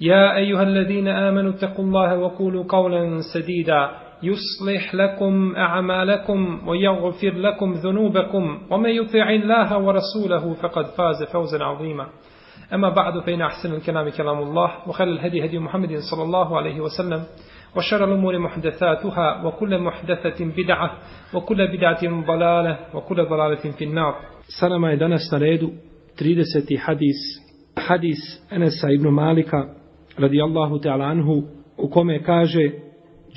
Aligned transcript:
يا 0.00 0.36
أيها 0.36 0.62
الذين 0.62 1.08
آمنوا 1.08 1.50
اتقوا 1.50 1.84
الله 1.84 2.18
وقولوا 2.18 2.64
قولا 2.68 3.20
سديدا. 3.34 3.90
يصلح 4.22 4.94
لكم 4.94 5.54
أعمالكم 5.56 6.68
ويغفر 6.68 7.32
لكم 7.32 7.72
ذنوبكم. 7.72 8.58
ومن 8.70 8.90
يطع 8.90 9.30
الله 9.30 9.78
ورسوله 9.78 10.54
فقد 10.54 10.84
فاز 10.86 11.22
فوزا 11.32 11.64
عظيما. 11.64 12.06
أما 12.74 12.88
بعد 12.88 13.18
فإن 13.18 13.42
أحسن 13.42 13.74
الكلام 13.74 14.08
كلام 14.08 14.38
الله 14.38 14.72
وخير 14.88 15.06
الهدي 15.08 15.44
هدي 15.44 15.58
محمد 15.58 15.98
صلى 16.10 16.22
الله 16.22 16.56
عليه 16.56 16.80
وسلم 16.80 17.22
وشر 17.76 18.04
الأمور 18.04 18.38
محدثاتها 18.38 19.44
وكل 19.44 19.78
محدثة 19.78 20.44
بدعة 20.56 20.90
وكل 21.34 21.76
بدعة 21.76 22.26
ضلالة 22.26 22.78
وكل 22.94 23.24
ضلالة 23.24 23.70
في 23.78 23.84
النار. 23.84 24.14
سلام 24.60 24.84
يدنا 24.84 25.16
سنريد 25.30 25.70
30 26.18 26.78
حديث 26.78 27.16
حديث 27.78 28.18
أنس 28.52 28.84
ابن 28.84 29.08
مالك 29.08 29.54
radijallahu 30.18 30.80
ta'ala 30.80 31.04
anhu 31.04 31.42
u 31.78 31.88
kome 31.88 32.22
kaže 32.22 32.86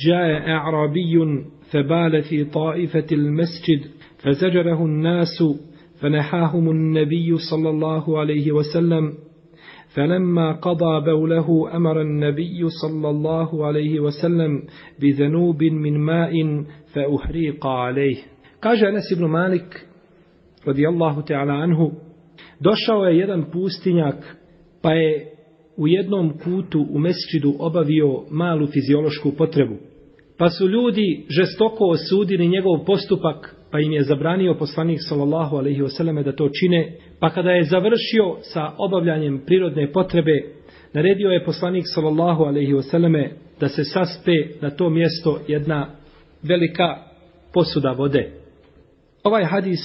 جاء 0.07 0.49
أعرابي 0.49 1.43
فبال 1.71 2.21
في 2.21 2.45
طائفة 2.45 3.05
المسجد 3.11 3.81
فزجره 4.23 4.85
الناس 4.85 5.43
فنحاهم 6.01 6.69
النبي 6.69 7.37
صلى 7.51 7.69
الله 7.69 8.19
عليه 8.19 8.51
وسلم 8.51 9.13
فلما 9.95 10.51
قضى 10.51 11.05
بوله 11.11 11.75
أمر 11.75 12.01
النبي 12.01 12.67
صلى 12.81 13.09
الله 13.09 13.65
عليه 13.65 13.99
وسلم 13.99 14.63
بذنوب 15.01 15.63
من 15.63 15.99
ماء 15.99 16.63
فأحريق 16.93 17.67
عليه 17.67 18.17
kaže 18.61 18.87
Anas 18.87 19.11
ibn 19.11 19.25
Malik 19.31 19.85
radijallahu 20.65 21.21
ta'ala 21.25 21.53
anhu 21.53 21.91
došao 22.59 23.05
je 23.05 23.17
jedan 23.17 23.43
pustinjak 23.51 24.35
pa 24.81 24.93
je 24.93 25.38
u 25.79 25.87
jednom 25.87 26.33
kutu 26.43 26.87
u 26.89 26.99
mesčidu 26.99 27.55
obavio 27.59 28.23
malu 28.29 28.67
fiziološku 28.67 29.31
potrebu. 29.31 29.75
Pa 30.37 30.49
su 30.49 30.67
ljudi 30.67 31.25
žestoko 31.29 31.85
osudili 31.85 32.47
njegov 32.47 32.85
postupak, 32.85 33.55
pa 33.71 33.79
im 33.79 33.91
je 33.91 34.03
zabranio 34.03 34.53
poslanik 34.53 34.99
sallallahu 35.09 35.55
alaihi 35.57 35.83
selleme 35.87 36.23
da 36.23 36.35
to 36.35 36.49
čine, 36.49 36.95
pa 37.19 37.29
kada 37.29 37.51
je 37.51 37.63
završio 37.63 38.37
sa 38.41 38.71
obavljanjem 38.77 39.41
prirodne 39.45 39.91
potrebe, 39.91 40.43
naredio 40.93 41.29
je 41.29 41.45
poslanik 41.45 41.85
sallallahu 41.93 42.43
alaihi 42.43 42.81
selleme 42.81 43.31
da 43.59 43.69
se 43.69 43.83
saspe 43.83 44.31
na 44.61 44.69
to 44.69 44.89
mjesto 44.89 45.39
jedna 45.47 45.89
velika 46.43 46.97
posuda 47.53 47.91
vode. 47.91 48.31
Ovaj 49.23 49.43
hadis, 49.43 49.79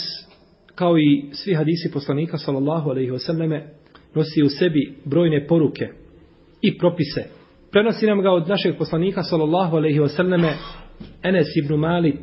kao 0.75 0.99
i 0.99 1.25
svi 1.33 1.55
hadisi 1.55 1.91
poslanika 1.93 2.39
sallallahu 2.39 2.91
alaihi 2.91 3.19
selleme 3.19 3.67
nosi 4.15 4.43
u 4.43 4.49
sebi 4.49 4.95
brojne 5.05 5.47
poruke 5.47 5.89
i 6.63 6.79
propise. 6.79 7.25
Prenosi 7.71 8.07
nam 8.07 8.23
ga 8.23 8.31
od 8.31 8.49
našeg 8.49 8.77
poslanika 8.79 9.23
sallallahu 9.23 9.77
alejhi 9.77 10.01
ve 10.01 10.09
selleme 10.09 10.53
Enes 11.23 11.47
ibn 11.57 11.75
Malik 11.75 12.21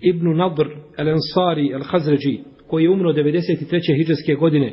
ibn 0.00 0.36
Nadr 0.36 0.66
el-Ansari 0.96 1.72
el-Khazraji 1.74 2.40
koji 2.66 2.84
je 2.84 2.90
umro 2.90 3.12
93. 3.12 3.96
hidžreske 3.96 4.34
godine. 4.34 4.72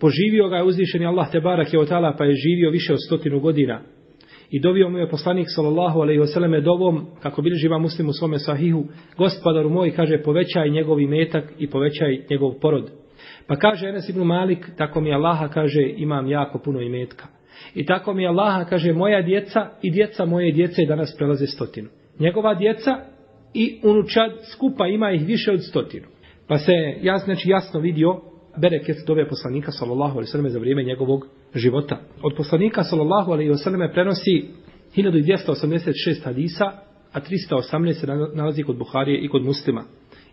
Poživio 0.00 0.48
ga 0.48 0.56
je 0.56 0.64
uzvišeni 0.64 1.06
Allah 1.06 1.30
te 1.32 1.40
barake 1.40 1.78
od 1.78 1.88
tala 1.88 2.14
pa 2.18 2.24
je 2.24 2.34
živio 2.34 2.70
više 2.70 2.92
od 2.92 2.98
stotinu 3.06 3.40
godina. 3.40 3.80
I 4.50 4.60
dovio 4.60 4.88
mu 4.88 4.98
je 4.98 5.08
poslanik 5.08 5.46
sallallahu 5.54 6.00
alejhi 6.00 6.20
ve 6.20 6.26
selleme 6.26 6.60
dovom 6.60 7.06
kako 7.22 7.42
bi 7.42 7.50
živa 7.54 7.78
muslim 7.78 8.08
u 8.08 8.12
svome 8.12 8.38
sahihu 8.38 8.84
gospodaru 9.18 9.70
moj 9.70 9.90
kaže 9.90 10.22
povećaj 10.22 10.70
njegov 10.70 11.00
imetak 11.00 11.52
i 11.58 11.70
povećaj 11.70 12.24
njegov 12.30 12.52
porod 12.60 12.90
Pa 13.46 13.56
kaže 13.56 13.88
Enes 13.88 14.08
ibn 14.08 14.22
Malik, 14.22 14.70
tako 14.76 15.00
mi 15.00 15.14
Allaha 15.14 15.48
kaže, 15.48 15.82
imam 15.96 16.26
jako 16.26 16.58
puno 16.58 16.80
imetka. 16.80 17.26
I 17.74 17.86
tako 17.86 18.14
mi 18.14 18.26
Allaha 18.26 18.64
kaže, 18.64 18.92
moja 18.92 19.22
djeca 19.22 19.70
i 19.82 19.90
djeca 19.90 20.24
moje 20.24 20.52
djece 20.52 20.82
danas 20.88 21.16
prelaze 21.18 21.46
stotinu. 21.46 21.88
Njegova 22.18 22.54
djeca 22.54 22.90
i 23.54 23.80
unučad 23.82 24.30
skupa 24.52 24.86
ima 24.86 25.10
ih 25.10 25.26
više 25.26 25.52
od 25.52 25.64
stotinu. 25.64 26.06
Pa 26.48 26.58
se 26.58 26.72
ja 27.02 27.18
znači 27.18 27.48
jasno 27.48 27.80
vidio 27.80 28.20
bereket 28.56 28.96
dove 29.06 29.28
poslanika 29.28 29.72
sallallahu 29.72 30.12
alejhi 30.12 30.28
ve 30.28 30.32
selleme 30.32 30.50
za 30.50 30.58
vrijeme 30.58 30.82
njegovog 30.82 31.26
života. 31.54 32.00
Od 32.22 32.34
poslanika 32.36 32.82
sallallahu 32.82 33.32
alejhi 33.32 33.50
ve 33.50 33.56
selleme 33.56 33.92
prenosi 33.92 34.44
1286 34.96 36.24
hadisa, 36.24 36.64
a 37.12 37.20
318 37.20 37.92
se 37.92 38.06
nalazi 38.34 38.62
kod 38.62 38.78
Buharije 38.78 39.24
i 39.24 39.28
kod 39.28 39.44
Muslima. 39.44 39.84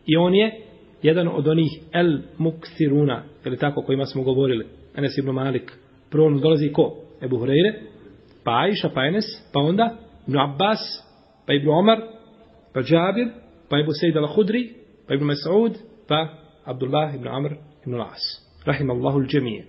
I 0.06 0.18
on 0.18 0.36
je 0.36 0.71
jedan 1.04 1.28
od 1.28 1.48
onih 1.48 1.72
el 1.94 2.20
muksiruna, 2.38 3.24
je 3.46 3.52
li 3.52 3.58
tako, 3.58 3.82
kojima 3.82 4.06
smo 4.06 4.24
govorili, 4.24 4.66
Enes 4.96 5.18
ibn 5.18 5.32
Malik. 5.32 5.72
Prvo 6.10 6.30
nam 6.30 6.40
dolazi 6.40 6.72
ko? 6.72 6.96
Ebu 7.22 7.38
Hureyre, 7.38 7.74
pa 8.44 8.52
Aisha, 8.52 8.90
pa 8.94 9.06
Enes, 9.06 9.26
pa 9.54 9.60
onda 9.60 9.98
Ibn 10.28 10.38
Abbas, 10.38 10.80
pa 11.48 11.54
Ibn 11.54 11.70
Omar, 11.70 12.02
pa 12.74 12.82
Džabir, 12.82 13.28
pa 13.70 13.80
Ibn 13.80 13.92
Sejid 14.00 14.16
al-Hudri, 14.16 14.70
pa 15.08 15.14
Ibn 15.14 15.26
Mas'ud, 15.26 15.78
pa 16.08 16.42
Abdullah 16.66 17.16
ibn 17.16 17.28
Amr 17.28 17.58
ibn 17.86 17.98
Las. 17.98 18.22
Rahim 18.66 18.90
Allahu 18.90 19.20
l-đemije. 19.20 19.66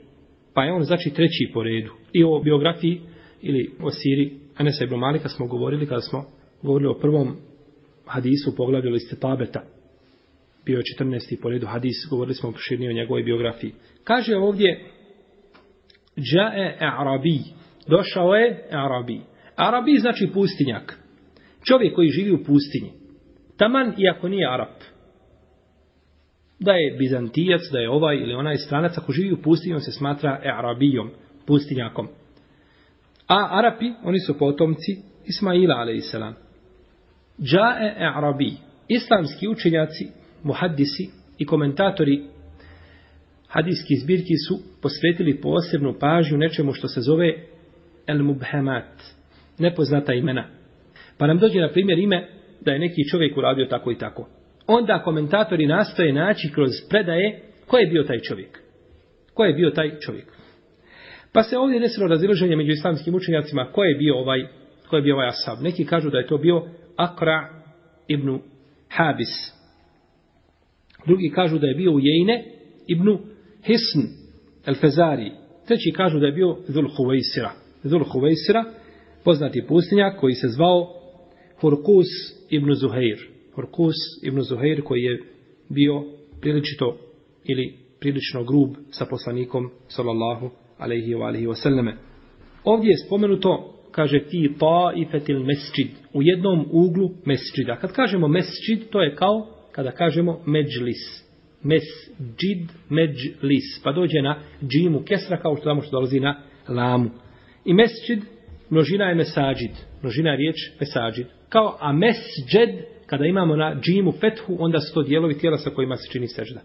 Pa 0.54 0.64
je 0.64 0.72
on 0.72 0.82
znači 0.82 1.10
treći 1.10 1.50
po 1.54 1.62
redu. 1.62 1.90
I 2.12 2.24
o 2.24 2.40
biografiji 2.44 3.00
ili 3.42 3.70
o 3.82 3.90
siri 3.90 4.32
Anesa 4.56 4.84
ibn 4.84 4.96
Malika 4.96 5.28
smo 5.28 5.46
govorili 5.46 5.86
kada 5.86 6.00
smo 6.00 6.24
govorili 6.62 6.90
o 6.90 6.98
prvom 7.00 7.36
hadisu 8.06 8.50
u 8.50 8.56
poglavlju 8.56 8.90
liste 8.90 9.16
tabeta 9.16 9.62
bio 10.66 10.76
je 10.76 10.82
14. 10.98 11.40
po 11.42 11.50
redu 11.50 11.66
hadis, 11.66 11.96
govorili 12.10 12.34
smo 12.34 12.48
opširnije 12.48 12.90
o 12.90 12.94
njegovoj 12.94 13.22
biografiji. 13.22 13.72
Kaže 14.04 14.36
ovdje, 14.36 14.80
Džae 16.18 16.76
Arabi, 16.80 17.38
došao 17.88 18.34
je 18.34 18.68
Arabi. 18.70 19.20
Arabi 19.56 19.98
znači 19.98 20.30
pustinjak. 20.34 20.98
Čovjek 21.64 21.94
koji 21.94 22.08
živi 22.08 22.32
u 22.32 22.44
pustinji. 22.44 22.92
Taman, 23.56 23.94
iako 23.98 24.28
nije 24.28 24.54
Arab. 24.54 24.68
Da 26.60 26.72
je 26.72 26.96
Bizantijac, 26.98 27.60
da 27.72 27.78
je 27.78 27.90
ovaj 27.90 28.16
ili 28.16 28.34
onaj 28.34 28.56
stranac, 28.56 28.98
ako 28.98 29.12
živi 29.12 29.32
u 29.32 29.42
pustinji, 29.42 29.74
on 29.74 29.80
se 29.80 29.92
smatra 29.92 30.40
Arabijom, 30.58 31.10
pustinjakom. 31.46 32.08
A 33.28 33.48
Arapi, 33.58 33.92
oni 34.02 34.20
su 34.20 34.38
potomci 34.38 34.96
Ismaila, 35.26 35.74
alaihissalam. 35.74 36.34
Džae 37.42 37.94
Arabi. 38.14 38.52
Islamski 38.88 39.48
učenjaci 39.48 40.21
muhaddisi 40.42 41.10
i 41.38 41.46
komentatori 41.46 42.22
hadijskih 43.48 43.98
zbirki 44.02 44.34
su 44.48 44.58
posvetili 44.82 45.40
posebnu 45.40 45.94
pažnju 46.00 46.38
nečemu 46.38 46.72
što 46.72 46.88
se 46.88 47.00
zove 47.00 47.34
el 48.06 48.22
mubhamat, 48.22 49.02
nepoznata 49.58 50.12
imena. 50.12 50.44
Pa 51.18 51.26
nam 51.26 51.38
dođe 51.38 51.60
na 51.60 51.68
primjer 51.68 51.98
ime 51.98 52.28
da 52.60 52.72
je 52.72 52.78
neki 52.78 53.08
čovjek 53.10 53.36
uradio 53.36 53.66
tako 53.66 53.92
i 53.92 53.98
tako. 53.98 54.28
Onda 54.66 55.02
komentatori 55.04 55.66
nastoje 55.66 56.12
naći 56.12 56.50
kroz 56.54 56.70
predaje 56.88 57.40
ko 57.66 57.78
je 57.78 57.86
bio 57.86 58.02
taj 58.02 58.18
čovjek. 58.18 58.58
Ko 59.34 59.44
je 59.44 59.54
bio 59.54 59.70
taj 59.70 59.98
čovjek. 59.98 60.26
Pa 61.32 61.42
se 61.42 61.58
ovdje 61.58 61.80
desilo 61.80 62.08
razilaženje 62.08 62.56
među 62.56 62.70
islamskim 62.70 63.14
učenjacima 63.14 63.68
ko 63.72 63.84
je 63.84 63.94
bio 63.94 64.18
ovaj 64.18 64.46
ko 64.88 64.96
je 64.96 65.02
bio 65.02 65.14
ovaj 65.14 65.28
asab. 65.28 65.62
Neki 65.62 65.84
kažu 65.84 66.10
da 66.10 66.18
je 66.18 66.26
to 66.26 66.38
bio 66.38 66.62
Akra 66.96 67.48
ibn 68.08 68.38
Habis, 68.88 69.61
Drugi 71.06 71.30
kažu 71.30 71.58
da 71.58 71.66
je 71.66 71.74
bio 71.74 71.92
u 71.92 72.00
ibn 72.86 73.18
Hisn 73.64 74.00
el-Fezari. 74.66 75.30
Treći 75.66 75.92
kažu 75.92 76.18
da 76.18 76.26
je 76.26 76.32
bio 76.32 76.56
Zul 76.68 76.88
Huvejsira. 76.96 77.52
Zul 77.84 78.04
Huvejsira, 78.04 78.64
poznati 79.24 79.64
pustinjak 79.68 80.20
koji 80.20 80.34
se 80.34 80.48
zvao 80.48 80.88
Furkus 81.60 82.06
ibn 82.50 82.74
Zuhair. 82.74 83.18
Furkus 83.54 83.94
ibn 84.22 84.40
Zuhair 84.40 84.82
koji 84.82 85.02
je 85.02 85.22
bio 85.68 86.04
priličito 86.40 86.98
ili 87.44 87.74
prilično 88.00 88.44
grub 88.44 88.70
sa 88.90 89.06
poslanikom 89.06 89.70
sallallahu 89.88 90.50
alaihi 90.78 91.14
wa 91.14 91.26
alaihi 91.26 91.46
wa 91.46 91.54
sallame. 91.54 91.96
Ovdje 92.64 92.90
je 92.90 93.06
spomenuto, 93.06 93.74
kaže 93.90 94.18
ti 94.18 94.54
ta 94.58 94.92
i 94.96 95.04
fetil 95.10 95.44
mesčid, 95.44 95.88
u 96.14 96.22
jednom 96.22 96.66
uglu 96.70 97.10
mesčida. 97.24 97.76
Kad 97.76 97.92
kažemo 97.92 98.28
mesčid, 98.28 98.88
to 98.90 99.02
je 99.02 99.14
kao 99.14 99.46
kada 99.71 99.91
kažemo 99.91 100.39
međlis. 100.45 101.27
Mesđid, 101.63 102.71
međlis. 102.89 103.81
Pa 103.83 103.91
dođe 103.91 104.21
na 104.21 104.39
džimu 104.61 104.99
kesra 104.99 105.37
kao 105.37 105.55
što 105.55 105.65
tamo 105.65 105.81
što 105.81 105.91
dolazi 105.91 106.19
na 106.19 106.41
lamu. 106.67 107.09
I 107.65 107.73
mesčid, 107.73 108.19
množina 108.69 109.05
je 109.05 109.15
mesađid. 109.15 109.71
Množina 110.01 110.29
je 110.29 110.37
riječ 110.37 110.55
mesađid. 110.79 111.27
Kao 111.49 111.77
a 111.79 111.93
mesđed, 111.93 112.85
kada 113.05 113.25
imamo 113.25 113.55
na 113.55 113.75
džimu 113.81 114.11
fethu, 114.11 114.57
onda 114.59 114.79
su 114.79 114.93
to 114.93 115.01
dijelovi 115.01 115.37
tijela 115.37 115.57
sa 115.57 115.69
kojima 115.69 115.95
se 115.95 116.11
čini 116.11 116.27
sežda. 116.27 116.59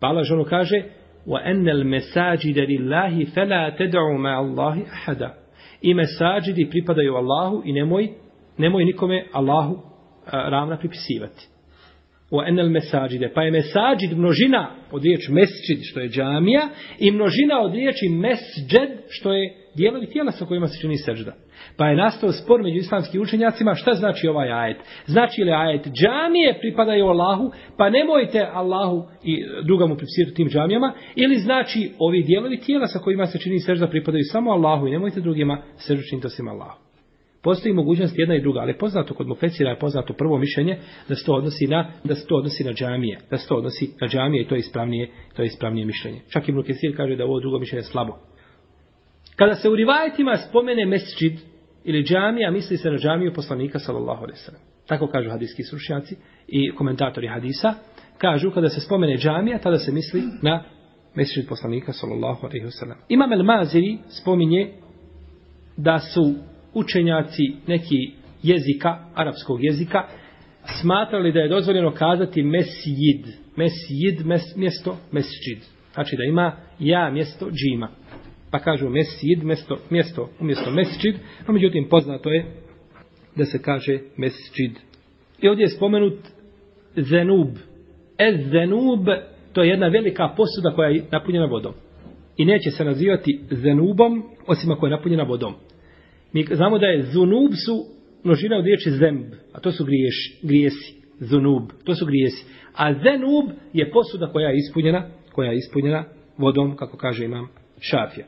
Pa 0.00 0.06
Allah 0.06 0.24
ženu 0.24 0.44
kaže 0.44 0.82
وَأَنَّ 1.26 1.68
الْمَسَاجِدَ 1.68 2.58
لِلَّهِ 2.58 3.24
فَلَا 3.34 3.70
تَدْعُوا 3.70 4.18
مَا 4.18 4.38
اللَّهِ 4.38 4.84
أَحَدًا 4.84 5.34
I 5.82 5.94
mesađidi 5.94 6.70
pripadaju 6.70 7.14
Allahu 7.14 7.62
i 7.64 7.72
nemoj, 7.72 8.08
nemoj 8.58 8.84
nikome 8.84 9.26
Allahu 9.32 9.82
ravna 10.32 10.78
pripisivati. 10.78 11.51
u 12.33 12.41
enel 12.47 12.69
mesađide. 12.69 13.31
Pa 13.35 13.41
je 13.43 13.51
mesađid 13.51 14.17
množina 14.17 14.69
od 14.91 15.03
riječi 15.03 15.31
mesđid, 15.31 15.79
što 15.81 15.99
je 15.99 16.09
džamija, 16.09 16.61
i 16.99 17.11
množina 17.11 17.61
od 17.61 17.73
riječi 17.73 18.09
mesđed, 18.09 18.89
što 19.09 19.33
je 19.33 19.53
dijelovi 19.75 20.07
tijela 20.07 20.31
sa 20.31 20.45
kojima 20.45 20.67
se 20.67 20.81
čini 20.81 20.97
sežda. 20.97 21.33
Pa 21.77 21.87
je 21.87 21.95
nastao 21.95 22.31
spor 22.31 22.61
među 22.63 22.77
islamskim 22.77 23.21
učenjacima 23.21 23.75
šta 23.75 23.93
znači 23.93 24.27
ovaj 24.27 24.51
ajet. 24.51 24.77
Znači 25.05 25.43
li 25.43 25.51
ajet 25.51 25.87
džamije 25.87 26.59
pripadaju 26.59 27.05
Allahu, 27.05 27.51
pa 27.77 27.89
nemojte 27.89 28.47
Allahu 28.53 29.03
i 29.23 29.43
druga 29.65 29.85
mu 29.85 29.95
pripisirati 29.95 30.35
tim 30.35 30.49
džamijama, 30.49 30.93
ili 31.15 31.35
znači 31.35 31.91
ovi 31.99 32.23
dijelovi 32.23 32.57
tijela 32.59 32.87
sa 32.87 32.99
kojima 32.99 33.25
se 33.25 33.39
čini 33.39 33.59
sežda 33.59 33.87
pripadaju 33.87 34.23
samo 34.31 34.51
Allahu 34.51 34.87
i 34.87 34.91
nemojte 34.91 35.21
drugima 35.21 35.61
sežda 35.77 36.03
činiti 36.09 36.27
osim 36.27 36.47
Allahu. 36.47 36.82
Postoji 37.43 37.73
mogućnost 37.73 38.19
jedna 38.19 38.35
i 38.35 38.41
druga, 38.41 38.59
ali 38.59 38.77
poznato 38.77 39.13
kod 39.13 39.27
Mufesira 39.27 39.69
je 39.69 39.79
poznato 39.79 40.13
prvo 40.13 40.37
mišljenje 40.37 40.77
da 41.09 41.15
se 41.15 41.25
to 41.25 41.33
odnosi 41.33 41.67
na 41.67 41.91
da 42.03 42.15
se 42.15 42.27
to 42.27 42.35
odnosi 42.35 42.63
na 42.63 42.73
džamije, 42.73 43.19
da 43.29 43.37
se 43.37 43.47
to 43.47 43.55
odnosi 43.55 43.93
na 44.01 44.07
džamije 44.07 44.43
i 44.43 44.47
to 44.47 44.55
je 44.55 44.59
ispravnije, 44.59 45.09
to 45.35 45.41
je 45.41 45.45
ispravnije 45.45 45.85
mišljenje. 45.85 46.21
Čak 46.29 46.49
i 46.49 46.51
Mufesir 46.51 46.97
kaže 46.97 47.15
da 47.15 47.25
ovo 47.25 47.39
drugo 47.39 47.59
mišljenje 47.59 47.79
je 47.79 47.83
slabo. 47.83 48.17
Kada 49.35 49.55
se 49.55 49.69
u 49.69 49.75
rivajetima 49.75 50.37
spomene 50.37 50.85
mesdžid 50.85 51.39
ili 51.83 52.03
džamija, 52.03 52.51
misli 52.51 52.77
se 52.77 52.91
na 52.91 52.97
džamiju 52.97 53.33
poslanika 53.33 53.79
sallallahu 53.79 54.23
alejhi 54.23 54.39
ve 54.39 54.45
sellem. 54.45 54.61
Tako 54.87 55.07
kažu 55.07 55.29
hadijski 55.29 55.63
stručnjaci 55.63 56.15
i 56.47 56.71
komentatori 56.75 57.27
hadisa, 57.27 57.73
kažu 58.17 58.51
kada 58.51 58.69
se 58.69 58.81
spomene 58.81 59.17
džamija, 59.17 59.59
tada 59.59 59.77
se 59.77 59.91
misli 59.91 60.23
na 60.41 60.63
mesdžid 61.15 61.47
poslanika 61.49 61.93
sallallahu 61.93 62.45
alejhi 62.45 62.65
ve 62.65 62.71
sellem. 62.71 62.97
Imam 63.09 63.33
el-Maziri 63.33 63.97
spominje 64.09 64.71
da 65.77 65.99
su 65.99 66.35
učenjaci 66.73 67.53
neki 67.67 68.11
jezika, 68.43 69.05
arapskog 69.15 69.63
jezika, 69.63 70.07
smatrali 70.81 71.31
da 71.31 71.39
je 71.39 71.49
dozvoljeno 71.49 71.91
kazati 71.91 72.43
mesjid. 72.43 73.25
Mesjid, 73.55 74.25
mes, 74.25 74.55
mjesto, 74.55 74.97
mesjid. 75.11 75.57
Znači 75.93 76.15
da 76.17 76.23
ima 76.23 76.55
ja 76.79 77.09
mjesto 77.09 77.49
džima. 77.51 77.89
Pa 78.51 78.59
kažu 78.59 78.89
mesjid, 78.89 79.43
mjesto, 79.43 79.77
mjesto 79.89 80.29
umjesto 80.39 80.71
mesjid, 80.71 81.15
a 81.47 81.51
međutim 81.51 81.87
poznato 81.89 82.31
je 82.31 82.45
da 83.35 83.45
se 83.45 83.61
kaže 83.61 83.99
mesjid. 84.17 84.71
I 85.41 85.47
ovdje 85.47 85.63
je 85.63 85.69
spomenut 85.69 86.19
zenub. 86.95 87.47
Ez 88.17 88.49
zenub, 88.51 89.07
to 89.53 89.63
je 89.63 89.69
jedna 89.69 89.87
velika 89.87 90.35
posuda 90.37 90.75
koja 90.75 90.89
je 90.89 91.03
napunjena 91.11 91.45
vodom. 91.45 91.73
I 92.37 92.45
neće 92.45 92.71
se 92.71 92.85
nazivati 92.85 93.39
zenubom, 93.51 94.23
osim 94.47 94.71
ako 94.71 94.85
je 94.85 94.91
napunjena 94.91 95.23
vodom. 95.23 95.53
Mi 96.33 96.45
znamo 96.51 96.77
da 96.79 96.85
je 96.85 97.03
zunub 97.03 97.51
su 97.65 97.85
množina 98.23 98.57
od 98.57 98.65
riječi 98.65 98.91
zemb, 98.91 99.25
a 99.53 99.59
to 99.59 99.71
su 99.71 99.85
griješ, 99.85 100.39
grijesi, 100.41 100.95
zunub, 101.19 101.63
to 101.83 101.95
su 101.95 102.05
grijesi. 102.05 102.45
A 102.75 102.93
zenub 102.93 103.49
je 103.73 103.91
posuda 103.91 104.31
koja 104.31 104.49
je 104.49 104.57
ispunjena, 104.57 105.07
koja 105.31 105.51
je 105.51 105.57
ispunjena 105.57 106.05
vodom, 106.37 106.75
kako 106.75 106.97
kaže 106.97 107.25
imam 107.25 107.47
šafija. 107.79 108.25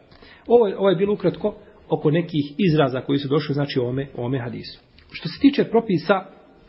Ovo, 0.48 0.72
ovo 0.78 0.90
je 0.90 0.96
bilo 0.96 1.14
ukratko 1.14 1.56
oko 1.90 2.12
nekih 2.12 2.54
izraza 2.58 3.02
koji 3.02 3.20
su 3.20 3.28
došli, 3.28 3.54
znači, 3.54 3.80
u 3.80 3.86
ome, 3.86 4.08
u 4.18 4.24
ome 4.24 4.40
hadisu. 4.40 4.80
Što 5.12 5.30
se 5.30 5.40
tiče 5.42 5.64
propisa, 5.64 6.26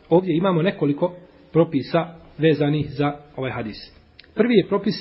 ovdje 0.09 0.37
imamo 0.37 0.61
nekoliko 0.61 1.15
propisa 1.51 2.15
vezanih 2.37 2.85
za 2.89 3.13
ovaj 3.35 3.51
hadis. 3.51 3.77
Prvi 4.35 4.53
je 4.53 4.67
propis 4.67 4.95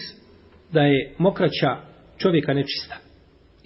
da 0.72 0.80
je 0.82 1.14
mokraća 1.18 1.76
čovjeka 2.18 2.54
nečista. 2.54 3.05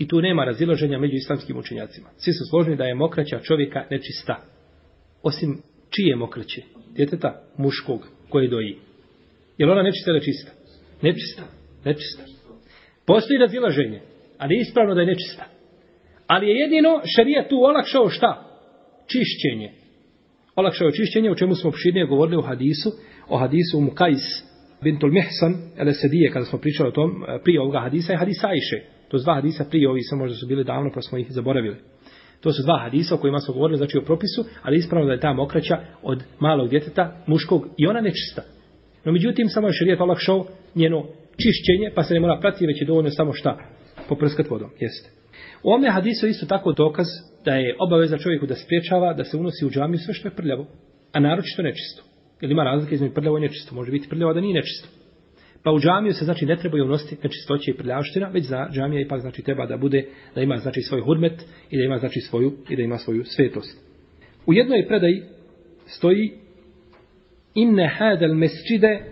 I 0.01 0.09
tu 0.09 0.21
nema 0.21 0.45
razilaženja 0.45 0.99
među 0.99 1.15
islamskim 1.17 1.57
učenjacima. 1.57 2.09
Svi 2.17 2.33
su 2.33 2.45
složni 2.51 2.77
da 2.77 2.85
je 2.85 2.95
mokraća 2.95 3.41
čovjeka 3.41 3.85
nečista. 3.91 4.37
Osim 5.23 5.63
čije 5.91 6.17
mokraće? 6.17 6.63
Djeteta 6.97 7.43
muškog 7.57 8.09
koje 8.29 8.49
doji. 8.49 8.77
Je 9.59 9.67
li 9.67 9.73
ona 9.73 9.83
nečista 9.83 10.11
ili 10.11 10.25
čista? 10.25 10.53
Nečista. 11.03 11.43
Nečista. 11.85 12.23
Postoji 13.07 13.39
razilaženje, 13.39 14.01
ali 14.39 14.55
je 14.55 14.61
ispravno 14.61 14.95
da 14.95 15.01
je 15.01 15.07
nečista. 15.07 15.45
Ali 16.27 16.49
je 16.49 16.57
jedino 16.57 17.01
šarija 17.17 17.49
tu 17.49 17.57
olakšao 17.57 18.09
šta? 18.09 18.31
Čišćenje. 19.07 19.73
Olakšao 20.57 20.87
je 20.87 20.93
čišćenje, 20.93 21.31
o 21.31 21.35
čemu 21.35 21.55
smo 21.55 21.69
opširnije 21.69 22.07
govorili 22.07 22.37
u 22.37 22.43
hadisu, 22.43 22.91
o 23.29 23.39
hadisu 23.39 23.81
Mukajs 23.81 24.25
bintul 24.83 25.11
Mihsan, 25.13 25.55
ele 25.79 25.93
sedije, 25.93 26.31
kada 26.31 26.45
smo 26.45 26.59
pričali 26.59 26.89
o 26.89 26.93
tom, 26.93 27.11
eh, 27.11 27.39
prije 27.45 27.61
ovoga 27.61 27.81
hadisa, 27.81 28.13
je 28.13 28.19
hadisa 28.19 28.49
Ajše. 28.49 29.00
To 29.11 29.19
su 29.19 29.25
dva 29.25 29.35
hadisa 29.35 29.65
prije 29.71 29.89
ovi, 29.89 30.03
su 30.03 30.17
možda 30.17 30.37
su 30.37 30.47
bili 30.47 30.65
davno, 30.65 30.91
pa 30.95 31.01
smo 31.03 31.19
ih 31.19 31.27
zaboravili. 31.31 31.77
To 32.41 32.53
su 32.53 32.63
dva 32.63 32.79
hadisa 32.83 33.15
o 33.15 33.19
kojima 33.19 33.39
smo 33.39 33.55
govorili, 33.55 33.77
znači 33.77 33.99
o 33.99 34.05
propisu, 34.05 34.45
ali 34.63 34.77
ispravno 34.77 35.07
da 35.07 35.13
je 35.13 35.21
ta 35.21 35.33
mokraća 35.33 35.79
od 36.03 36.23
malog 36.39 36.69
djeteta, 36.69 37.23
muškog, 37.27 37.69
i 37.77 37.87
ona 37.87 38.01
nečista. 38.01 38.43
No 39.05 39.13
međutim, 39.13 39.49
samo 39.49 39.67
je 39.67 39.73
šarijet 39.73 40.01
olakšao 40.01 40.47
njeno 40.75 41.07
čišćenje, 41.43 41.91
pa 41.95 42.03
se 42.03 42.15
ne 42.15 42.21
mora 42.21 42.41
pratiti, 42.41 42.67
već 42.67 42.81
je 42.81 42.87
dovoljno 42.87 43.11
samo 43.11 43.33
šta? 43.33 43.59
Poprskat 44.09 44.51
vodom, 44.51 44.71
jeste. 44.81 45.11
U 45.63 45.73
ome 45.73 45.91
hadisu 45.91 46.27
isto 46.27 46.47
tako 46.47 46.73
dokaz 46.73 47.07
da 47.45 47.55
je 47.55 47.77
obaveza 47.79 48.19
čovjeku 48.19 48.47
da 48.47 48.55
spriječava 48.55 49.15
da 49.15 49.25
se 49.25 49.37
unosi 49.37 49.67
u 49.67 49.71
džamiju 49.71 49.99
sve 49.99 50.15
što 50.15 50.29
je 50.29 50.35
prljavo, 50.35 50.67
a 51.13 51.21
naročito 51.21 51.63
nečisto. 51.63 52.03
Jer 52.41 52.51
ima 52.51 52.65
razlike 52.65 52.95
između 52.95 53.15
prljavo 53.15 53.39
i 53.39 53.41
nečisto. 53.41 53.75
Može 53.75 53.91
biti 53.91 54.09
prljavo 54.09 54.35
da 54.35 54.41
nije 54.41 54.55
nečisto. 54.55 55.00
Pa 55.63 55.73
u 55.73 55.81
džamiju 55.81 56.13
se 56.13 56.25
znači 56.25 56.47
ne 56.47 56.57
trebaju 56.57 56.85
unositi 56.85 57.17
nečistoće 57.23 57.71
i 57.71 57.75
prljavština, 57.75 58.29
već 58.29 58.45
za 58.45 58.69
džamija 58.73 59.01
ipak 59.01 59.21
znači 59.21 59.43
treba 59.43 59.67
da 59.67 59.77
bude 59.77 60.07
da 60.35 60.41
ima 60.41 60.57
znači 60.57 60.81
svoj 60.81 61.01
hurmet 61.01 61.43
i 61.71 61.77
da 61.77 61.85
ima 61.85 61.99
znači 61.99 62.21
svoju 62.21 62.53
i 62.69 62.77
da 62.77 62.83
ima 62.83 62.99
svoju 62.99 63.25
svetost. 63.25 63.79
U 64.47 64.53
jednoj 64.53 64.87
predaji 64.89 65.23
stoji 65.87 66.33
inne 67.55 67.91
hadal 67.99 68.35
mesjide 68.35 69.05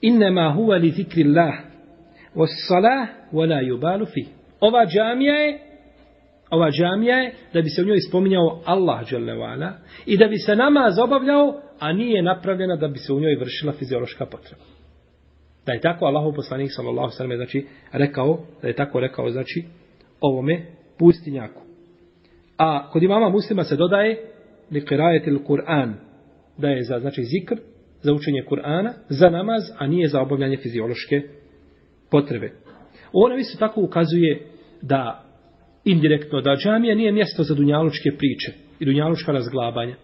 innema 0.00 0.54
huwa 0.56 0.80
li 0.80 0.90
zikrillah 0.90 1.54
was 2.34 2.68
salah 2.68 3.08
wa 3.32 3.48
la 3.48 3.60
yubalu 3.62 4.06
fi. 4.14 4.26
Ova 4.60 4.86
džamija 4.86 5.34
je 5.34 5.58
ova 6.50 6.70
džamija 6.70 7.16
je 7.16 7.32
da 7.52 7.62
bi 7.62 7.68
se 7.68 7.82
u 7.82 7.84
njoj 7.84 8.00
spominjao 8.08 8.62
Allah 8.64 9.08
dželle 9.08 9.34
i 10.06 10.16
da 10.16 10.26
bi 10.26 10.38
se 10.38 10.56
namaz 10.56 10.98
obavljao, 10.98 11.60
a 11.78 11.92
nije 11.92 12.22
napravljena 12.22 12.76
da 12.76 12.88
bi 12.88 12.98
se 12.98 13.12
u 13.12 13.20
njoj 13.20 13.36
vršila 13.36 13.72
fiziološka 13.72 14.26
potreba. 14.26 14.73
Da 15.66 15.72
je 15.72 15.80
tako 15.80 16.04
Allahov 16.04 16.32
poslanik 16.32 16.70
sallallahu 16.72 17.12
alejhi 17.18 17.30
ve 17.30 17.36
znači 17.36 17.66
rekao, 17.92 18.38
da 18.62 18.68
je 18.68 18.74
tako 18.74 19.00
rekao 19.00 19.30
znači 19.30 19.64
ovome 20.20 20.66
pustinjaku. 20.98 21.62
A 22.58 22.90
kod 22.90 23.02
imama 23.02 23.28
Muslima 23.28 23.64
se 23.64 23.76
dodaje 23.76 24.30
li 24.70 24.80
qira'atil 24.80 25.38
Kur'an 25.46 25.92
da 26.58 26.68
je 26.68 26.82
za 26.82 26.98
znači 27.00 27.22
zikr, 27.22 27.56
za 28.02 28.12
učenje 28.12 28.44
Kur'ana, 28.50 28.92
za 29.08 29.30
namaz, 29.30 29.62
a 29.78 29.86
nije 29.86 30.08
za 30.08 30.20
obavljanje 30.20 30.56
fiziološke 30.56 31.22
potrebe. 32.10 32.52
Ovo 33.12 33.36
isto 33.36 33.58
tako 33.58 33.80
ukazuje 33.80 34.46
da 34.82 35.24
indirektno 35.84 36.40
da 36.40 36.56
džamija 36.56 36.94
nije 36.94 37.12
mjesto 37.12 37.42
za 37.42 37.54
dunjalučke 37.54 38.10
priče 38.18 38.52
i 38.78 38.84
dunjalučka 38.84 39.32
razglabanja. 39.32 39.96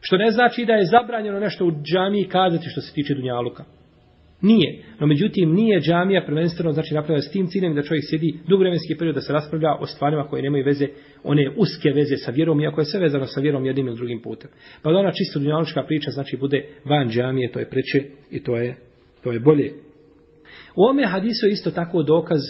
Što 0.00 0.16
ne 0.16 0.30
znači 0.30 0.64
da 0.64 0.72
je 0.72 0.86
zabranjeno 0.86 1.40
nešto 1.40 1.64
u 1.64 1.72
džamiji 1.82 2.24
kazati 2.24 2.68
što 2.68 2.80
se 2.80 2.94
tiče 2.94 3.14
dunjaluka. 3.14 3.64
Nije. 4.40 4.82
No 5.00 5.06
međutim, 5.06 5.54
nije 5.54 5.80
džamija 5.80 6.24
prvenstveno 6.26 6.72
znači 6.72 6.94
napravljena 6.94 7.22
s 7.22 7.32
tim 7.32 7.46
ciljem 7.46 7.74
da 7.74 7.82
čovjek 7.82 8.04
sjedi 8.08 8.38
dugovremenski 8.48 8.96
period 8.98 9.14
da 9.14 9.20
se 9.20 9.32
raspravlja 9.32 9.74
o 9.80 9.86
stvarima 9.86 10.28
koje 10.28 10.42
nemaju 10.42 10.64
veze, 10.64 10.86
one 11.24 11.50
uske 11.56 11.90
veze 11.94 12.16
sa 12.16 12.30
vjerom, 12.30 12.60
iako 12.60 12.80
je 12.80 12.84
sve 12.84 13.00
vezano 13.00 13.26
sa 13.26 13.40
vjerom 13.40 13.66
jednim 13.66 13.86
ili 13.86 13.96
drugim 13.96 14.22
putem. 14.22 14.50
Pa 14.82 14.92
da 14.92 14.98
ona 14.98 15.12
čisto 15.12 15.38
dunjaločka 15.38 15.82
priča 15.82 16.10
znači 16.10 16.36
bude 16.36 16.66
van 16.84 17.08
džamije, 17.08 17.52
to 17.52 17.58
je 17.58 17.70
preče 17.70 18.04
i 18.30 18.42
to 18.42 18.56
je, 18.56 18.76
to 19.22 19.32
je 19.32 19.40
bolje. 19.40 19.72
U 20.76 20.84
ome 20.90 21.06
hadisu 21.06 21.46
je 21.46 21.52
isto 21.52 21.70
tako 21.70 22.02
dokaz 22.02 22.40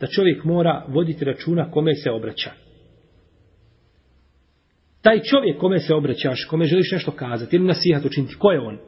da 0.00 0.06
čovjek 0.06 0.44
mora 0.44 0.84
voditi 0.88 1.24
računa 1.24 1.70
kome 1.70 1.94
se 1.94 2.10
obraća. 2.10 2.50
taj 5.02 5.20
čovjek 5.22 5.58
kome 5.58 5.78
se 5.78 5.94
obraćaš, 5.94 6.44
kome 6.44 6.64
želiš 6.64 6.92
nešto 6.92 7.10
kazati 7.10 7.56
ili 7.56 7.64
nasihat 7.64 8.04
učiniti, 8.04 8.34
ko 8.38 8.52
je 8.52 8.60
on? 8.60 8.78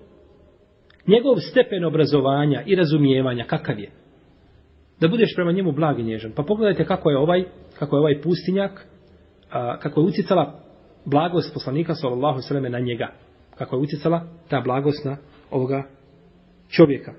Njegov 1.06 1.36
stepen 1.50 1.84
obrazovanja 1.84 2.62
i 2.66 2.74
razumijevanja, 2.74 3.44
kakav 3.44 3.78
je? 3.78 3.90
Da 5.00 5.08
budeš 5.08 5.34
prema 5.34 5.52
njemu 5.52 5.72
blag 5.72 5.98
i 5.98 6.02
nježan. 6.02 6.32
Pa 6.36 6.42
pogledajte 6.42 6.84
kako 6.84 7.10
je 7.10 7.18
ovaj, 7.18 7.44
kako 7.78 7.96
je 7.96 8.00
ovaj 8.00 8.20
pustinjak, 8.20 8.86
a, 9.50 9.78
kako 9.78 10.00
je 10.00 10.06
ucicala 10.06 10.60
blagost 11.04 11.54
poslanika 11.54 11.94
sallallahu 11.94 12.40
alejhi 12.50 12.70
na 12.70 12.78
njega. 12.78 13.08
Kako 13.58 13.76
je 13.76 13.82
ucicala 13.82 14.26
ta 14.48 14.60
blagost 14.60 15.04
na 15.04 15.16
ovoga 15.50 15.82
čovjeka. 16.70 17.12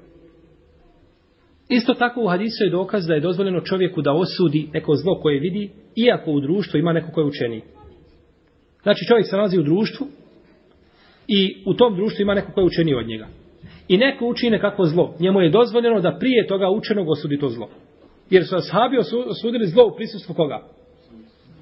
Isto 1.70 1.94
tako 1.94 2.22
u 2.22 2.28
hadisu 2.28 2.64
je 2.64 2.70
dokaz 2.70 3.08
da 3.08 3.14
je 3.14 3.20
dozvoljeno 3.20 3.62
čovjeku 3.62 4.02
da 4.02 4.14
osudi 4.14 4.70
neko 4.74 4.96
zlo 4.96 5.20
koje 5.22 5.40
vidi, 5.40 5.72
iako 5.96 6.32
u 6.32 6.40
društvu 6.40 6.80
ima 6.80 6.94
neko 6.94 7.12
koje 7.12 7.24
je 7.24 7.28
učeniji. 7.28 7.62
Znači 8.84 9.06
čovjek 9.08 9.28
se 9.30 9.36
nalazi 9.36 9.60
u 9.60 9.64
društvu 9.64 10.08
i 11.28 11.64
u 11.66 11.74
tom 11.74 11.96
društvu 11.96 12.22
ima 12.22 12.34
neko 12.34 12.52
koje 12.52 12.64
je 12.64 12.68
učeniji 12.68 12.96
od 12.96 13.08
njega. 13.08 13.28
I 13.88 13.98
neko 13.98 14.28
učine 14.28 14.52
nekako 14.52 14.86
zlo. 14.86 15.16
Njemu 15.20 15.42
je 15.42 15.50
dozvoljeno 15.50 16.02
da 16.02 16.18
prije 16.20 16.48
toga 16.48 16.70
učenog 16.70 17.10
osudi 17.10 17.40
to 17.40 17.50
zlo. 17.50 17.70
Jer 18.30 18.48
su 18.48 18.56
ashabi 18.56 18.98
osudili 19.30 19.68
zlo 19.68 19.88
u 19.88 19.96
prisustvu 19.96 20.36
koga? 20.36 20.64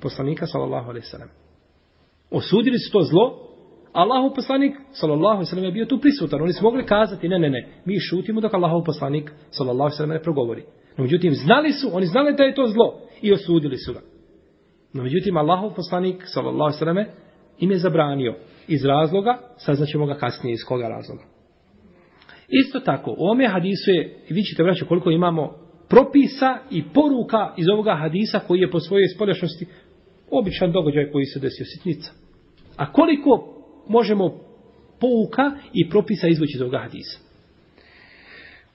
Poslanika 0.02 0.46
sallallahu 0.46 0.90
alaihi 0.90 1.06
sallam. 1.06 1.30
Osudili 2.32 2.78
su 2.80 2.92
to 2.92 3.02
zlo, 3.02 3.40
Allahu 3.94 4.36
poslanik 4.36 4.76
sallallahu 4.92 5.36
alaihi 5.36 5.50
sallam, 5.50 5.66
je 5.66 5.72
bio 5.72 5.86
tu 5.86 6.00
prisutan. 6.00 6.42
Oni 6.42 6.54
su 6.54 6.64
mogli 6.64 6.86
kazati 6.86 7.30
ne, 7.30 7.40
ne, 7.40 7.50
ne, 7.50 7.68
mi 7.86 8.00
šutimo 8.00 8.42
dok 8.42 8.54
Allahu 8.54 8.84
poslanik 8.86 9.32
sallallahu 9.50 9.82
alaihi 9.82 9.98
sallam, 9.98 10.16
ne 10.16 10.22
progovori. 10.22 10.64
No 10.98 11.04
međutim 11.04 11.34
znali 11.34 11.72
su, 11.72 11.90
oni 11.94 12.06
znali 12.06 12.36
da 12.36 12.44
je 12.44 12.56
to 12.56 12.68
zlo 12.68 13.00
i 13.22 13.34
osudili 13.34 13.78
su 13.78 13.94
ga. 13.94 14.02
No 14.94 15.04
međutim 15.04 15.38
Allahu 15.38 15.76
poslanik 15.76 16.24
sallallahu 16.26 16.62
alaihi 16.62 16.80
sallam, 16.80 17.06
im 17.60 17.72
je 17.72 17.78
zabranio 17.78 18.36
iz 18.68 18.86
razloga, 18.86 19.38
saznaćemo 19.58 20.06
ga 20.06 20.16
kasnije 20.16 20.54
iz 20.54 20.64
koga 20.68 20.88
razloga. 20.88 21.33
Isto 22.48 22.80
tako, 22.80 23.16
u 23.18 23.26
ome 23.26 23.48
hadisu 23.48 23.92
je, 23.92 24.18
vi 24.30 24.42
ćete 24.42 24.64
vraćati 24.64 24.90
koliko 24.90 25.12
imamo 25.12 25.54
propisa 25.90 26.58
i 26.72 26.84
poruka 26.94 27.54
iz 27.58 27.70
ovoga 27.70 27.96
hadisa 27.96 28.40
koji 28.40 28.60
je 28.60 28.72
po 28.72 28.80
svojoj 28.80 29.08
spoljašnosti 29.08 29.66
običan 30.32 30.72
događaj 30.72 31.12
koji 31.12 31.26
se 31.26 31.40
desio 31.40 31.66
sitnica. 31.66 32.12
A 32.78 32.92
koliko 32.92 33.30
možemo 33.88 34.40
pouka 35.00 35.52
i 35.74 35.90
propisa 35.90 36.28
izvući 36.28 36.52
iz 36.56 36.62
ovoga 36.62 36.80
hadisa. 36.80 37.20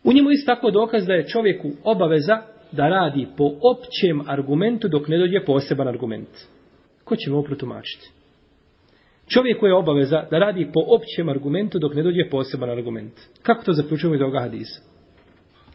U 0.05 0.13
njemu 0.13 0.31
isto 0.31 0.55
tako 0.55 0.71
dokaz 0.71 1.07
da 1.07 1.13
je 1.13 1.27
čovjeku 1.27 1.71
obaveza 1.85 2.43
da 2.73 2.89
radi 2.89 3.27
po 3.37 3.45
općem 3.45 4.21
argumentu 4.27 4.89
dok 4.89 5.09
ne 5.09 5.19
dođe 5.19 5.45
poseban 5.47 5.89
argument. 5.89 6.29
Ko 7.05 7.17
će 7.17 7.31
mu 7.31 7.43
protumačiti? 7.43 8.11
Čovjeku 9.29 9.67
je 9.67 9.75
obaveza 9.75 10.27
da 10.31 10.39
radi 10.39 10.71
po 10.75 10.81
općem 10.97 11.29
argumentu 11.29 11.79
dok 11.79 11.95
ne 11.95 12.03
dođe 12.03 12.31
poseban 12.31 12.71
argument. 12.71 13.13
Kako 13.43 13.65
to 13.65 13.73
zaključujemo 13.73 14.15
iz 14.15 14.23
ovoga 14.23 14.41
hadisa? 14.41 14.81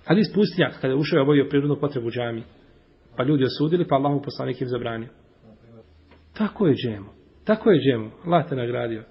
Hadis 0.05 0.33
pustinjak, 0.35 0.73
kada 0.81 0.93
je 0.93 0.99
ušao 0.99 1.17
je 1.17 1.21
obavio 1.21 1.47
prirodnu 1.49 1.75
potrebu 1.75 2.09
džami, 2.09 2.43
pa 3.17 3.23
ljudi 3.23 3.43
osudili, 3.43 3.87
pa 3.87 3.95
Allahu 3.95 4.21
poslanik 4.21 4.61
im 4.61 4.67
zabranio. 4.67 5.09
Tako 6.37 6.67
je 6.67 6.75
džemo. 6.75 7.13
Tako 7.45 7.71
je 7.71 7.79
džemo. 7.79 8.11
Allah 8.25 8.49
te 8.49 8.55
nagradio. 8.55 9.03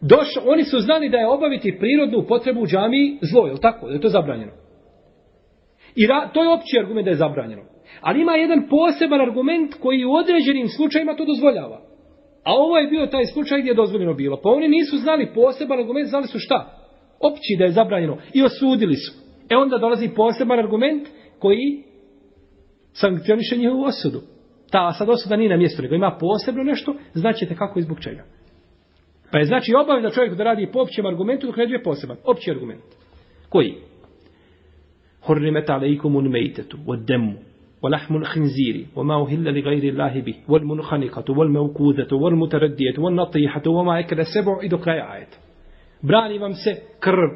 Doš, 0.00 0.28
oni 0.46 0.64
su 0.64 0.78
znali 0.80 1.08
da 1.08 1.16
je 1.16 1.28
obaviti 1.28 1.78
prirodnu 1.80 2.24
potrebu 2.28 2.60
u 2.60 2.66
džamiji 2.66 3.18
zlo, 3.22 3.46
je 3.46 3.52
li 3.52 3.60
tako? 3.60 3.86
Da 3.88 3.94
je 3.94 4.00
to 4.00 4.08
zabranjeno. 4.08 4.52
I 5.96 6.06
ra, 6.06 6.28
to 6.34 6.42
je 6.42 6.48
opći 6.48 6.78
argument 6.78 7.04
da 7.04 7.10
je 7.10 7.16
zabranjeno. 7.16 7.62
Ali 8.00 8.20
ima 8.20 8.32
jedan 8.32 8.68
poseban 8.68 9.20
argument 9.20 9.74
koji 9.74 10.04
u 10.04 10.12
određenim 10.12 10.68
slučajima 10.68 11.16
to 11.16 11.24
dozvoljava. 11.24 11.85
A 12.46 12.52
ovo 12.54 12.78
je 12.78 12.86
bio 12.86 13.06
taj 13.06 13.24
slučaj 13.24 13.60
gdje 13.60 13.70
je 13.70 13.74
dozvoljeno 13.74 14.14
bilo. 14.14 14.40
Pa 14.42 14.48
oni 14.48 14.68
nisu 14.68 14.96
znali 14.96 15.30
poseban 15.34 15.78
argument, 15.78 16.08
znali 16.08 16.26
su 16.26 16.38
šta? 16.38 16.58
Opći 17.20 17.56
da 17.58 17.64
je 17.64 17.70
zabranjeno. 17.70 18.18
I 18.34 18.42
osudili 18.42 18.94
su. 18.94 19.12
E 19.50 19.56
onda 19.56 19.78
dolazi 19.78 20.08
poseban 20.16 20.58
argument 20.58 21.08
koji 21.38 21.82
sankcioniše 22.92 23.56
njihovu 23.56 23.84
osudu. 23.84 24.20
Ta 24.70 24.92
sad 24.92 25.08
osuda 25.08 25.36
nije 25.36 25.50
na 25.50 25.56
mjestu, 25.56 25.82
nego 25.82 25.94
ima 25.94 26.18
posebno 26.20 26.62
nešto, 26.62 26.94
znaćete 27.14 27.54
kako 27.54 27.78
i 27.78 27.82
zbog 27.82 28.00
čega. 28.00 28.24
Pa 29.32 29.38
je 29.38 29.44
znači 29.44 29.74
obaveza 29.74 30.10
čovjek 30.10 30.34
da 30.34 30.44
radi 30.44 30.68
po 30.72 30.80
općem 30.80 31.06
argumentu 31.06 31.46
dok 31.46 31.56
ne 31.56 31.66
dvije 31.66 31.82
poseban. 31.82 32.16
Opći 32.24 32.50
argument. 32.50 32.84
Koji? 33.48 33.74
Hurrimet 35.22 35.70
alaikum 35.70 36.16
un 36.16 36.28
mejtetu, 36.28 36.76
od 36.86 36.98
demu, 37.06 37.32
ولحم 37.83 38.15
الخنزير 38.15 38.85
وما 38.95 39.23
أهل 39.23 39.59
لغير 39.59 39.83
الله 39.83 40.21
به 40.21 40.35
والمنخنقة 40.47 41.37
والموكوذة 41.37 42.13
والمتردية 42.13 42.93
والنطيحة 42.97 43.61
وما 43.67 43.99
أكل 43.99 44.19
السبع 44.19 44.59
إذا 44.63 44.77
كراي 44.77 45.01
آيات 45.13 45.35
brani 46.03 46.39
vam 46.39 46.53
se 46.53 46.75
krv 46.99 47.31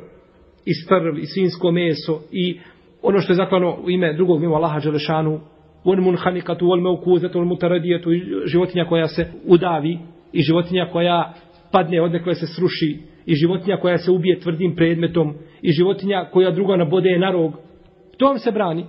i 0.66 0.74
strv 0.74 1.18
i 1.20 1.26
svinsko 1.26 1.72
meso 1.72 2.22
i 2.32 2.60
ono 3.02 3.20
što 3.22 3.34
je 3.34 3.36
zaklano 3.36 3.78
u 3.86 3.90
ime 3.90 4.14
drugog 4.14 4.42
mimo 4.42 4.56
Allaha 4.56 4.80
Đelešanu 4.80 5.40
on 5.84 6.00
munhanikatu 6.00 6.66
wal 6.66 6.82
mawkuzatu 6.82 7.40
wal 7.40 7.46
mutaradiyatu 7.46 8.10
životinja 8.46 8.86
koja 8.86 9.08
se 9.08 9.26
udavi 9.46 9.98
i 10.34 10.42
životinja 10.42 10.90
koja 10.92 11.34
padne 11.72 12.02
od 12.02 12.12
nekoj 12.12 12.36
se 12.36 12.48
sruši 12.48 12.98
i 13.26 13.36
životinja 13.36 13.78
koja 13.78 13.98
se 13.98 14.12
ubije 14.12 14.40
tvrdim 14.40 14.76
predmetom 14.76 15.34
i 15.62 15.72
životinja 15.72 16.30
koja 16.34 16.52
druga 16.52 16.76
nabode 16.76 17.20
na 17.20 17.32
rog. 17.32 17.54
To 18.18 18.26
vam 18.26 18.40
se 18.40 18.52
brani. 18.52 18.86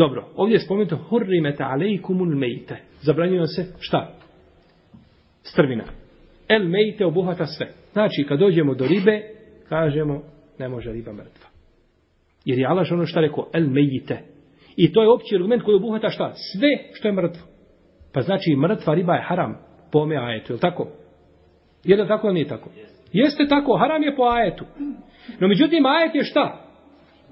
Dobro, 0.00 0.28
ovdje 0.36 0.54
je 0.54 0.60
spomenuto 0.60 0.96
hurrimete 0.96 1.64
alejkumul 1.64 2.36
mejte. 2.36 2.76
Zabranjeno 3.00 3.46
se 3.46 3.66
šta? 3.80 4.12
Strvina. 5.42 5.84
El 6.48 6.68
mejte 6.68 7.06
obuhvata 7.06 7.46
sve. 7.46 7.68
Znači, 7.92 8.24
kad 8.28 8.38
dođemo 8.38 8.74
do 8.74 8.86
ribe, 8.86 9.22
kažemo, 9.68 10.22
ne 10.58 10.68
može 10.68 10.92
riba 10.92 11.12
mrtva. 11.12 11.48
Jer 12.44 12.58
je 12.58 12.66
Allah 12.66 12.86
ono 12.92 13.06
šta 13.06 13.20
rekao, 13.20 13.50
el 13.52 13.66
mejte. 13.66 14.18
I 14.76 14.92
to 14.92 15.02
je 15.02 15.08
opći 15.08 15.36
argument 15.36 15.62
koji 15.62 15.76
obuhvata 15.76 16.10
šta? 16.10 16.32
Sve 16.34 16.68
što 16.92 17.08
je 17.08 17.12
mrtvo. 17.12 17.42
Pa 18.12 18.20
znači, 18.20 18.56
mrtva 18.56 18.94
riba 18.94 19.14
je 19.14 19.24
haram 19.28 19.58
po 19.92 19.98
ome 19.98 20.16
ajetu, 20.16 20.52
je 20.52 20.54
li 20.54 20.60
tako? 20.60 20.88
Je 21.84 21.96
li 21.96 22.08
tako 22.08 22.26
ili 22.26 22.34
nije 22.34 22.48
tako? 22.48 22.70
Jeste 23.12 23.46
tako, 23.48 23.76
haram 23.76 24.02
je 24.02 24.16
po 24.16 24.22
ajetu. 24.22 24.64
No 25.40 25.48
međutim, 25.48 25.86
ajet 25.86 26.14
je 26.14 26.24
šta? 26.24 26.64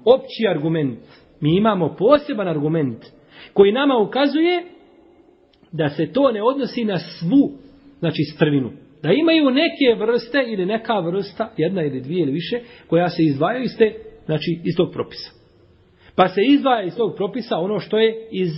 Opći 0.05 0.47
argument. 0.49 0.99
Mi 1.41 1.57
imamo 1.57 1.95
poseban 1.95 2.47
argument 2.47 3.05
koji 3.53 3.71
nama 3.71 3.97
ukazuje 3.97 4.63
da 5.71 5.89
se 5.89 6.11
to 6.11 6.31
ne 6.31 6.43
odnosi 6.43 6.85
na 6.85 6.97
svu, 6.97 7.51
znači 7.99 8.23
strvinu. 8.35 8.71
Da 9.03 9.11
imaju 9.11 9.49
neke 9.49 10.05
vrste 10.05 10.43
ili 10.47 10.65
neka 10.65 10.99
vrsta, 10.99 11.51
jedna 11.57 11.83
ili 11.83 12.01
dvije 12.01 12.21
ili 12.21 12.31
više, 12.31 12.59
koja 12.87 13.09
se 13.09 13.23
izdvajaju 13.23 13.63
iz, 13.63 13.77
te, 13.77 13.93
znači, 14.25 14.59
iz 14.63 14.75
tog 14.77 14.91
propisa. 14.93 15.31
Pa 16.15 16.27
se 16.27 16.41
izdvaja 16.41 16.83
iz 16.83 16.95
tog 16.95 17.15
propisa 17.15 17.57
ono 17.57 17.79
što 17.79 17.99
je 17.99 18.27
iz 18.31 18.51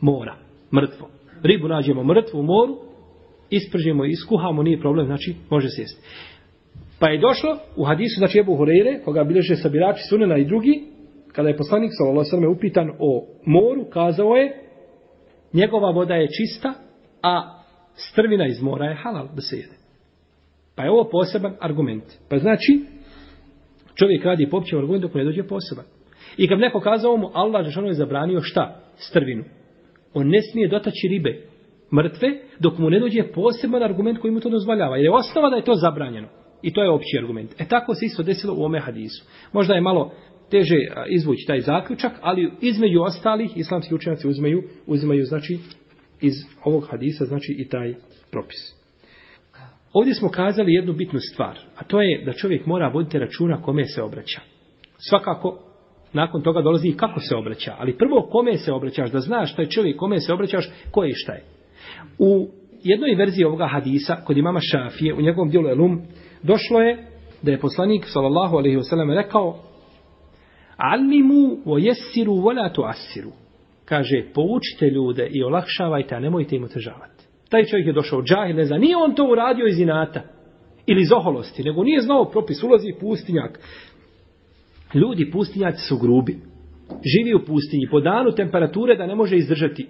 mora, 0.00 0.36
mrtvo. 0.74 1.08
Ribu 1.42 1.68
nađemo 1.68 2.04
mrtvu 2.04 2.38
u 2.38 2.42
moru, 2.42 2.76
ispržimo 3.50 4.04
i 4.04 4.10
iskuhamo, 4.10 4.62
nije 4.62 4.80
problem, 4.80 5.06
znači 5.06 5.34
može 5.50 5.68
se 5.68 5.82
jesti. 5.82 6.02
Pa 6.98 7.08
je 7.08 7.18
došlo 7.18 7.58
u 7.76 7.84
hadisu, 7.84 8.18
znači 8.18 8.38
Ebu 8.38 8.56
Horeire, 8.56 9.00
koga 9.04 9.24
bilježe 9.24 9.56
sabirači 9.56 10.02
sunena 10.08 10.36
i 10.36 10.44
drugi, 10.44 10.82
kada 11.32 11.48
je 11.48 11.56
poslanik 11.56 11.90
s.a.v. 11.92 12.46
upitan 12.48 12.90
o 12.98 13.26
moru, 13.44 13.84
kazao 13.90 14.36
je, 14.36 14.68
njegova 15.52 15.90
voda 15.90 16.14
je 16.14 16.28
čista, 16.28 16.74
a 17.22 17.62
strvina 17.94 18.46
iz 18.46 18.62
mora 18.62 18.84
je 18.84 18.94
halal 18.94 19.28
da 19.34 19.40
se 19.40 19.56
jede. 19.56 19.74
Pa 20.76 20.82
je 20.82 20.90
ovo 20.90 21.08
poseban 21.10 21.54
argument. 21.60 22.04
Pa 22.30 22.38
znači, 22.38 22.80
čovjek 23.94 24.24
radi 24.24 24.48
po 24.50 24.56
općem 24.56 24.78
argumentu 24.78 25.06
dok 25.06 25.14
ne 25.14 25.24
dođe 25.24 25.42
poseban. 25.42 25.84
I 26.36 26.48
kad 26.48 26.58
neko 26.58 26.80
kazao 26.80 27.16
mu, 27.16 27.30
Allah 27.34 27.66
je 27.86 27.94
zabranio 27.94 28.40
šta? 28.40 28.80
Strvinu. 28.96 29.44
On 30.14 30.28
ne 30.28 30.42
smije 30.42 30.68
dotaći 30.68 31.08
ribe, 31.08 31.42
mrtve, 31.92 32.28
dok 32.58 32.78
mu 32.78 32.90
ne 32.90 33.00
dođe 33.00 33.22
poseban 33.22 33.82
argument 33.82 34.18
koji 34.18 34.32
mu 34.32 34.40
to 34.40 34.48
dozvoljava. 34.48 34.96
Jer 34.96 35.04
je 35.04 35.12
osnova 35.12 35.50
da 35.50 35.56
je 35.56 35.64
to 35.64 35.74
zabranjeno. 35.74 36.28
I 36.62 36.72
to 36.72 36.82
je 36.82 36.90
opći 36.90 37.18
argument. 37.18 37.60
E 37.60 37.68
tako 37.68 37.94
se 37.94 38.06
isto 38.06 38.22
desilo 38.22 38.54
u 38.56 38.64
ome 38.64 38.80
hadisu. 38.80 39.24
Možda 39.52 39.74
je 39.74 39.80
malo 39.80 40.12
teže 40.50 40.76
izvući 41.08 41.46
taj 41.46 41.60
zaključak, 41.60 42.12
ali 42.20 42.50
između 42.60 43.00
ostalih 43.00 43.56
islamski 43.56 43.94
učenjaci 43.94 44.28
uzmeju, 44.28 44.62
uzimaju 44.86 45.24
znači 45.24 45.58
iz 46.20 46.34
ovog 46.64 46.86
hadisa 46.90 47.24
znači 47.24 47.56
i 47.58 47.68
taj 47.68 47.94
propis. 48.30 48.78
Ovdje 49.92 50.14
smo 50.14 50.28
kazali 50.28 50.72
jednu 50.72 50.92
bitnu 50.92 51.20
stvar, 51.32 51.58
a 51.76 51.84
to 51.84 52.00
je 52.00 52.24
da 52.24 52.32
čovjek 52.32 52.66
mora 52.66 52.88
voditi 52.88 53.18
računa 53.18 53.62
kome 53.62 53.84
se 53.84 54.02
obraća. 54.02 54.40
Svakako, 55.08 55.58
nakon 56.12 56.42
toga 56.42 56.62
dolazi 56.62 56.88
i 56.88 56.96
kako 56.96 57.20
se 57.20 57.36
obraća, 57.36 57.74
ali 57.78 57.98
prvo 57.98 58.28
kome 58.30 58.56
se 58.56 58.72
obraćaš, 58.72 59.10
da 59.10 59.20
znaš 59.20 59.52
šta 59.52 59.62
je 59.62 59.70
čovjek 59.70 59.96
kome 59.96 60.20
se 60.20 60.32
obraćaš, 60.32 60.70
ko 60.90 61.04
je 61.04 61.12
šta 61.14 61.32
je. 61.32 61.44
U 62.18 62.48
jednoj 62.82 63.14
verziji 63.14 63.44
ovoga 63.44 63.66
hadisa, 63.66 64.16
kod 64.24 64.36
imama 64.36 64.60
Šafije, 64.60 65.14
u 65.14 65.20
njegovom 65.20 65.50
dijelu 65.50 65.68
Elum, 65.68 66.02
došlo 66.42 66.80
je 66.80 67.06
da 67.42 67.50
je 67.50 67.60
poslanik, 67.60 68.04
sallallahu 68.06 68.56
alaihi 68.56 68.76
wasallam, 68.76 69.14
rekao 69.14 69.67
Alimu 70.78 71.58
o 71.64 71.78
jesiru 71.78 72.34
volatu 72.34 72.82
asiru. 72.84 73.30
Kaže, 73.84 74.24
poučite 74.34 74.86
ljude 74.86 75.28
i 75.30 75.42
olakšavajte, 75.42 76.14
a 76.14 76.20
nemojte 76.20 76.56
im 76.56 76.64
otežavati. 76.64 77.24
Taj 77.50 77.64
čovjek 77.64 77.86
je 77.86 77.92
došao 77.92 78.22
džahil, 78.22 78.56
ne 78.56 78.64
zna, 78.64 78.78
nije 78.78 78.96
on 78.96 79.14
to 79.14 79.24
uradio 79.24 79.66
iz 79.66 79.78
inata 79.78 80.22
ili 80.86 81.02
iz 81.02 81.12
oholosti, 81.12 81.62
nego 81.62 81.84
nije 81.84 82.00
znao 82.00 82.24
propis, 82.24 82.62
ulazi 82.62 82.94
pustinjak. 83.00 83.60
Ljudi 84.94 85.30
pustinjaci 85.30 85.86
su 85.88 85.98
grubi. 85.98 86.38
Živi 86.88 87.34
u 87.34 87.44
pustinji, 87.46 87.88
po 87.90 88.00
danu 88.00 88.32
temperature 88.32 88.96
da 88.96 89.06
ne 89.06 89.14
može 89.14 89.36
izdržati 89.36 89.86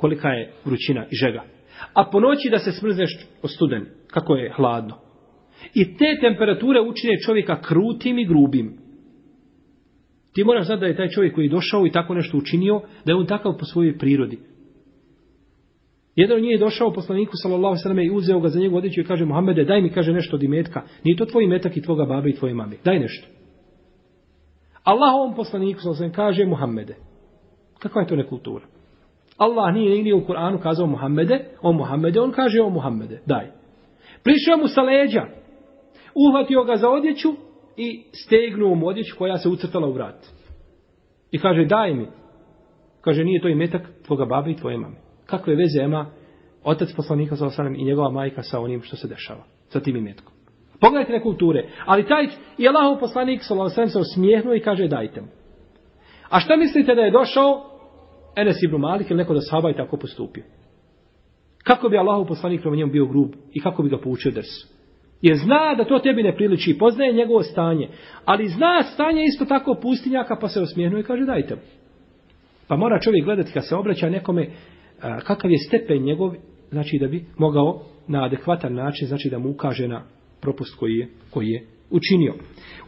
kolika 0.00 0.28
je 0.28 0.52
vrućina 0.64 1.04
i 1.10 1.16
žega. 1.16 1.42
A 1.94 2.04
po 2.04 2.20
noći 2.20 2.50
da 2.50 2.58
se 2.58 2.72
smrzneš 2.72 3.26
o 3.42 3.48
studen, 3.48 3.86
kako 4.06 4.34
je 4.34 4.52
hladno. 4.56 4.98
I 5.74 5.96
te 5.96 6.18
temperature 6.20 6.80
učine 6.80 7.12
čovjeka 7.26 7.60
krutim 7.62 8.18
i 8.18 8.26
grubim. 8.26 8.78
Ti 10.32 10.44
moraš 10.44 10.66
znati 10.66 10.80
da 10.80 10.86
je 10.86 10.96
taj 10.96 11.08
čovjek 11.08 11.34
koji 11.34 11.44
je 11.44 11.50
došao 11.50 11.86
i 11.86 11.90
tako 11.90 12.14
nešto 12.14 12.36
učinio, 12.36 12.80
da 13.04 13.12
je 13.12 13.16
on 13.16 13.26
takav 13.26 13.56
po 13.58 13.64
svojoj 13.64 13.98
prirodi. 13.98 14.38
Jedan 16.14 16.36
od 16.36 16.42
njih 16.42 16.52
je 16.52 16.58
došao 16.58 16.92
poslaniku 16.92 17.32
sallallahu 17.42 17.76
sallam 17.82 17.98
i 17.98 18.10
uzeo 18.10 18.40
ga 18.40 18.48
za 18.48 18.60
njegovu 18.60 18.78
odjeću 18.78 19.00
i 19.00 19.04
kaže 19.04 19.24
Muhammede 19.24 19.64
daj 19.64 19.82
mi 19.82 19.90
kaže 19.90 20.12
nešto 20.12 20.36
od 20.36 20.42
imetka. 20.42 20.82
Nije 21.04 21.16
to 21.16 21.24
tvoj 21.24 21.44
imetak 21.44 21.76
i 21.76 21.82
tvoga 21.82 22.04
babe 22.04 22.30
i 22.30 22.34
tvoje 22.34 22.54
mame. 22.54 22.76
Daj 22.84 22.98
nešto. 22.98 23.28
Allah 24.84 25.14
ovom 25.14 25.34
poslaniku 25.34 25.80
sallallahu 25.80 25.98
sallam 25.98 26.12
kaže 26.12 26.46
Muhammede. 26.46 26.96
Kakva 27.78 28.00
je 28.00 28.08
to 28.08 28.16
nekultura? 28.16 28.64
Allah 29.36 29.74
nije 29.74 29.90
nigdje 29.90 30.14
u 30.14 30.26
Kur'anu 30.26 30.58
kazao 30.62 30.86
Muhammede, 30.86 31.44
o 31.62 31.72
Muhammede, 31.72 32.20
on 32.20 32.32
kaže 32.32 32.60
o 32.60 32.70
Muhammede. 32.70 33.20
Daj. 33.26 33.46
Prišao 34.22 34.56
mu 34.56 34.68
sa 34.68 34.82
leđa. 34.82 35.26
Uhvatio 36.14 36.64
ga 36.64 36.76
za 36.76 36.88
odjeću 36.88 37.28
i 37.80 38.04
stegnuo 38.12 38.74
mu 38.74 38.86
odjeću 38.86 39.16
koja 39.18 39.38
se 39.38 39.48
ucrtala 39.48 39.88
u 39.88 39.92
vrat. 39.92 40.26
I 41.30 41.38
kaže 41.38 41.64
daj 41.64 41.94
mi. 41.94 42.06
Kaže 43.00 43.24
nije 43.24 43.40
to 43.40 43.48
i 43.48 43.54
metak 43.54 43.82
tvoga 44.06 44.24
babi 44.24 44.50
i 44.50 44.56
tvoje 44.56 44.78
mame 44.78 45.10
kakve 45.30 45.54
veze 45.54 45.82
ima 45.82 46.06
otac 46.64 46.92
poslanika 46.96 47.36
sa 47.36 47.46
osanem 47.46 47.74
i 47.74 47.84
njegova 47.84 48.10
majka 48.10 48.42
sa 48.42 48.60
onim 48.60 48.82
što 48.82 48.96
se 48.96 49.08
dešava, 49.08 49.44
sa 49.68 49.80
tim 49.80 49.96
imetkom. 49.96 50.32
Pogledajte 50.80 51.12
na 51.12 51.22
kulture. 51.22 51.68
Ali 51.86 52.06
taj 52.06 52.26
i 52.58 52.68
Allahov 52.68 53.00
poslanik 53.00 53.42
sa 53.42 53.54
osanem 53.54 53.88
se 53.88 53.98
osmijehnuo 53.98 54.54
i 54.54 54.60
kaže 54.60 54.88
dajte 54.88 55.20
mu. 55.20 55.26
A 56.28 56.40
šta 56.40 56.56
mislite 56.56 56.94
da 56.94 57.02
je 57.02 57.10
došao 57.10 57.66
Enes 58.36 58.62
ibn 58.62 58.76
Malik 58.76 59.10
ili 59.10 59.18
neko 59.18 59.34
da 59.34 59.40
sahaba 59.40 59.70
i 59.70 59.76
tako 59.76 59.96
postupio? 59.96 60.44
Kako 61.64 61.88
bi 61.88 61.98
Allahov 61.98 62.26
poslanik 62.26 62.60
prema 62.60 62.76
njemu 62.76 62.92
bio 62.92 63.06
grub 63.06 63.30
i 63.52 63.60
kako 63.60 63.82
bi 63.82 63.88
ga 63.88 63.98
poučio 63.98 64.32
drsu? 64.32 64.79
Jer 65.22 65.36
zna 65.36 65.74
da 65.74 65.84
to 65.84 65.98
tebi 65.98 66.22
ne 66.22 66.36
priliči, 66.36 66.78
poznaje 66.78 67.12
njegovo 67.12 67.42
stanje, 67.42 67.88
ali 68.24 68.48
zna 68.48 68.82
stanje 68.82 69.24
isto 69.24 69.44
tako 69.44 69.78
pustinjaka 69.82 70.36
pa 70.40 70.48
se 70.48 70.60
osmijenuje 70.60 71.00
i 71.00 71.04
kaže 71.04 71.24
dajte 71.24 71.54
mu. 71.54 71.60
Pa 72.68 72.76
mora 72.76 73.00
čovjek 73.00 73.24
gledati 73.24 73.52
kad 73.52 73.68
se 73.68 73.76
obraća 73.76 74.10
nekome, 74.10 74.46
kakav 75.00 75.50
je 75.50 75.58
stepen 75.58 76.02
njegov, 76.02 76.34
znači 76.70 76.98
da 76.98 77.06
bi 77.06 77.24
mogao 77.38 77.82
na 78.08 78.24
adekvatan 78.24 78.74
način, 78.74 79.08
znači 79.08 79.30
da 79.30 79.38
mu 79.38 79.50
ukaže 79.50 79.88
na 79.88 80.02
propust 80.40 80.78
koji 80.78 80.92
je, 80.92 81.08
koji 81.30 81.46
je 81.48 81.66
učinio. 81.90 82.34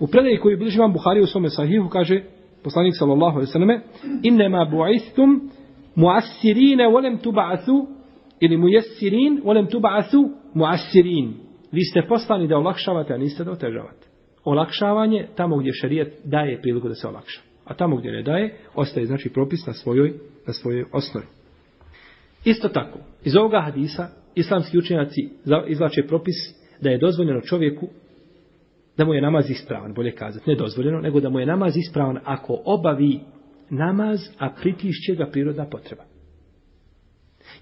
U 0.00 0.06
predaji 0.06 0.38
koji 0.38 0.56
bliži 0.56 0.78
vam 0.78 0.92
Buhari 0.92 1.20
u 1.20 1.26
svome 1.26 1.50
sahihu 1.50 1.88
kaže 1.88 2.22
poslanik 2.64 2.94
sallallahu 2.98 3.36
alaihi 3.36 3.52
sallame 3.52 3.80
innema 4.22 4.70
bu'istum 4.72 5.40
muassirine 5.94 6.88
volem 6.88 7.18
tuba'athu 7.18 7.86
ili 8.40 8.56
mujessirin 8.56 9.40
volem 9.44 9.66
tuba'athu 9.66 10.30
muassirin 10.54 11.34
vi 11.72 11.84
ste 11.84 12.02
poslani 12.08 12.48
da 12.48 12.56
olakšavate 12.56 13.14
a 13.14 13.18
niste 13.18 13.44
da 13.44 13.52
otežavate. 13.52 14.06
Olakšavanje 14.44 15.26
tamo 15.36 15.56
gdje 15.56 15.72
šarijet 15.72 16.12
daje 16.24 16.60
priliku 16.62 16.88
da 16.88 16.94
se 16.94 17.08
olakša. 17.08 17.40
A 17.64 17.74
tamo 17.74 17.96
gdje 17.96 18.12
ne 18.12 18.22
daje 18.22 18.56
ostaje 18.74 19.06
znači 19.06 19.28
propis 19.28 19.66
na 19.66 19.72
svojoj 19.72 20.12
na 20.46 20.52
svojoj 20.52 20.84
osnovi. 20.92 21.26
Isto 22.44 22.68
tako, 22.68 22.98
iz 23.24 23.36
ovoga 23.36 23.60
hadisa, 23.60 24.08
islamski 24.34 24.78
učenjaci 24.78 25.28
izlače 25.68 26.06
propis 26.06 26.34
da 26.80 26.90
je 26.90 26.98
dozvoljeno 26.98 27.40
čovjeku 27.40 27.88
da 28.96 29.04
mu 29.04 29.14
je 29.14 29.22
namaz 29.22 29.50
ispravan, 29.50 29.94
bolje 29.94 30.12
kazati, 30.12 30.50
ne 30.50 30.56
dozvoljeno, 30.56 31.00
nego 31.00 31.20
da 31.20 31.28
mu 31.28 31.40
je 31.40 31.46
namaz 31.46 31.76
ispravan 31.76 32.18
ako 32.24 32.62
obavi 32.64 33.20
namaz, 33.70 34.20
a 34.38 34.50
pritišće 34.62 35.14
ga 35.14 35.26
prirodna 35.26 35.68
potreba. 35.68 36.02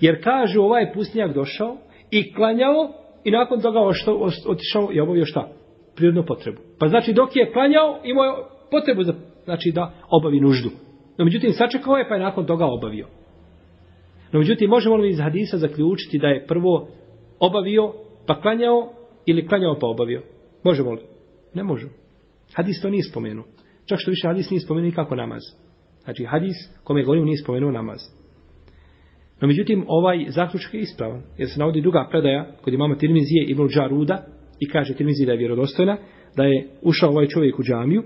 Jer 0.00 0.24
kaže 0.24 0.60
ovaj 0.60 0.92
pustinjak 0.92 1.34
došao 1.34 1.76
i 2.10 2.34
klanjao 2.34 2.92
i 3.24 3.30
nakon 3.30 3.60
toga 3.60 3.78
što 3.92 4.28
otišao 4.46 4.88
i 4.92 5.00
obavio 5.00 5.24
šta? 5.24 5.48
Prirodnu 5.96 6.24
potrebu. 6.26 6.58
Pa 6.78 6.88
znači 6.88 7.12
dok 7.12 7.36
je 7.36 7.52
klanjao 7.52 8.00
imao 8.04 8.24
je 8.24 8.32
potrebu 8.70 9.02
za, 9.02 9.14
znači 9.44 9.72
da 9.74 9.92
obavi 10.10 10.40
nuždu. 10.40 10.70
No 11.18 11.24
međutim 11.24 11.52
sačekao 11.52 11.96
je 11.96 12.08
pa 12.08 12.14
je 12.14 12.20
nakon 12.20 12.46
toga 12.46 12.66
obavio. 12.66 13.06
No 14.32 14.38
međutim, 14.38 14.70
možemo 14.70 14.96
li 14.96 15.10
iz 15.10 15.20
hadisa 15.20 15.56
zaključiti 15.56 16.18
da 16.18 16.26
je 16.26 16.46
prvo 16.46 16.88
obavio, 17.38 17.92
pa 18.26 18.40
klanjao, 18.40 18.92
ili 19.26 19.48
klanjao 19.48 19.78
pa 19.80 19.86
obavio? 19.86 20.22
Možemo 20.64 20.92
li? 20.92 21.00
Ne 21.54 21.62
možemo. 21.62 21.92
Hadis 22.54 22.82
to 22.82 22.90
nije 22.90 23.02
spomenuo. 23.02 23.44
Čak 23.86 23.98
što 24.00 24.10
više 24.10 24.26
hadis 24.26 24.50
nije 24.50 24.60
spomenuo 24.60 24.86
nikako 24.86 25.16
namaz. 25.16 25.42
Znači, 26.04 26.24
hadis 26.24 26.56
kome 26.84 27.02
govorim 27.02 27.24
nije 27.24 27.36
spomenuo 27.36 27.70
namaz. 27.70 28.00
No 29.40 29.48
međutim, 29.48 29.84
ovaj 29.86 30.26
zaključak 30.28 30.74
je 30.74 30.80
ispravan. 30.80 31.22
Jer 31.38 31.50
se 31.50 31.58
navodi 31.58 31.80
druga 31.80 32.08
predaja 32.10 32.52
kod 32.62 32.74
imama 32.74 32.96
Tirmizije 32.96 33.44
Ibn 33.48 33.68
Đaruda 33.74 34.26
i 34.60 34.68
kaže 34.68 34.94
Tirmizije 34.94 35.26
da 35.26 35.32
je 35.32 35.38
vjerodostojna, 35.38 35.96
da 36.36 36.44
je 36.44 36.68
ušao 36.82 37.10
ovaj 37.10 37.26
čovjek 37.26 37.58
u 37.58 37.62
džamiju 37.62 38.02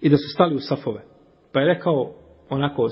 i 0.00 0.08
da 0.08 0.16
su 0.16 0.28
stali 0.34 0.54
u 0.54 0.60
safove. 0.60 1.02
Pa 1.52 1.60
je 1.60 1.66
rekao 1.66 2.14
onako 2.50 2.88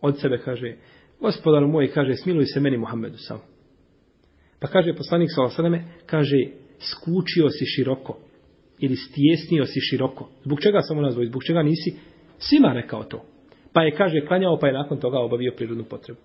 od 0.00 0.20
sebe, 0.20 0.38
kaže, 0.38 0.76
gospodar 1.20 1.66
moj, 1.66 1.90
kaže, 1.90 2.14
smiluj 2.14 2.44
se 2.44 2.60
meni 2.60 2.76
Muhammedu 2.76 3.16
samo. 3.18 3.40
Pa 4.60 4.68
kaže 4.68 4.94
poslanik 4.94 5.28
Salasaleme, 5.34 5.84
kaže, 6.06 6.36
skučio 6.78 7.50
si 7.50 7.64
široko. 7.66 8.18
Ili 8.78 8.96
stjesnio 8.96 9.64
si 9.66 9.80
široko. 9.80 10.28
Zbog 10.44 10.60
čega 10.60 10.80
samo 10.80 11.02
nazvoj? 11.02 11.26
Zbog 11.26 11.44
čega 11.44 11.62
nisi 11.62 11.94
svima 12.38 12.72
rekao 12.72 13.04
to? 13.04 13.24
Pa 13.72 13.82
je, 13.82 13.90
kaže, 13.90 14.26
klanjao, 14.26 14.58
pa 14.58 14.66
je 14.66 14.72
nakon 14.72 14.98
toga 14.98 15.18
obavio 15.18 15.52
prirodnu 15.56 15.84
potrebu. 15.84 16.20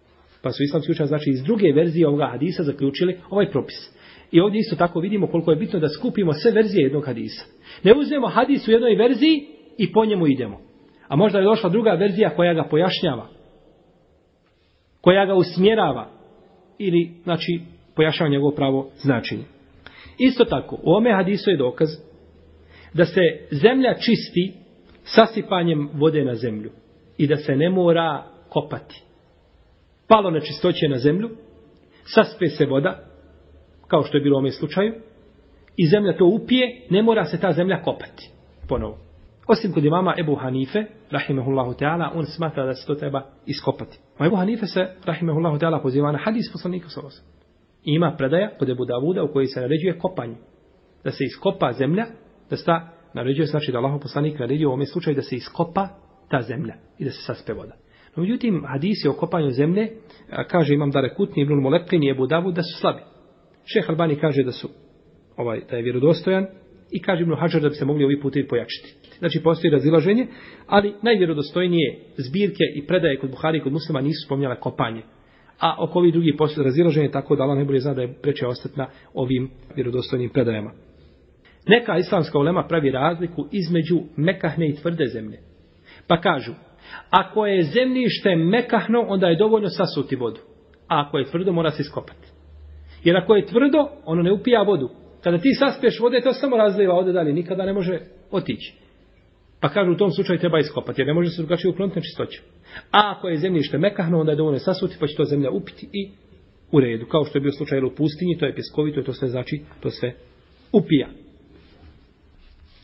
Pa 0.48 0.52
su 0.52 0.64
islamski 0.64 0.92
učenjaci, 0.92 1.10
znači, 1.10 1.30
iz 1.30 1.44
druge 1.44 1.72
verzije 1.72 2.08
ovoga 2.08 2.28
hadisa 2.32 2.64
zaključili 2.64 3.18
ovaj 3.30 3.52
propis. 3.52 3.76
I 4.32 4.40
ovdje 4.40 4.60
isto 4.60 4.76
tako 4.76 5.00
vidimo 5.00 5.28
koliko 5.28 5.52
je 5.52 5.58
bitno 5.58 5.80
da 5.80 5.88
skupimo 5.90 6.34
sve 6.34 6.52
verzije 6.52 6.84
jednog 6.84 7.06
hadisa. 7.06 7.46
Ne 7.84 7.94
uzmemo 7.94 8.28
hadis 8.28 8.68
u 8.68 8.72
jednoj 8.72 8.96
verziji 8.96 9.48
i 9.78 9.92
po 9.92 10.06
njemu 10.06 10.28
idemo. 10.28 10.60
A 11.08 11.16
možda 11.16 11.40
je 11.40 11.44
došla 11.46 11.70
druga 11.70 11.92
verzija 11.92 12.36
koja 12.36 12.54
ga 12.54 12.64
pojašnjava 12.64 13.28
koja 15.02 15.26
ga 15.26 15.34
usmjerava 15.36 16.10
ili 16.78 17.12
znači 17.24 17.62
pojašnjava 17.96 18.32
njegovo 18.32 18.52
pravo 18.52 18.90
značenje. 18.98 19.44
Isto 20.18 20.46
tako, 20.46 20.80
u 20.84 20.92
ome 20.94 21.14
hadisu 21.14 21.50
je 21.50 21.58
dokaz 21.58 21.88
da 22.94 23.06
se 23.06 23.22
zemlja 23.52 23.94
čisti 23.94 24.54
sasipanjem 25.04 25.90
vode 25.94 26.26
na 26.26 26.36
zemlju 26.36 26.72
i 27.18 27.28
da 27.28 27.38
se 27.38 27.56
ne 27.56 27.70
mora 27.70 28.24
kopati. 28.50 29.07
Palo 30.08 30.30
nečistoće 30.30 30.88
na 30.90 30.98
zemlju, 30.98 31.30
saspe 32.06 32.48
se 32.48 32.66
voda, 32.66 33.00
kao 33.88 34.04
što 34.04 34.18
je 34.18 34.22
bilo 34.22 34.38
u 34.38 34.40
ovom 34.40 34.52
slučaju, 34.52 34.94
i 35.78 35.88
zemlja 35.88 36.18
to 36.18 36.26
upije, 36.26 36.88
ne 36.90 37.04
mora 37.04 37.26
se 37.26 37.40
ta 37.40 37.52
zemlja 37.52 37.82
kopati. 37.82 38.32
Ponovo. 38.68 38.98
Osim 39.48 39.74
kod 39.74 39.86
imama 39.86 40.14
Ebu 40.20 40.36
Hanife, 40.36 40.84
rahimehullahu 41.12 41.74
ta'ala, 41.74 42.12
on 42.14 42.26
smatra 42.26 42.66
da 42.66 42.74
se 42.74 42.88
to 42.88 42.96
treba 42.96 43.22
iskopati. 43.46 44.00
A 44.18 44.26
Ebu 44.26 44.36
Hanife 44.36 44.66
se, 44.66 44.88
rahimehullahu 45.06 45.58
ta'ala, 45.58 45.82
poziva 45.82 46.12
na 46.12 46.20
hadis 46.24 46.52
poslanika 46.52 46.90
sa 46.90 47.02
osam. 47.02 47.26
I 47.84 47.96
ima 47.96 48.16
predaja 48.18 48.58
kod 48.60 48.70
Ebu 48.70 48.86
Davuda 48.86 49.24
u 49.24 49.34
kojoj 49.34 49.48
se 49.48 49.62
naređuje 49.62 50.00
kopanje. 50.00 50.36
Da 51.04 51.12
se 51.12 51.24
iskopa 51.24 51.72
zemlja, 51.72 52.06
da 52.50 52.58
sta 52.58 52.90
naređuje, 53.14 53.46
znači 53.46 53.72
da 53.72 53.78
Allah 53.78 54.00
poslanik 54.02 54.40
naređuje 54.40 54.68
u 54.68 54.72
ovom 54.72 54.86
slučaju 54.86 55.16
da 55.16 55.22
se 55.22 55.36
iskopa 55.36 55.88
ta 56.30 56.42
zemlja 56.42 56.76
i 56.98 57.06
da 57.06 57.12
se 57.12 57.22
saspe 57.22 57.54
voda. 57.54 57.74
No, 58.18 58.24
međutim, 58.24 58.64
hadisi 58.68 59.08
o 59.08 59.14
kopanju 59.14 59.52
zemlje, 59.52 59.88
kaže 60.48 60.74
imam 60.74 60.92
da 60.92 61.02
rekutni 61.02 61.42
Ibnul 61.42 61.62
Molekin 61.62 62.04
i 62.04 62.10
Ebu 62.10 62.28
Davud 62.28 62.56
da 62.56 62.64
su 62.64 62.80
slabi. 62.80 63.02
Šeh 63.66 63.90
Albani 63.90 64.16
kaže 64.16 64.44
da 64.44 64.52
su 64.52 64.70
ovaj, 65.38 65.62
da 65.70 65.76
je 65.76 65.84
vjerodostojan 65.84 66.46
i 66.92 67.02
kaže 67.02 67.22
Ibn 67.22 67.36
Hajar 67.36 67.62
da 67.62 67.70
bi 67.70 67.76
se 67.76 67.86
mogli 67.86 68.06
ovi 68.06 68.22
putevi 68.22 68.48
pojačiti. 68.48 68.94
Znači 69.20 69.44
postoji 69.44 69.72
razilaženje, 69.72 70.28
ali 70.68 70.94
najvjerodostojnije 71.02 72.00
zbirke 72.18 72.64
i 72.76 72.88
predaje 72.88 73.20
kod 73.20 73.30
Buhari 73.30 73.58
i 73.58 73.62
kod 73.62 73.74
muslima 73.74 74.02
nisu 74.02 74.26
spominjale 74.26 74.60
kopanje. 74.60 75.02
A 75.60 75.76
oko 75.80 76.00
ovih 76.00 76.14
drugih 76.14 76.36
postoji 76.38 76.66
razilaženje, 76.66 77.12
tako 77.12 77.36
da 77.36 77.44
Allah 77.44 77.56
najbolje 77.56 77.80
zna 77.80 77.94
da 77.94 78.02
je 78.02 78.14
preče 78.22 78.48
ostati 78.48 78.80
na 78.80 78.88
ovim 79.14 79.50
vjerodostojnim 79.76 80.30
predajama. 80.30 80.72
Neka 81.68 81.98
islamska 81.98 82.40
ulema 82.40 82.68
pravi 82.68 82.92
razliku 82.92 83.48
između 83.52 84.00
mekahne 84.16 84.70
i 84.70 84.76
tvrde 84.76 85.06
zemlje. 85.06 85.38
Pa 86.08 86.22
kažu, 86.22 86.52
ako 87.10 87.46
je 87.46 87.64
zemljište 87.64 88.36
mekahno, 88.36 89.06
onda 89.08 89.28
je 89.28 89.36
dovoljno 89.36 89.70
sasuti 89.70 90.16
vodu. 90.16 90.40
A 90.88 91.04
ako 91.08 91.18
je 91.18 91.26
tvrdo, 91.26 91.52
mora 91.52 91.72
se 91.72 91.82
iskopati. 91.82 92.28
Jer 93.04 93.18
ako 93.18 93.36
je 93.36 93.46
tvrdo, 93.46 93.88
ono 94.06 94.24
ne 94.24 94.32
upija 94.32 94.62
vodu. 94.62 94.90
Kada 95.24 95.38
ti 95.38 95.54
saspeš 95.60 96.00
vode, 96.00 96.22
to 96.22 96.34
samo 96.34 96.58
razliva 96.58 96.96
ode 96.96 97.12
dalje, 97.12 97.34
nikada 97.34 97.66
ne 97.66 97.74
može 97.74 98.00
otići. 98.32 98.74
Pa 99.60 99.70
kažu 99.70 99.92
u 99.92 99.98
tom 99.98 100.12
slučaju 100.12 100.40
treba 100.40 100.60
iskopati, 100.60 101.02
jer 101.02 101.08
ne 101.08 101.14
može 101.14 101.30
se 101.30 101.42
drugačije 101.42 101.72
ukloniti 101.72 102.00
na 102.00 102.04
čistoću. 102.04 102.42
A 102.92 103.14
ako 103.18 103.28
je 103.28 103.38
zemljište 103.38 103.78
mekahno, 103.78 104.20
onda 104.20 104.32
je 104.32 104.36
dovoljno 104.36 104.60
sasuti, 104.60 104.96
pa 105.00 105.08
će 105.08 105.16
to 105.16 105.24
zemlja 105.24 105.52
upiti 105.52 105.90
i 105.94 106.12
u 106.72 106.80
redu. 106.80 107.06
Kao 107.06 107.26
što 107.26 107.38
je 107.38 107.42
bio 107.42 107.52
slučaj 107.52 107.84
u 107.84 107.96
pustinji, 107.96 108.38
to 108.38 108.46
je 108.46 108.56
pjeskovito, 108.56 109.02
to 109.02 109.14
sve 109.14 109.28
znači, 109.28 109.62
to 109.80 109.90
sve 109.90 110.14
upija. 110.72 111.08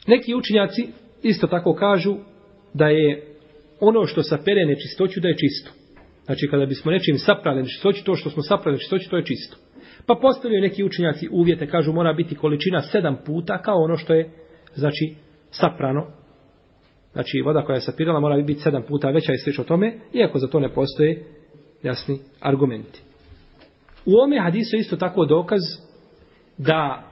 Neki 0.07 0.35
učinjaci 0.35 0.87
isto 1.23 1.47
tako 1.47 1.73
kažu 1.73 2.15
da 2.73 2.87
je 2.87 3.32
ono 3.79 4.05
što 4.05 4.23
sapere 4.23 4.65
nečistoću 4.65 5.19
da 5.19 5.27
je 5.27 5.37
čisto. 5.37 5.71
Znači 6.25 6.47
kada 6.51 6.65
bismo 6.65 6.91
nečim 6.91 7.17
saprali 7.17 7.61
nečistoću, 7.61 8.03
to 8.03 8.15
što 8.15 8.29
smo 8.29 8.43
saprali 8.43 8.75
nečistoću, 8.75 9.09
to 9.09 9.17
je 9.17 9.25
čisto. 9.25 9.57
Pa 10.05 10.15
postavljaju 10.21 10.61
neki 10.61 10.83
učenjaci 10.83 11.29
uvjete, 11.31 11.67
kažu 11.67 11.93
mora 11.93 12.13
biti 12.13 12.35
količina 12.35 12.81
sedam 12.81 13.17
puta 13.25 13.61
kao 13.61 13.83
ono 13.83 13.97
što 13.97 14.13
je, 14.13 14.29
znači, 14.75 15.15
saprano. 15.51 16.07
Znači 17.13 17.41
voda 17.45 17.65
koja 17.65 17.75
je 17.75 17.81
sapirala 17.81 18.19
mora 18.19 18.41
biti 18.41 18.61
sedam 18.61 18.83
puta 18.87 19.09
veća 19.09 19.33
i 19.33 19.37
slično 19.37 19.63
tome, 19.63 19.99
iako 20.13 20.39
za 20.39 20.47
to 20.47 20.59
ne 20.59 20.73
postoje 20.73 21.23
jasni 21.83 22.19
argumenti. 22.39 23.01
U 24.05 24.11
ome 24.23 24.39
hadisu 24.39 24.75
isto 24.75 24.95
tako 24.95 25.25
dokaz 25.25 25.61
da 26.57 27.03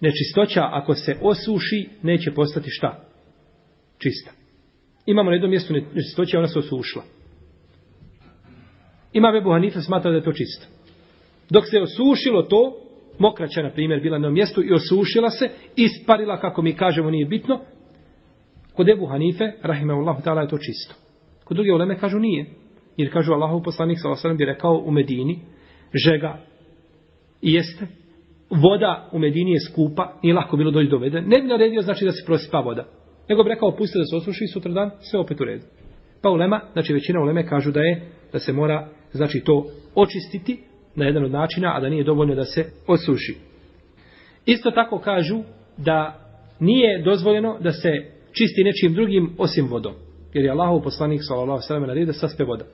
nečistoća 0.00 0.68
ako 0.72 0.94
se 0.94 1.16
osuši 1.22 1.88
neće 2.02 2.30
postati 2.32 2.70
šta? 2.70 3.04
Čista. 3.98 4.39
Imamo 5.10 5.30
na 5.30 5.34
jednom 5.34 5.50
mjestu 5.50 5.72
nečistoće, 5.72 6.38
ona 6.38 6.48
se 6.48 6.58
osušila. 6.58 7.04
Ima 9.12 9.32
Bebu 9.32 9.50
Hanife 9.50 9.80
smatra 9.80 10.10
da 10.10 10.16
je 10.16 10.24
to 10.24 10.32
čisto. 10.32 10.66
Dok 11.50 11.64
se 11.70 11.80
osušilo 11.80 12.42
to, 12.42 12.76
mokraća, 13.18 13.62
na 13.62 13.70
primjer, 13.70 14.00
bila 14.00 14.18
na 14.18 14.26
jednom 14.26 14.34
mjestu 14.34 14.62
i 14.62 14.72
osušila 14.72 15.30
se, 15.30 15.48
isparila, 15.76 16.40
kako 16.40 16.62
mi 16.62 16.76
kažemo, 16.76 17.10
nije 17.10 17.26
bitno, 17.26 17.60
kod 18.76 18.88
Ebu 18.88 19.06
Hanife, 19.06 19.44
rahimahullahu 19.62 20.22
ta'ala, 20.22 20.40
je 20.40 20.48
to 20.48 20.58
čisto. 20.58 20.94
Kod 21.44 21.56
druge 21.56 21.72
uleme 21.72 21.98
kažu 21.98 22.18
nije. 22.18 22.46
Jer 22.96 23.12
kažu 23.12 23.32
Allahu 23.32 23.62
poslanik 23.62 23.98
sallallahu 23.98 24.38
bi 24.38 24.44
rekao 24.44 24.82
u 24.84 24.90
Medini, 24.90 25.38
žega 25.94 26.38
i 27.42 27.52
jeste 27.52 27.86
voda 28.50 29.08
u 29.12 29.18
Medini 29.18 29.52
je 29.52 29.60
skupa, 29.60 30.18
nije 30.22 30.34
lako 30.34 30.56
bilo 30.56 30.70
doći 30.70 30.88
do 30.88 30.98
vode. 30.98 31.20
Ne 31.20 31.40
bi 31.40 31.48
naredio 31.48 31.82
znači 31.82 32.04
da 32.04 32.12
se 32.12 32.26
prosipa 32.26 32.58
voda. 32.58 32.99
Nego 33.30 33.42
bi 33.42 33.48
rekao 33.48 33.76
pusti 33.76 33.98
da 33.98 34.04
se 34.04 34.16
osuši 34.16 34.46
sutra 34.46 34.72
dan, 34.72 34.90
sve 35.00 35.20
opet 35.20 35.40
u 35.40 35.44
redu. 35.44 35.64
Pa 36.22 36.30
ulema, 36.30 36.60
znači 36.72 36.92
većina 36.92 37.20
uleme 37.20 37.46
kažu 37.46 37.70
da 37.72 37.80
je 37.80 38.02
da 38.32 38.38
se 38.38 38.52
mora 38.52 38.88
znači 39.12 39.40
to 39.40 39.66
očistiti 39.94 40.58
na 40.94 41.04
jedan 41.04 41.24
od 41.24 41.30
načina, 41.30 41.76
a 41.76 41.80
da 41.80 41.88
nije 41.88 42.04
dovoljno 42.04 42.34
da 42.34 42.44
se 42.44 42.64
osuši. 42.86 43.34
Isto 44.46 44.70
tako 44.70 44.98
kažu 44.98 45.42
da 45.76 46.20
nije 46.60 47.02
dozvoljeno 47.02 47.58
da 47.60 47.72
se 47.72 47.88
čisti 48.32 48.64
nečim 48.64 48.94
drugim 48.94 49.34
osim 49.38 49.66
vodom. 49.68 49.94
Jer 50.32 50.44
je 50.44 50.50
Allahov 50.50 50.82
poslanik 50.82 51.20
sallallahu 51.22 51.50
alejhi 51.50 51.64
ve 51.64 51.66
sellem 51.66 51.82
naredio 51.82 52.06
da 52.06 52.12
saspe 52.12 52.44
voda. 52.44 52.64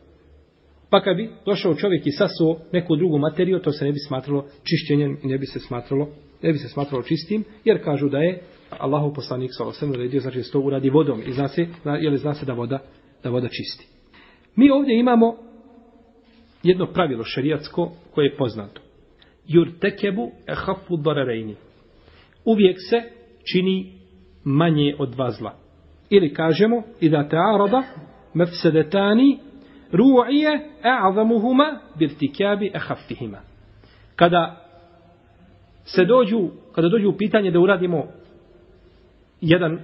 Pa 0.91 1.03
kad 1.03 1.17
bi 1.17 1.31
došao 1.47 1.75
čovjek 1.75 2.07
i 2.07 2.11
sasuo 2.11 2.59
neku 2.73 2.97
drugu 2.97 3.19
materiju, 3.19 3.59
to 3.59 3.73
se 3.73 3.85
ne 3.85 3.93
bi 3.93 3.99
smatralo 3.99 4.47
čišćenjem 4.63 5.19
i 5.23 5.27
ne 5.27 5.39
bi 5.39 5.47
se 5.47 5.61
smatralo, 5.61 6.09
ne 6.43 6.53
bi 6.53 6.59
se 6.59 6.69
smatralo 6.69 7.03
čistim, 7.03 7.45
jer 7.65 7.85
kažu 7.85 8.09
da 8.09 8.19
je 8.19 8.43
Allahov 8.71 9.13
poslanik 9.15 9.51
sa 9.53 9.65
osam 9.65 9.91
naredio, 9.91 10.21
znači 10.21 10.39
da 10.39 10.45
se 10.45 10.53
to 10.53 10.61
uradi 10.61 10.91
vodom 10.91 11.23
i 11.27 11.33
zna 11.33 11.49
se, 11.49 11.67
je 12.01 12.17
zna 12.17 12.35
se 12.35 12.47
da 12.47 12.53
voda, 12.53 12.79
da 13.23 13.31
voda 13.31 13.49
čisti. 13.49 13.87
Mi 14.57 14.71
ovdje 14.71 14.99
imamo 14.99 15.37
jedno 16.63 16.87
pravilo 16.87 17.25
šerijatsko 17.25 17.93
koje 18.15 18.27
je 18.27 18.37
poznato. 18.37 18.81
Jur 19.47 19.69
tekebu 19.81 20.31
e 20.47 20.55
hafu 20.55 20.97
dararejni. 20.97 21.57
Uvijek 22.45 22.77
se 22.91 23.03
čini 23.53 23.93
manje 24.45 24.97
od 24.99 25.11
dva 25.11 25.31
zla. 25.31 25.55
Ili 26.11 26.35
kažemo, 26.35 26.83
i 27.01 27.09
da 27.09 27.29
te 27.29 27.37
arada 27.37 27.83
mefsedetani 28.35 29.39
ru'ije 29.93 30.61
e'azamuhuma 30.83 31.81
birtikabi 31.99 32.73
ahafihima. 32.75 33.39
Kada 34.17 34.67
se 35.85 36.05
dođu, 36.05 36.49
kada 36.75 36.89
dođu 36.89 37.09
u 37.09 37.17
pitanje 37.17 37.51
da 37.51 37.61
uradimo 37.61 38.07
jedan, 39.41 39.81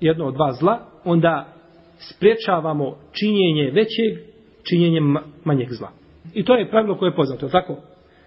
jedno 0.00 0.26
od 0.26 0.34
dva 0.34 0.52
zla, 0.52 0.78
onda 1.04 1.54
spriječavamo 1.98 2.96
činjenje 3.12 3.70
većeg 3.70 4.32
činjenjem 4.68 5.16
manjeg 5.44 5.68
zla. 5.70 5.90
I 6.34 6.44
to 6.44 6.54
je 6.54 6.70
pravilo 6.70 6.98
koje 6.98 7.08
je 7.08 7.16
poznato, 7.16 7.48
tako? 7.48 7.76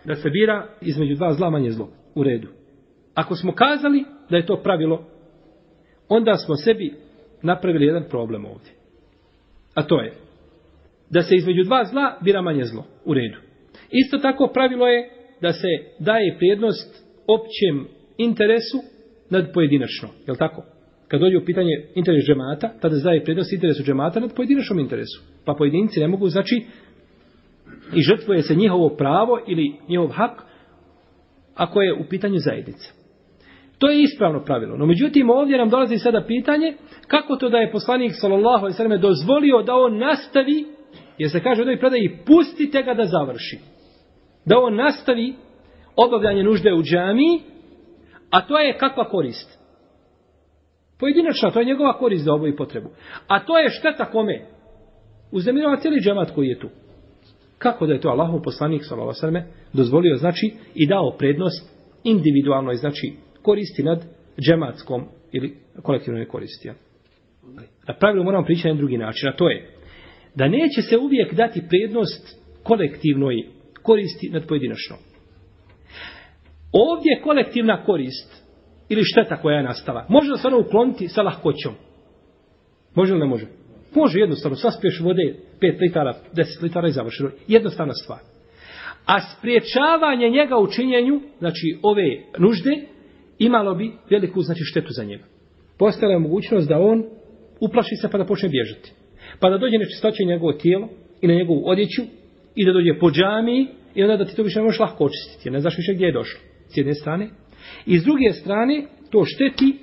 Da 0.05 0.15
se 0.15 0.29
bira 0.29 0.67
između 0.81 1.15
dva 1.15 1.33
zla 1.33 1.49
manje 1.49 1.71
zlo. 1.71 1.89
U 2.15 2.23
redu. 2.23 2.47
Ako 3.13 3.35
smo 3.35 3.51
kazali 3.51 4.05
da 4.29 4.38
je 4.38 4.45
to 4.45 4.57
pravilo, 4.63 5.05
onda 6.09 6.35
smo 6.35 6.55
sebi 6.55 6.93
napravili 7.41 7.85
jedan 7.85 8.03
problem 8.09 8.45
ovdje. 8.45 8.71
A 9.73 9.83
to 9.83 10.01
je, 10.01 10.13
da 11.09 11.21
se 11.21 11.35
između 11.35 11.63
dva 11.63 11.85
zla 11.85 12.17
bira 12.21 12.41
manje 12.41 12.63
zlo. 12.63 12.85
U 13.05 13.13
redu. 13.13 13.38
Isto 13.91 14.17
tako 14.17 14.49
pravilo 14.53 14.88
je 14.88 15.09
da 15.41 15.53
se 15.53 15.67
daje 15.99 16.35
prijednost 16.38 17.05
općem 17.27 17.88
interesu 18.17 18.94
nad 19.29 19.53
pojedinačno. 19.53 20.09
Je 20.27 20.31
li 20.31 20.38
tako? 20.38 20.63
Kad 21.07 21.19
dođe 21.19 21.38
u 21.38 21.45
pitanje 21.45 21.71
interes 21.95 22.25
džemata, 22.25 22.69
tada 22.81 22.95
zdaje 22.95 23.23
prednost 23.23 23.53
interesu 23.53 23.83
džemata 23.83 24.19
nad 24.19 24.35
pojedinačnom 24.35 24.79
interesu. 24.79 25.23
Pa 25.45 25.53
pojedinci 25.57 25.99
ne 25.99 26.07
mogu, 26.07 26.29
znači, 26.29 26.55
i 27.95 28.01
žrtvuje 28.01 28.41
se 28.41 28.55
njihovo 28.55 28.89
pravo 28.89 29.39
ili 29.47 29.75
njihov 29.89 30.07
hak 30.07 30.41
ako 31.55 31.81
je 31.81 31.93
u 31.93 32.03
pitanju 32.09 32.38
zajednica. 32.38 32.93
To 33.77 33.89
je 33.89 34.01
ispravno 34.01 34.43
pravilo. 34.43 34.77
No 34.77 34.85
međutim, 34.85 35.29
ovdje 35.29 35.57
nam 35.57 35.69
dolazi 35.69 35.97
sada 35.97 36.23
pitanje 36.27 36.73
kako 37.07 37.35
to 37.35 37.49
da 37.49 37.57
je 37.57 37.71
poslanik 37.71 38.11
sallallahu 38.15 38.65
alejhi 38.65 38.89
ve 38.89 38.97
dozvolio 38.97 39.61
da 39.61 39.75
on 39.75 39.97
nastavi 39.97 40.75
Jer 41.17 41.31
se 41.31 41.43
kaže 41.43 41.61
u 41.61 41.63
jednoj 41.63 41.79
predaji, 41.79 42.17
pustite 42.25 42.83
ga 42.83 42.93
da 42.93 43.05
završi. 43.05 43.59
Da 44.45 44.59
on 44.59 44.75
nastavi 44.75 45.33
obavljanje 45.95 46.43
nužde 46.43 46.73
u 46.73 46.83
džamii 46.83 47.39
a 48.29 48.47
to 48.47 48.59
je 48.59 48.77
kakva 48.77 49.09
korist? 49.09 49.59
Pojedinačna, 50.99 51.51
to 51.51 51.59
je 51.59 51.65
njegova 51.65 51.97
korist 51.97 52.23
za 52.23 52.33
ovu 52.33 52.47
i 52.47 52.55
potrebu. 52.55 52.89
A 53.27 53.45
to 53.45 53.57
je 53.59 53.69
šteta 53.69 54.05
kome? 54.05 54.45
Uzemirava 55.31 55.77
cijeli 55.77 56.01
džemat 56.01 56.31
koji 56.31 56.47
je 56.47 56.59
tu. 56.59 56.69
Kako 57.57 57.85
da 57.85 57.93
je 57.93 58.01
to 58.01 58.09
Allahov 58.09 58.41
poslanik 58.41 58.83
s.a.v. 58.83 59.43
dozvolio, 59.73 60.15
znači, 60.15 60.53
i 60.75 60.88
dao 60.88 61.15
prednost 61.17 61.75
individualnoj, 62.03 62.75
znači, 62.75 63.13
koristi 63.41 63.83
nad 63.83 64.05
džematskom 64.39 65.05
ili 65.31 65.57
kolektivnoj 65.81 66.27
koristi. 66.27 66.71
Na 67.88 67.93
pravilu 67.99 68.23
moramo 68.23 68.45
pričati 68.45 68.67
na 68.67 68.77
drugi 68.77 68.97
način, 68.97 69.29
a 69.29 69.35
to 69.35 69.49
je, 69.49 69.69
da 70.35 70.47
neće 70.47 70.81
se 70.89 70.97
uvijek 70.97 71.33
dati 71.33 71.63
prednost 71.69 72.39
kolektivnoj 72.63 73.35
koristi 73.81 74.29
nad 74.29 74.47
pojedinačnom. 74.47 74.99
Ovdje 76.77 77.21
kolektivna 77.23 77.83
korist 77.85 78.45
ili 78.89 79.01
šteta 79.03 79.41
koja 79.41 79.57
je 79.57 79.63
nastala, 79.63 80.05
može 80.09 80.31
li 80.31 80.38
se 80.38 80.47
ono 80.47 80.59
ukloniti 80.59 81.07
sa 81.07 81.21
lahkoćom? 81.21 81.73
Može 82.95 83.13
li 83.13 83.19
ne 83.19 83.25
može? 83.25 83.45
Može 83.95 84.19
jednostavno, 84.19 84.55
saspiješ 84.57 84.99
vode 84.99 85.35
5 85.61 85.81
litara, 85.81 86.13
10 86.33 86.63
litara 86.63 86.88
i 86.88 86.91
završeno. 86.91 87.29
Jednostavna 87.47 87.93
stvar. 87.93 88.19
A 89.05 89.19
spriječavanje 89.21 90.29
njega 90.29 90.57
u 90.57 90.67
činjenju, 90.67 91.21
znači 91.39 91.79
ove 91.83 92.23
nužde, 92.38 92.75
imalo 93.39 93.75
bi 93.75 93.91
veliku 94.09 94.41
znači, 94.41 94.63
štetu 94.63 94.89
za 94.89 95.03
njega. 95.03 95.23
Postala 95.77 96.13
je 96.13 96.19
mogućnost 96.19 96.69
da 96.69 96.79
on 96.79 97.03
uplaši 97.59 97.95
se 98.01 98.09
pa 98.11 98.17
da 98.17 98.25
počne 98.25 98.49
bježati 98.49 98.91
pa 99.39 99.49
da 99.49 99.57
dođe 99.57 99.77
nečistoće 99.77 100.23
njegovo 100.23 100.53
tijelo 100.53 100.89
i 101.21 101.27
na 101.27 101.33
njegovu 101.33 101.61
odjeću 101.65 102.01
i 102.55 102.65
da 102.65 102.73
dođe 102.73 102.99
po 102.99 103.11
džamiji 103.11 103.67
i 103.95 104.03
onda 104.03 104.17
da 104.17 104.25
ti 104.25 104.35
to 104.35 104.43
više 104.43 104.59
ne 104.59 104.63
možeš 104.63 104.79
lahko 104.79 105.05
očistiti. 105.05 105.49
Ne 105.49 105.59
znaš 105.59 105.77
više 105.77 105.93
gdje 105.93 106.05
je 106.05 106.11
došlo. 106.11 106.39
S 106.67 106.78
jedne 106.78 106.93
strane. 106.93 107.30
I 107.86 107.99
s 107.99 108.04
druge 108.04 108.34
strane, 108.34 108.86
to 109.12 109.23
šteti, 109.25 109.78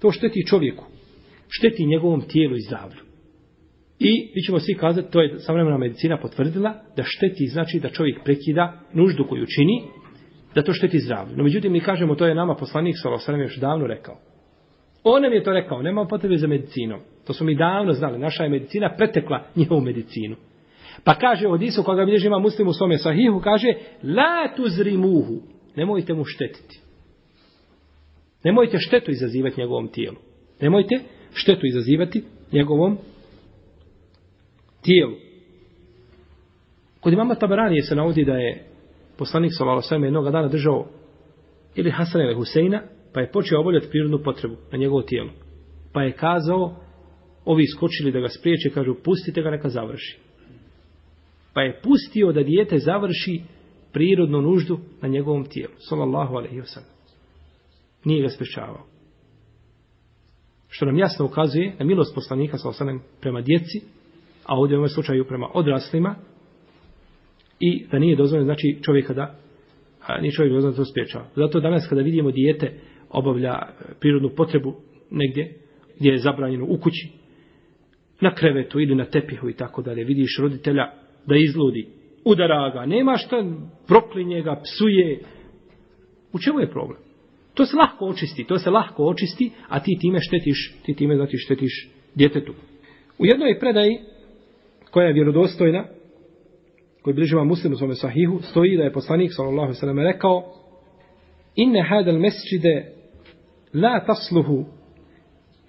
to 0.00 0.10
šteti 0.10 0.46
čovjeku. 0.46 0.84
Šteti 1.48 1.86
njegovom 1.86 2.20
tijelu 2.20 2.56
i 2.56 2.60
zdravlju. 2.60 3.00
I 3.98 4.30
mi 4.34 4.42
ćemo 4.42 4.60
svi 4.60 4.74
kazati, 4.74 5.10
to 5.10 5.20
je 5.20 5.38
savremena 5.38 5.78
medicina 5.78 6.18
potvrdila, 6.18 6.74
da 6.96 7.02
šteti 7.06 7.46
znači 7.46 7.80
da 7.80 7.88
čovjek 7.88 8.24
prekida 8.24 8.80
nuždu 8.92 9.26
koju 9.28 9.46
čini, 9.46 9.82
da 10.54 10.62
to 10.62 10.72
šteti 10.72 10.98
zdravlju. 10.98 11.36
No 11.36 11.44
međutim, 11.44 11.72
mi 11.72 11.80
kažemo, 11.80 12.14
to 12.14 12.26
je 12.26 12.34
nama 12.34 12.54
poslanik 12.54 12.94
Salosanem 13.02 13.40
još 13.40 13.56
davno 13.56 13.86
rekao. 13.86 14.18
On 15.04 15.22
nam 15.22 15.32
je 15.32 15.44
to 15.44 15.52
rekao, 15.52 15.82
nema 15.82 16.06
potrebe 16.06 16.36
za 16.36 16.46
medicinom. 16.46 17.00
To 17.26 17.32
smo 17.32 17.46
mi 17.46 17.54
davno 17.54 17.92
znali. 17.92 18.18
Naša 18.18 18.42
je 18.42 18.50
medicina 18.50 18.94
pretekla 18.96 19.44
njihovu 19.56 19.80
medicinu. 19.80 20.36
Pa 21.04 21.14
kaže 21.14 21.48
od 21.48 21.62
Isu, 21.62 21.82
koga 21.82 22.04
bilježi 22.04 22.26
ima 22.26 22.38
muslim 22.38 22.68
u 22.68 22.72
svome 22.72 22.98
sahihu, 22.98 23.40
kaže, 23.40 23.74
la 24.02 24.54
tuzrimuhu, 24.56 25.42
nemojte 25.76 26.14
mu 26.14 26.24
štetiti. 26.24 26.80
Nemojte 28.44 28.78
štetu 28.78 29.10
izazivati 29.10 29.60
njegovom 29.60 29.88
tijelu. 29.88 30.16
Nemojte 30.60 31.00
štetu 31.34 31.66
izazivati 31.66 32.24
njegovom 32.52 32.98
tijelu. 34.82 35.14
Kod 37.00 37.12
imama 37.12 37.34
Tabaranije 37.34 37.82
se 37.82 37.94
navodi 37.94 38.24
da 38.24 38.32
je 38.32 38.64
poslanik 39.18 39.52
Salalo 39.58 39.82
Sveme 39.82 40.06
jednog 40.06 40.24
dana 40.24 40.48
držao 40.48 40.86
ili 41.74 41.90
Hasan 41.90 42.20
ili 42.20 42.34
Huseina, 42.34 42.82
pa 43.12 43.20
je 43.20 43.30
počeo 43.30 43.60
oboljati 43.60 43.88
prirodnu 43.90 44.18
potrebu 44.18 44.56
na 44.72 44.78
njegovo 44.78 45.02
tijelo. 45.02 45.30
Pa 45.92 46.02
je 46.02 46.12
kazao, 46.12 46.76
ovi 47.44 47.66
skočili 47.66 48.12
da 48.12 48.20
ga 48.20 48.28
spriječe, 48.28 48.70
kažu, 48.70 48.94
pustite 49.04 49.42
ga 49.42 49.50
neka 49.50 49.68
završi. 49.68 50.18
Pa 51.54 51.62
je 51.62 51.80
pustio 51.82 52.32
da 52.32 52.42
dijete 52.42 52.78
završi 52.78 53.42
prirodnu 53.94 54.42
nuždu 54.42 54.78
na 55.02 55.08
njegovom 55.08 55.44
tijelu. 55.44 55.74
Sallallahu 55.88 56.36
alaihi 56.36 56.60
wa 56.60 56.74
sallam. 56.74 56.90
Nije 58.04 58.22
ga 58.22 58.28
sprečavao. 58.28 58.86
Što 60.68 60.86
nam 60.86 60.98
jasno 60.98 61.26
ukazuje 61.26 61.76
na 61.78 61.84
milost 61.84 62.14
poslanika 62.14 62.58
sallallahu 62.58 62.84
alaihi 62.84 63.00
prema 63.20 63.40
djeci, 63.40 63.80
a 64.44 64.58
ovdje 64.58 64.76
u 64.76 64.80
ovom 64.80 64.88
slučaju 64.88 65.24
prema 65.24 65.48
odraslima, 65.54 66.16
i 67.60 67.86
da 67.90 67.98
nije 67.98 68.16
dozvoljeno, 68.16 68.44
znači 68.44 68.78
čovjeka 68.82 69.14
da 69.14 69.34
a 70.06 70.20
nije 70.20 70.32
čovjek 70.32 70.52
dozvoljeno 70.52 70.76
da 70.76 70.84
to 70.84 70.90
spriječava. 70.90 71.26
Zato 71.36 71.60
danas 71.60 71.86
kada 71.88 72.02
vidimo 72.02 72.30
dijete 72.30 72.72
obavlja 73.10 73.52
e, 73.52 73.94
prirodnu 74.00 74.30
potrebu 74.36 74.74
negdje 75.10 75.54
gdje 75.98 76.10
je 76.10 76.18
zabranjeno 76.18 76.66
u 76.68 76.78
kući, 76.78 77.08
na 78.20 78.34
krevetu 78.34 78.80
ili 78.80 78.94
na 78.94 79.04
tepihu 79.04 79.48
i 79.48 79.52
tako 79.52 79.82
dalje, 79.82 80.04
vidiš 80.04 80.38
roditelja 80.40 80.90
da 81.26 81.36
izludi, 81.36 81.88
udara 82.24 82.70
ga, 82.70 82.86
nema 82.86 83.16
šta, 83.16 83.44
proklinje 83.86 84.42
ga, 84.42 84.60
psuje. 84.62 85.20
U 86.32 86.38
čemu 86.38 86.60
je 86.60 86.70
problem? 86.70 86.98
To 87.54 87.66
se 87.66 87.76
lahko 87.76 88.06
očisti, 88.06 88.44
to 88.44 88.58
se 88.58 88.70
lahko 88.70 89.04
očisti, 89.04 89.50
a 89.68 89.80
ti 89.80 89.98
time 90.00 90.18
štetiš, 90.20 90.74
ti 90.84 90.94
time 90.94 91.16
znači 91.16 91.36
štetiš 91.36 91.88
djetetu. 92.14 92.52
U 93.18 93.26
jednoj 93.26 93.58
predaji, 93.58 93.98
koja 94.90 95.06
je 95.06 95.12
vjerodostojna, 95.12 95.84
koji 97.02 97.14
bližima 97.14 97.44
muslim 97.44 97.72
u 97.72 97.76
svome 97.76 97.94
sahihu, 97.94 98.40
stoji 98.42 98.76
da 98.76 98.82
je 98.82 98.92
poslanik, 98.92 99.30
sallallahu 99.32 99.74
sallam, 99.74 99.98
rekao, 99.98 100.44
inne 101.56 101.82
hadal 101.88 102.18
mesčide 102.18 102.92
la 103.74 104.04
tasluhu, 104.06 104.64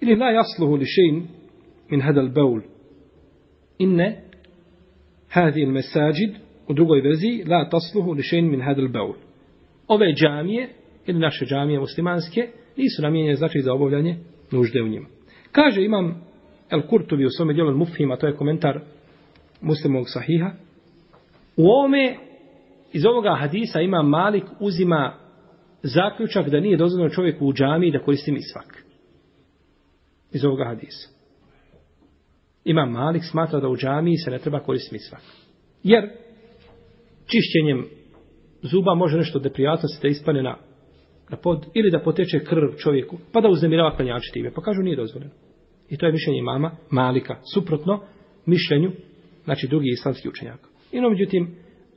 ili 0.00 0.16
la 0.16 0.30
jasluhu 0.30 0.74
li 0.74 0.84
šein 0.86 1.26
min 1.90 2.00
hadal 2.00 2.28
baul. 2.28 2.60
Inne 3.78 4.22
hadi 5.28 5.60
il 5.60 5.70
mesajid, 5.70 6.45
u 6.68 6.74
drugoj 6.74 7.00
verziji, 7.00 7.44
la 7.44 7.68
tasluhu 7.68 8.12
li 8.12 8.22
šein 8.22 8.50
min 8.50 8.60
hadal 8.60 8.88
baul. 8.88 9.14
Ove 9.88 10.12
džamije, 10.14 10.68
ili 11.06 11.18
naše 11.18 11.44
džamije 11.44 11.80
muslimanske, 11.80 12.48
nisu 12.76 13.02
namijenjene 13.02 13.36
znači 13.36 13.60
za 13.60 13.72
obavljanje 13.72 14.16
nužde 14.50 14.82
u 14.82 14.88
njima. 14.88 15.06
Kaže 15.52 15.84
imam 15.84 16.22
El 16.70 16.82
Kurtubi 16.82 17.26
u 17.26 17.30
svome 17.30 17.74
Mufhim, 17.74 18.10
a 18.10 18.16
to 18.16 18.26
je 18.26 18.36
komentar 18.36 18.80
muslimovog 19.60 20.06
sahiha, 20.08 20.50
u 21.56 21.66
ovome, 21.66 22.16
iz 22.92 23.06
ovoga 23.06 23.36
hadisa 23.40 23.80
ima 23.80 24.02
Malik 24.02 24.44
uzima 24.60 25.14
zaključak 25.82 26.48
da 26.48 26.60
nije 26.60 26.76
dozvoljeno 26.76 27.14
čovjeku 27.14 27.46
u 27.46 27.52
džamiji 27.52 27.90
da 27.90 27.98
koristi 27.98 28.32
misvak. 28.32 28.84
Iz 30.32 30.44
ovoga 30.44 30.64
hadisa. 30.64 31.08
Ima 32.64 32.86
Malik 32.86 33.22
smatra 33.30 33.60
da 33.60 33.68
u 33.68 33.76
džamiji 33.76 34.16
se 34.16 34.30
ne 34.30 34.38
treba 34.38 34.60
koristiti 34.60 34.94
misvak. 34.94 35.22
Jer 35.82 36.10
čišćenjem 37.26 37.86
zuba 38.62 38.94
može 38.94 39.16
nešto 39.16 39.38
deprijatnosti 39.38 40.02
da 40.02 40.08
ispane 40.08 40.42
na 40.42 40.56
na 41.30 41.36
pod, 41.36 41.66
ili 41.74 41.90
da 41.90 42.00
poteče 42.00 42.44
krv 42.44 42.68
čovjeku, 42.78 43.18
pa 43.32 43.40
da 43.40 43.48
uznemirava 43.48 43.96
klanjači 43.96 44.32
time. 44.32 44.50
Pa 44.54 44.62
kažu 44.62 44.82
nije 44.82 44.96
dozvoljeno. 44.96 45.32
I 45.90 45.96
to 45.96 46.06
je 46.06 46.12
mišljenje 46.12 46.42
mama 46.42 46.70
Malika, 46.90 47.36
suprotno 47.54 48.00
mišljenju, 48.46 48.92
znači 49.44 49.68
drugi 49.68 49.88
islamski 49.88 50.28
učenjak. 50.28 50.60
I 50.92 51.00
no, 51.00 51.10
međutim, 51.10 51.54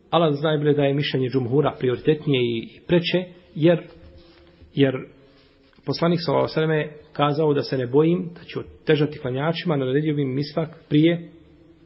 Allah 0.09 0.33
zna 0.33 0.49
najbolje 0.49 0.73
da 0.73 0.83
je 0.83 0.93
mišljenje 0.93 1.29
džumhura 1.29 1.75
prioritetnije 1.79 2.41
i 2.41 2.79
preče, 2.87 3.23
jer, 3.55 3.83
jer 4.73 4.95
poslanik 5.85 6.19
sa 6.25 6.37
Osreme 6.37 6.77
je 6.77 6.97
kazao 7.13 7.53
da 7.53 7.61
se 7.61 7.77
ne 7.77 7.87
bojim, 7.87 8.29
da 8.35 8.43
ću 8.43 8.59
težati 8.85 9.19
klanjačima, 9.19 9.75
naredio 9.75 10.15
bi 10.15 10.25
misvak 10.25 10.69
prije 10.89 11.29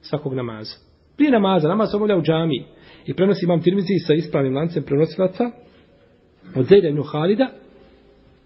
svakog 0.02 0.34
namaza. 0.34 0.76
Prije 1.18 1.32
namaza, 1.32 1.68
namaz 1.68 1.96
obavlja 1.96 2.18
u 2.18 2.22
džamiji 2.22 2.66
i 3.06 3.14
prenosi 3.14 3.46
imam 3.46 3.62
tirmizi 3.62 4.00
sa 4.08 4.14
ispravnim 4.14 4.56
lancem 4.56 4.84
prenosilaca, 4.84 5.52
od 6.56 6.66
Zejda 6.66 6.88
ibn 6.88 7.04
Halida, 7.04 7.50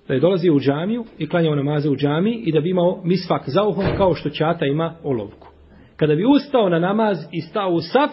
da 0.07 0.13
je 0.13 0.19
dolazio 0.19 0.55
u 0.55 0.59
džamiju 0.59 1.05
i 1.17 1.29
klanjao 1.29 1.55
namaze 1.55 1.89
u 1.89 1.95
džamiji 1.95 2.43
i 2.45 2.51
da 2.51 2.59
bi 2.59 2.69
imao 2.69 3.01
misvak 3.03 3.49
za 3.49 3.63
uhom 3.63 3.85
kao 3.97 4.13
što 4.13 4.29
čata 4.29 4.65
ima 4.65 4.95
olovku. 5.03 5.47
Kada 5.95 6.15
bi 6.15 6.25
ustao 6.25 6.69
na 6.69 6.79
namaz 6.79 7.17
i 7.31 7.41
stao 7.41 7.69
u 7.69 7.81
saf, 7.81 8.11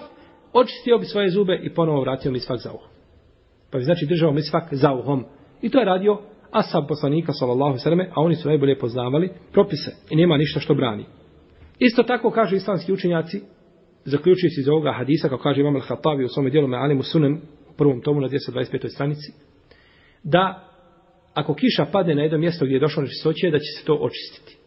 očistio 0.53 0.99
bi 0.99 1.05
svoje 1.05 1.31
zube 1.31 1.61
i 1.63 1.75
ponovo 1.75 2.01
vratio 2.01 2.33
misvak 2.33 2.59
za 2.61 2.73
uhom. 2.73 2.89
Pa 3.71 3.79
bi 3.79 3.85
znači 3.85 4.07
držao 4.07 4.33
misvak 4.33 4.75
za 4.75 4.95
uhom. 4.95 5.25
I 5.63 5.71
to 5.71 5.79
je 5.79 5.85
radio 5.85 6.19
Asab 6.51 6.85
poslanika 6.89 7.33
sallallahu 7.33 7.79
sallam, 7.79 8.01
a 8.01 8.21
oni 8.21 8.35
su 8.35 8.49
najbolje 8.49 8.79
poznavali 8.79 9.31
propise 9.53 9.91
i 10.11 10.17
nema 10.17 10.37
ništa 10.37 10.61
što 10.61 10.75
brani. 10.75 11.05
Isto 11.79 12.03
tako 12.03 12.31
kažu 12.31 12.57
islamski 12.57 12.93
učenjaci, 12.93 13.43
zaključujući 14.06 14.60
iz 14.60 14.70
ovoga 14.70 14.92
hadisa, 14.92 15.30
kao 15.30 15.38
kaže 15.38 15.62
Imam 15.62 15.76
al-Hatavi 15.76 16.26
u 16.26 16.28
svome 16.28 16.50
dijelu 16.50 16.68
me 16.68 16.78
Alimu 16.78 17.04
Sunem, 17.04 17.42
u 17.70 17.74
prvom 17.74 18.02
tomu 18.02 18.22
na 18.22 18.28
225. 18.28 18.90
stranici, 18.90 19.32
da 20.24 20.70
ako 21.34 21.54
kiša 21.54 21.86
padne 21.92 22.16
na 22.16 22.22
jedno 22.22 22.38
mjesto 22.38 22.66
gdje 22.66 22.76
je 22.76 22.80
došlo 22.80 23.08
čistoće, 23.08 23.52
da 23.52 23.60
će 23.60 23.80
se 23.80 23.86
to 23.86 23.94
očistiti. 23.94 24.58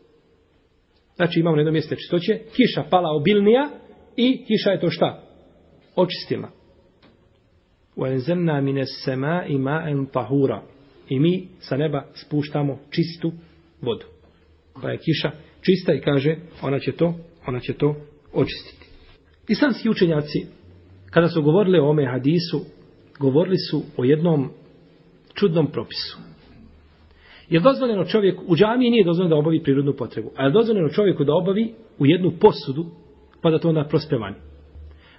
Znači 1.16 1.40
imamo 1.40 1.56
na 1.56 1.60
jedno 1.60 1.72
mjesto 1.72 1.94
čistoće, 1.94 2.38
kiša 2.56 2.84
pala 2.90 3.16
obilnija 3.16 3.70
i 4.16 4.44
kiša 4.44 4.70
je 4.70 4.80
to 4.80 4.90
šta? 4.90 5.22
Očistila. 5.96 6.50
وَاَنْزَلْنَا 7.96 8.60
مِنَ 8.60 8.78
السَّمَاءِ 8.78 9.58
مَاءً 9.58 10.06
طَهُورًا 10.12 10.60
I 11.08 11.18
mi 11.20 11.48
sa 11.60 11.76
neba 11.76 12.04
spuštamo 12.14 12.78
čistu 12.90 13.32
vodu. 13.80 14.06
Pa 14.82 14.90
je 14.90 14.98
kiša 14.98 15.30
čista 15.60 15.94
i 15.94 16.00
kaže 16.00 16.36
ona 16.62 16.78
će 16.78 16.92
to, 16.92 17.14
ona 17.46 17.60
će 17.60 17.72
to 17.72 17.96
očistiti. 18.32 18.85
Islamski 19.47 19.89
učenjaci 19.89 20.45
kada 21.11 21.27
su 21.27 21.41
govorili 21.41 21.79
o 21.79 21.89
ome 21.89 22.05
hadisu, 22.05 22.61
govorili 23.19 23.57
su 23.57 23.81
o 23.97 24.03
jednom 24.03 24.49
čudnom 25.33 25.67
propisu. 25.67 26.17
Je 27.49 27.59
dozvoljeno 27.59 28.05
čovjek, 28.05 28.39
u 28.47 28.55
džamiji 28.55 28.89
nije 28.89 29.05
dozvoljeno 29.05 29.35
da 29.35 29.39
obavi 29.39 29.63
prirodnu 29.63 29.93
potrebu, 29.93 30.31
a 30.35 30.45
je 30.45 30.51
dozvoljeno 30.51 30.89
čovjeku 30.89 31.23
da 31.23 31.35
obavi 31.35 31.73
u 31.99 32.05
jednu 32.05 32.31
posudu, 32.39 32.85
pa 33.41 33.49
da 33.49 33.59
to 33.59 33.69
onda 33.69 33.83
prospe 33.83 34.15
vani. 34.15 34.35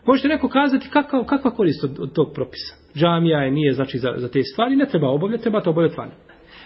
Možete 0.07 0.29
neko 0.29 0.49
kazati 0.49 0.89
kakva, 0.91 1.25
kakva 1.25 1.51
korist 1.51 1.85
od, 1.85 1.99
od 1.99 2.13
tog 2.13 2.33
propisa. 2.35 2.75
Džamija 2.97 3.39
je 3.39 3.51
nije 3.51 3.73
znači 3.73 3.99
za, 3.99 4.15
za 4.17 4.29
te 4.29 4.43
stvari, 4.43 4.77
ne 4.77 4.87
treba 4.87 5.09
obavljati, 5.11 5.43
treba 5.43 5.61
to 5.61 5.71
obavljati 5.71 5.97
vani. 5.99 6.13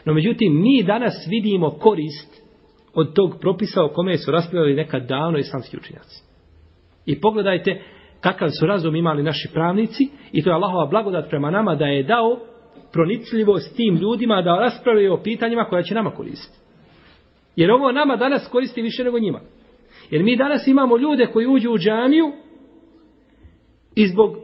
No 0.04 0.14
međutim, 0.14 0.62
mi 0.62 0.82
danas 0.82 1.26
vidimo 1.28 1.70
korist 1.70 2.42
od 2.94 3.14
tog 3.14 3.40
propisa 3.40 3.84
o 3.84 3.88
kome 3.88 4.18
su 4.18 4.30
raspravljali 4.30 4.74
nekad 4.74 5.08
davno 5.08 5.38
islamski 5.38 5.76
učinjaci. 5.76 6.31
I 7.06 7.20
pogledajte 7.20 7.82
kakav 8.20 8.48
su 8.60 8.66
razum 8.66 8.96
imali 8.96 9.22
naši 9.22 9.48
pravnici 9.54 10.08
i 10.32 10.42
to 10.42 10.50
je 10.50 10.54
Allahova 10.54 10.86
blagodat 10.86 11.30
prema 11.30 11.50
nama 11.50 11.74
da 11.74 11.86
je 11.86 12.02
dao 12.02 12.38
pronicljivost 12.92 13.76
tim 13.76 13.96
ljudima 13.96 14.42
da 14.42 14.58
raspravljaju 14.60 15.12
o 15.12 15.22
pitanjima 15.22 15.64
koja 15.64 15.82
će 15.82 15.94
nama 15.94 16.10
koristiti. 16.10 16.58
Jer 17.56 17.70
ovo 17.70 17.92
nama 17.92 18.16
danas 18.16 18.48
koristi 18.48 18.82
više 18.82 19.04
nego 19.04 19.18
njima. 19.18 19.40
Jer 20.10 20.22
mi 20.22 20.36
danas 20.36 20.66
imamo 20.66 20.98
ljude 20.98 21.26
koji 21.26 21.46
uđu 21.46 21.70
u 21.70 21.78
džamiju 21.78 22.32
i 23.94 24.06
zbog 24.06 24.36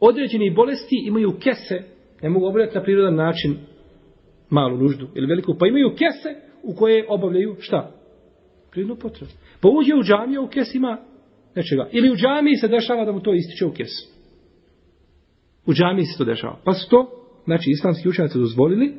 određenih 0.00 0.54
bolesti 0.54 1.04
imaju 1.06 1.32
kese, 1.40 1.82
ne 2.22 2.28
mogu 2.28 2.46
obavljati 2.46 2.74
na 2.74 2.82
prirodan 2.82 3.14
način 3.14 3.56
malu 4.50 4.76
nuždu 4.76 5.08
ili 5.14 5.26
veliku, 5.26 5.54
pa 5.58 5.66
imaju 5.66 5.90
kese 5.90 6.40
u 6.62 6.74
koje 6.74 7.06
obavljaju 7.08 7.56
šta? 7.60 7.90
Prirodnu 8.70 8.96
potrebu. 8.96 9.32
Pa 9.60 9.68
uđe 9.68 9.94
u 9.94 10.02
džamiju, 10.02 10.42
u 10.42 10.48
kesi 10.48 10.76
ima 10.76 10.98
nečega. 11.56 11.88
Ili 11.92 12.10
u 12.10 12.16
džamiji 12.16 12.56
se 12.56 12.68
dešava 12.68 13.04
da 13.04 13.12
mu 13.12 13.20
to 13.20 13.34
ističe 13.34 13.66
u 13.66 13.72
kesu. 13.72 14.08
U 15.66 15.72
džamiji 15.72 16.04
se 16.04 16.18
to 16.18 16.24
dešava. 16.24 16.56
Pa 16.64 16.72
su 16.72 16.90
to 16.90 17.06
znači 17.44 17.70
islamski 17.70 18.08
učenjaci 18.08 18.38
dozvolili 18.38 18.94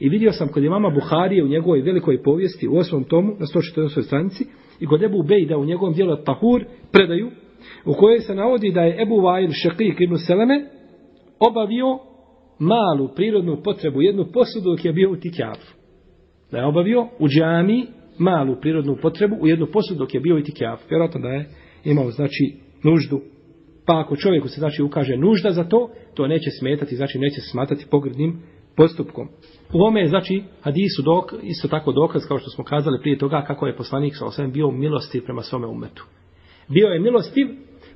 i 0.00 0.08
vidio 0.08 0.32
sam 0.32 0.48
kod 0.48 0.64
imama 0.64 0.90
Buharije 0.90 1.44
u 1.44 1.48
njegovoj 1.48 1.82
velikoj 1.82 2.22
povijesti 2.22 2.68
u 2.68 2.76
osmom 2.76 3.04
tomu 3.04 3.36
na 3.38 3.46
114. 3.46 4.02
stranici 4.02 4.44
i 4.80 4.86
kod 4.86 5.02
Ebu 5.02 5.22
Bejda 5.22 5.56
u 5.56 5.64
njegovom 5.64 5.94
dijelu 5.94 6.16
Tahur 6.16 6.64
predaju 6.92 7.30
u 7.84 7.92
kojoj 7.92 8.20
se 8.20 8.34
navodi 8.34 8.72
da 8.72 8.80
je 8.80 9.02
Ebu 9.02 9.20
Vajl 9.20 9.50
Šekik 9.62 10.00
ibn 10.00 10.16
Seleme 10.16 10.64
obavio 11.38 11.98
malu 12.58 13.08
prirodnu 13.16 13.62
potrebu, 13.62 14.02
jednu 14.02 14.26
posudu 14.32 14.70
dok 14.70 14.84
je 14.84 14.92
bio 14.92 15.10
u 15.10 15.16
Tikjafu. 15.16 15.74
Da 16.50 16.58
je 16.58 16.66
obavio 16.66 17.08
u 17.18 17.28
džami 17.28 17.86
malu 18.18 18.56
prirodnu 18.60 18.96
potrebu 19.02 19.36
u 19.40 19.46
jednu 19.46 19.66
posudu 19.66 19.98
dok 19.98 20.14
je 20.14 20.20
bio 20.20 20.36
u 20.36 20.40
Tikjafu. 20.40 20.84
Vjerojatno 20.88 21.20
da 21.20 21.28
je 21.28 21.48
imao 21.84 22.10
znači 22.10 22.54
nuždu 22.82 23.20
Pa 23.86 24.00
ako 24.00 24.16
čovjeku 24.16 24.48
se 24.48 24.60
znači 24.60 24.82
ukaže 24.82 25.16
nužda 25.16 25.50
za 25.50 25.64
to, 25.64 25.90
to 26.14 26.26
neće 26.26 26.50
smetati, 26.50 26.96
znači 26.96 27.18
neće 27.18 27.40
smatati 27.40 27.86
pogrdnim 27.90 28.42
postupkom. 28.76 29.28
U 29.72 29.82
ome 29.82 30.00
je 30.00 30.08
znači 30.08 30.42
hadisu 30.62 31.02
dok, 31.02 31.32
isto 31.42 31.68
tako 31.68 31.92
dokaz 31.92 32.22
kao 32.28 32.38
što 32.38 32.50
smo 32.50 32.64
kazali 32.64 33.00
prije 33.00 33.18
toga 33.18 33.44
kako 33.46 33.66
je 33.66 33.76
poslanik 33.76 34.16
sa 34.16 34.26
osvijem 34.26 34.52
bio 34.52 34.70
milostiv 34.70 35.24
prema 35.24 35.42
svome 35.42 35.66
umetu. 35.66 36.04
Bio 36.68 36.86
je 36.86 37.00
milostiv 37.00 37.46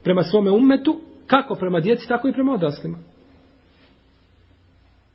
prema 0.04 0.22
svome 0.22 0.50
umetu 0.50 1.00
kako 1.26 1.54
prema 1.54 1.80
djeci, 1.80 2.08
tako 2.08 2.28
i 2.28 2.32
prema 2.32 2.52
odraslima. 2.52 2.98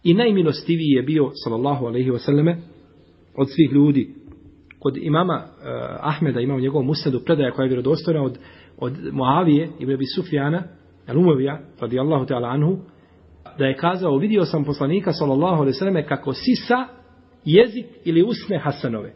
I 0.04 0.14
najmilostiviji 0.14 0.90
je 0.90 1.04
bio, 1.04 1.32
sallallahu 1.44 1.86
alaihi 1.86 2.12
wasallame, 2.12 2.56
od 3.36 3.48
svih 3.50 3.72
ljudi. 3.72 4.16
Kod 4.80 4.98
imama 4.98 5.44
uh, 5.46 5.64
Ahmeda 6.00 6.40
imao 6.40 6.60
njegovom 6.60 6.90
usledu 6.90 7.20
predaja 7.26 7.52
koja 7.52 7.64
je 7.64 7.70
vjerodostojna 7.70 8.24
od 8.24 8.38
od 8.78 8.94
Muavije 9.12 9.70
i 9.80 9.86
Bebi 9.86 10.06
Sufjana, 10.16 10.64
al 11.08 11.18
Umavija, 11.18 11.60
radijallahu 11.80 12.26
ta'ala 12.26 12.48
anhu, 12.48 12.78
da 13.58 13.66
je 13.66 13.76
kazao, 13.76 14.18
vidio 14.18 14.46
sam 14.46 14.64
poslanika 14.64 15.14
sallallahu 15.14 15.56
alejhi 15.56 15.76
ve 15.76 15.80
selleme 15.80 16.06
kako 16.08 16.34
sisa 16.34 16.88
jezik 17.46 17.86
ili 18.06 18.24
usne 18.24 18.60
Hasanove. 18.60 19.14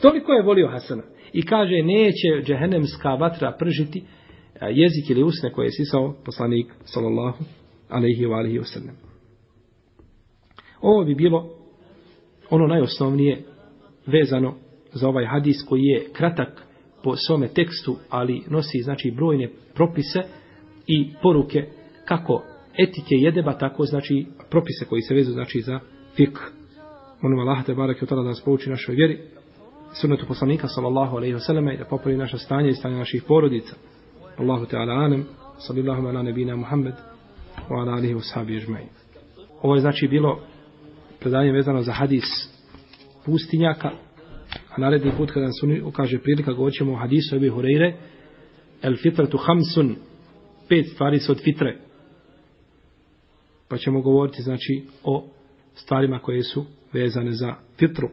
Toliko 0.00 0.32
je 0.32 0.42
volio 0.42 0.68
Hasana. 0.68 1.02
I 1.32 1.42
kaže, 1.42 1.82
neće 1.82 2.42
džehennemska 2.46 3.14
vatra 3.14 3.56
pržiti 3.58 4.04
jezik 4.70 5.10
ili 5.10 5.22
usne 5.22 5.52
koje 5.52 5.66
je 5.66 5.70
sisao 5.70 6.14
poslanik 6.24 6.66
sallallahu 6.84 7.44
alaihi 7.88 8.26
ve 8.26 8.34
alaihi 8.34 8.58
wasallam. 8.58 8.94
Ovo 10.80 11.04
bi 11.04 11.14
bilo 11.14 11.50
ono 12.50 12.66
najosnovnije 12.66 13.42
vezano 14.06 14.54
za 14.92 15.08
ovaj 15.08 15.26
hadis 15.26 15.56
koji 15.68 15.82
je 15.82 16.06
kratak 16.12 16.63
po 17.04 17.16
svome 17.16 17.48
tekstu, 17.48 17.96
ali 18.10 18.42
nosi 18.48 18.82
znači 18.82 19.10
brojne 19.10 19.50
propise 19.74 20.22
i 20.86 21.12
poruke 21.22 21.66
kako 22.04 22.42
etike 22.78 23.14
jedeba, 23.14 23.58
tako 23.58 23.84
znači 23.84 24.26
propise 24.50 24.84
koji 24.84 25.02
se 25.02 25.14
vezu 25.14 25.32
znači 25.32 25.60
za 25.60 25.80
fik. 26.16 26.38
Molim 27.20 27.38
Allah 27.38 27.64
te 27.64 27.74
barek 27.74 28.02
i 28.02 28.06
da 28.06 28.22
nas 28.22 28.42
pouči 28.44 28.70
našoj 28.70 28.94
vjeri, 28.94 29.18
sunnetu 30.00 30.26
poslanika 30.26 30.68
sallallahu 30.68 31.16
alaihi 31.16 31.34
wasallam 31.34 31.74
i 31.74 31.78
da 31.78 31.84
popravi 31.84 32.16
naše 32.16 32.38
stanje 32.38 32.68
i 32.68 32.74
stanje 32.74 32.96
naših 32.96 33.22
porodica. 33.28 33.74
Allahu 34.38 34.66
te 34.66 34.76
ala 34.76 34.92
anem, 34.92 35.24
sallallahu 35.58 36.06
ala 36.06 36.22
nebina 36.22 36.56
Muhammed, 36.56 36.94
wa 37.70 37.80
ala 37.80 37.92
alihi 37.92 38.14
ushabi 38.14 38.60
sahabi. 38.60 38.88
Ovo 39.62 39.74
je 39.74 39.80
znači 39.80 40.08
bilo 40.08 40.40
predanje 41.20 41.52
vezano 41.52 41.82
za 41.82 41.92
hadis 41.92 42.24
pustinjaka, 43.24 43.90
a 44.76 44.80
naredni 44.80 45.12
put 45.16 45.30
kada 45.30 45.46
nas 45.46 45.62
ukaže 45.84 46.18
prilika 46.18 46.52
govorit 46.52 46.74
ćemo 46.74 46.92
o 46.92 46.96
hadisu 46.96 47.36
Ebi 47.36 47.50
Hureyre, 47.50 47.92
el 48.82 48.96
fitratu 48.96 49.38
hamsun, 49.38 49.96
pet 50.68 50.86
stvari 50.92 51.18
su 51.18 51.32
od 51.32 51.42
fitre. 51.42 51.78
Pa 53.68 53.76
ćemo 53.76 54.00
govoriti 54.00 54.42
znači 54.42 54.82
o 55.04 55.24
stvarima 55.74 56.18
koje 56.18 56.42
su 56.42 56.64
vezane 56.92 57.32
za 57.32 57.54
fitru. 57.78 58.08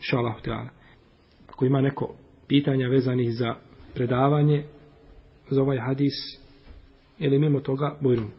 Šalahu 0.00 0.40
teala. 0.42 0.68
Ako 1.48 1.64
ima 1.64 1.80
neko 1.80 2.14
pitanja 2.48 2.88
vezanih 2.88 3.34
za 3.34 3.54
predavanje 3.94 4.64
za 5.50 5.62
ovaj 5.62 5.78
hadis 5.78 6.12
ili 7.18 7.38
mimo 7.38 7.60
toga 7.60 7.98
bujrum 8.00 8.30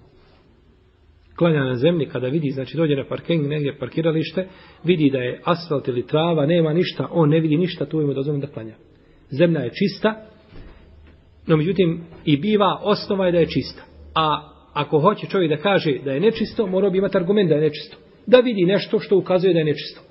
klanja 1.38 1.63
na 1.63 1.76
zemlji, 1.76 2.06
kada 2.06 2.28
vidi, 2.28 2.50
znači 2.50 2.78
dođe 2.78 2.95
na 2.95 3.06
parking, 3.10 3.47
negdje 3.47 3.78
parkiralište, 3.80 4.47
vidi 4.84 5.10
da 5.10 5.17
je 5.17 5.41
asfalt 5.43 5.88
ili 5.88 6.08
trava, 6.08 6.45
nema 6.45 6.73
ništa, 6.73 7.08
on 7.12 7.30
ne 7.30 7.39
vidi 7.39 7.58
ništa, 7.58 7.86
tu 7.86 8.02
ima 8.02 8.13
dozvoljeno 8.13 8.45
da 8.45 8.54
klanja. 8.54 8.76
Zemlja 9.30 9.60
je 9.60 9.71
čista, 9.73 10.15
no 11.47 11.58
međutim 11.58 12.02
i 12.26 12.38
biva 12.38 12.80
osnova 12.84 13.26
je 13.26 13.32
da 13.32 13.39
je 13.39 13.45
čista. 13.45 13.84
A 14.15 14.52
ako 14.73 15.00
hoće 15.00 15.28
čovjek 15.28 15.50
da 15.50 15.58
kaže 15.58 16.00
da 16.06 16.12
je 16.12 16.19
nečisto, 16.19 16.67
mora 16.67 16.89
bi 16.89 16.97
imati 16.97 17.17
argument 17.17 17.50
da 17.50 17.56
je 17.56 17.62
nečisto. 17.62 17.97
Da 18.28 18.39
vidi 18.39 18.65
nešto 18.65 19.00
što 19.00 19.17
ukazuje 19.17 19.54
da 19.54 19.60
je 19.60 19.65
nečisto. 19.65 20.02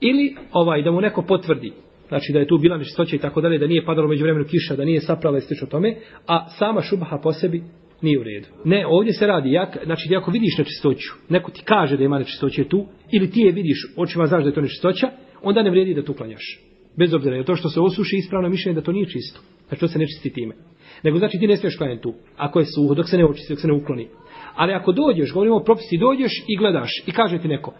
Ili 0.00 0.36
ovaj 0.52 0.82
da 0.82 0.90
mu 0.90 1.00
neko 1.00 1.22
potvrdi, 1.22 1.72
znači 2.08 2.32
da 2.32 2.38
je 2.38 2.46
tu 2.46 2.58
bila 2.58 2.76
nečistoća 2.76 3.16
i 3.16 3.18
tako 3.18 3.40
dalje, 3.40 3.58
da 3.58 3.66
nije 3.66 3.84
padalo 3.84 4.08
među 4.08 4.24
vremenu 4.24 4.44
kiša, 4.44 4.76
da 4.76 4.84
nije 4.84 5.00
saprala 5.00 5.38
i 5.38 5.40
slično 5.40 5.66
tome, 5.66 5.96
a 6.26 6.48
sama 6.48 6.82
šubaha 6.82 7.18
po 7.22 7.32
sebi 7.32 7.62
nije 8.02 8.20
u 8.20 8.22
redu. 8.22 8.46
Ne, 8.64 8.86
ovdje 8.86 9.12
se 9.12 9.26
radi, 9.26 9.52
jak, 9.52 9.76
znači 9.84 10.08
ti 10.08 10.16
ako 10.16 10.30
vidiš 10.30 10.58
nečistoću, 10.58 11.12
neko 11.28 11.50
ti 11.50 11.62
kaže 11.64 11.96
da 11.96 12.04
ima 12.04 12.18
nečistoće 12.18 12.64
tu, 12.64 12.86
ili 13.12 13.30
ti 13.30 13.40
je 13.40 13.52
vidiš, 13.52 13.78
očima 13.96 14.26
znaš 14.26 14.42
da 14.42 14.48
je 14.48 14.54
to 14.54 14.60
nečistoća, 14.60 15.10
onda 15.42 15.62
ne 15.62 15.70
vrijedi 15.70 15.94
da 15.94 16.04
tu 16.04 16.14
klanjaš. 16.14 16.60
Bez 16.96 17.14
obzira, 17.14 17.36
je 17.36 17.44
to 17.44 17.56
što 17.56 17.68
se 17.68 17.80
osuši 17.80 18.16
ispravno 18.16 18.48
mišljenje 18.48 18.74
da 18.74 18.84
to 18.84 18.92
nije 18.92 19.06
čisto. 19.06 19.40
Znači 19.68 19.80
to 19.80 19.88
se 19.88 19.98
ne 19.98 20.06
čisti 20.06 20.32
time. 20.32 20.54
Nego 21.02 21.18
znači 21.18 21.38
ti 21.38 21.46
ne 21.46 21.56
smiješ 21.56 21.76
klanjati 21.76 22.02
tu, 22.02 22.14
ako 22.36 22.58
je 22.58 22.64
suho, 22.64 22.94
dok 22.94 23.08
se 23.08 23.16
ne 23.18 23.24
očisti, 23.24 23.52
dok 23.52 23.60
se 23.60 23.68
ne 23.68 23.74
ukloni. 23.74 24.08
Ali 24.54 24.72
ako 24.72 24.92
dođeš, 24.92 25.32
govorimo 25.32 25.56
o 25.56 25.64
propisi, 25.64 25.96
dođeš 25.96 26.32
i 26.48 26.56
gledaš 26.56 26.90
i 27.06 27.12
kaže 27.12 27.38
ti 27.38 27.48
neko, 27.48 27.74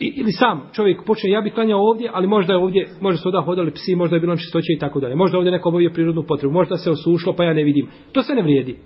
I, 0.00 0.12
ili 0.16 0.32
sam 0.32 0.70
čovjek 0.72 1.04
počne, 1.06 1.30
ja 1.30 1.40
bih 1.40 1.52
klanjao 1.52 1.80
ovdje, 1.80 2.10
ali 2.12 2.26
možda 2.26 2.52
je 2.52 2.58
ovdje, 2.58 2.88
možda 3.00 3.22
su 3.22 3.28
odah 3.28 3.44
hodali 3.44 3.70
psi, 3.70 3.94
možda 3.96 4.16
je 4.16 4.20
bilo 4.20 4.36
čistoće 4.36 4.72
i 4.76 4.78
tako 4.78 5.00
dalje. 5.00 5.14
Možda 5.14 5.38
ovdje 5.38 5.52
neko 5.52 5.68
obavio 5.68 5.90
prirodnu 5.90 6.22
potrebu, 6.22 6.52
možda 6.52 6.76
se 6.76 6.90
osušlo 6.90 7.34
pa 7.36 7.44
ja 7.44 7.54
ne 7.54 7.64
vidim. 7.64 7.88
To 8.12 8.22
se 8.22 8.34
ne 8.34 8.42
vrijedi. 8.42 8.76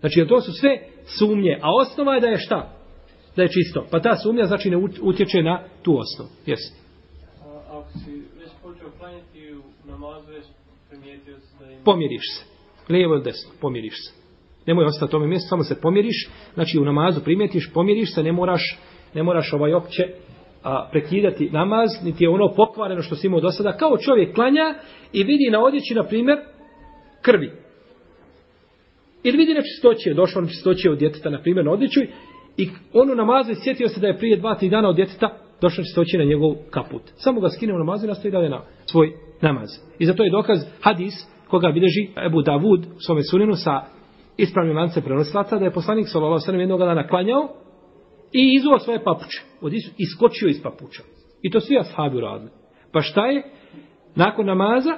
Znači, 0.00 0.26
to 0.28 0.40
su 0.40 0.52
sve 0.52 0.78
sumnje. 1.18 1.58
A 1.62 1.68
osnova 1.82 2.14
je 2.14 2.20
da 2.20 2.26
je 2.26 2.38
šta? 2.38 2.72
Da 3.36 3.42
je 3.42 3.48
čisto. 3.48 3.86
Pa 3.90 4.00
ta 4.00 4.16
sumnja 4.16 4.44
znači 4.44 4.70
ne 4.70 4.76
utječe 5.02 5.42
na 5.42 5.64
tu 5.82 5.98
osnovu. 5.98 6.30
Jes. 6.46 6.60
Ako 7.70 7.98
si 8.04 8.10
već 8.10 8.50
počeo 8.62 8.90
klanjati 8.98 9.54
u 9.54 9.90
namazu, 9.90 10.30
već 10.30 10.44
primijetio 10.90 11.38
se 11.38 11.64
da 11.64 11.70
ima... 11.70 11.84
Pomiriš 11.84 12.22
se. 12.36 12.44
Lijevo 12.92 13.14
ili 13.14 13.24
desno. 13.24 13.50
Pomiriš 13.60 13.94
se. 13.94 14.12
Nemoj 14.66 14.84
ostati 14.84 15.10
tome 15.10 15.26
mjestu, 15.26 15.48
samo 15.48 15.64
se 15.64 15.80
pomiriš. 15.80 16.28
Znači, 16.54 16.78
u 16.78 16.84
namazu 16.84 17.20
primijetiš, 17.24 17.70
pomiriš 17.74 18.14
se, 18.14 18.22
ne 18.22 18.32
moraš, 18.32 18.78
ne 19.14 19.22
moraš 19.22 19.52
ovaj 19.52 19.74
opće 19.74 20.02
a, 20.62 20.88
prekidati 20.92 21.50
namaz, 21.50 21.88
niti 22.04 22.24
je 22.24 22.30
ono 22.30 22.54
pokvareno 22.54 23.02
što 23.02 23.16
si 23.16 23.26
imao 23.26 23.40
do 23.40 23.50
sada. 23.50 23.76
Kao 23.76 23.98
čovjek 23.98 24.34
klanja 24.34 24.74
i 25.12 25.24
vidi 25.24 25.50
na 25.50 25.60
odjeći, 25.64 25.94
na 25.94 26.04
primjer, 26.04 26.38
krvi. 27.22 27.67
Ili 29.28 29.36
vidi 29.38 29.54
nečistoće, 29.54 30.14
došlo 30.14 30.40
nečistoće 30.40 30.90
od 30.90 30.98
djeteta, 30.98 31.30
na 31.30 31.42
primjer, 31.42 31.64
na 31.64 31.72
odjeću, 31.72 32.00
i 32.56 32.68
on 32.92 33.10
u 33.10 33.14
namazu 33.14 33.52
sjetio 33.54 33.88
se 33.88 34.00
da 34.00 34.06
je 34.06 34.18
prije 34.18 34.36
dva, 34.36 34.54
tri 34.54 34.68
dana 34.68 34.88
od 34.88 34.96
djeteta 34.96 35.28
došlo 35.60 35.82
nečistoće 35.82 36.18
na 36.18 36.24
njegov 36.24 36.54
kaput. 36.70 37.02
Samo 37.16 37.40
ga 37.40 37.48
skine 37.48 37.74
u 37.74 37.78
namazu 37.78 38.04
i 38.04 38.08
nastoji 38.08 38.32
dalje 38.32 38.48
na 38.48 38.60
svoj 38.86 39.12
namaz. 39.40 39.68
I 39.98 40.06
zato 40.06 40.22
je 40.24 40.30
dokaz 40.30 40.58
hadis 40.82 41.14
koga 41.48 41.72
bilježi 41.72 42.08
Ebu 42.26 42.42
Davud 42.42 42.80
u 42.96 43.00
svome 43.06 43.22
suninu 43.22 43.54
sa 43.54 43.82
ispravnim 44.36 44.76
lance 44.76 45.00
prenoslaca 45.00 45.58
da 45.58 45.64
je 45.64 45.72
poslanik 45.72 46.08
Salala 46.08 46.40
Srem 46.40 46.60
jednog 46.60 46.80
dana 46.80 47.08
klanjao 47.08 47.48
i 48.32 48.54
izuo 48.54 48.78
svoje 48.78 49.04
papuče. 49.04 49.40
Od 49.60 49.72
isu, 49.72 49.90
iskočio 49.98 50.48
iz 50.48 50.62
papuča. 50.62 51.02
I 51.42 51.50
to 51.50 51.60
svi 51.60 51.78
ashabi 51.78 52.16
uradili. 52.16 52.50
Pa 52.92 53.00
šta 53.00 53.26
je? 53.26 53.42
Nakon 54.14 54.46
namaza 54.46 54.92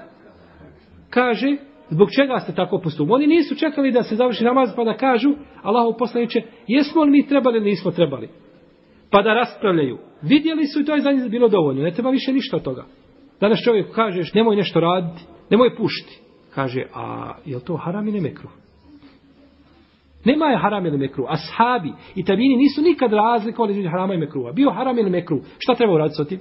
kaže 1.10 1.56
Zbog 1.90 2.08
čega 2.10 2.40
ste 2.40 2.54
tako 2.54 2.78
postupili? 2.78 3.14
Oni 3.14 3.26
nisu 3.26 3.54
čekali 3.54 3.92
da 3.92 4.02
se 4.02 4.16
završi 4.16 4.44
namaz 4.44 4.70
pa 4.76 4.84
da 4.84 4.94
kažu 4.94 5.30
Allahu 5.62 5.98
poslaniče, 5.98 6.42
jesmo 6.66 7.02
li 7.02 7.10
mi 7.10 7.26
trebali 7.26 7.56
ili 7.56 7.70
nismo 7.70 7.90
trebali? 7.90 8.28
Pa 9.10 9.22
da 9.22 9.34
raspravljaju. 9.34 9.98
Vidjeli 10.22 10.66
su 10.66 10.80
i 10.80 10.84
to 10.84 10.94
je 10.94 11.00
za 11.00 11.12
njih 11.12 11.30
bilo 11.30 11.48
dovoljno. 11.48 11.82
Ne 11.82 11.90
treba 11.90 12.10
više 12.10 12.32
ništa 12.32 12.56
od 12.56 12.62
toga. 12.62 12.84
Danas 13.40 13.60
čovjek 13.64 13.94
kažeš, 13.94 14.34
nemoj 14.34 14.56
nešto 14.56 14.80
raditi, 14.80 15.22
nemoj 15.50 15.76
pušti. 15.76 16.20
Kaže, 16.54 16.82
a 16.94 17.32
je 17.44 17.64
to 17.64 17.76
haram 17.76 18.08
ili 18.08 18.20
mekru? 18.20 18.48
Nema 20.24 20.46
je 20.46 20.58
haram 20.58 20.86
ili 20.86 20.98
mekru. 20.98 21.26
Ashabi 21.28 21.92
i 22.14 22.24
tabini 22.24 22.56
nisu 22.56 22.82
nikad 22.82 23.12
razlikovali 23.12 23.72
između 23.72 23.88
harama 23.88 24.14
i 24.14 24.18
mekruha. 24.18 24.52
Bio 24.52 24.70
haram 24.70 24.98
ili 24.98 25.10
mekru. 25.10 25.40
Šta 25.58 25.74
treba 25.74 25.94
uraditi 25.94 26.24
s 26.24 26.28
tim? 26.28 26.38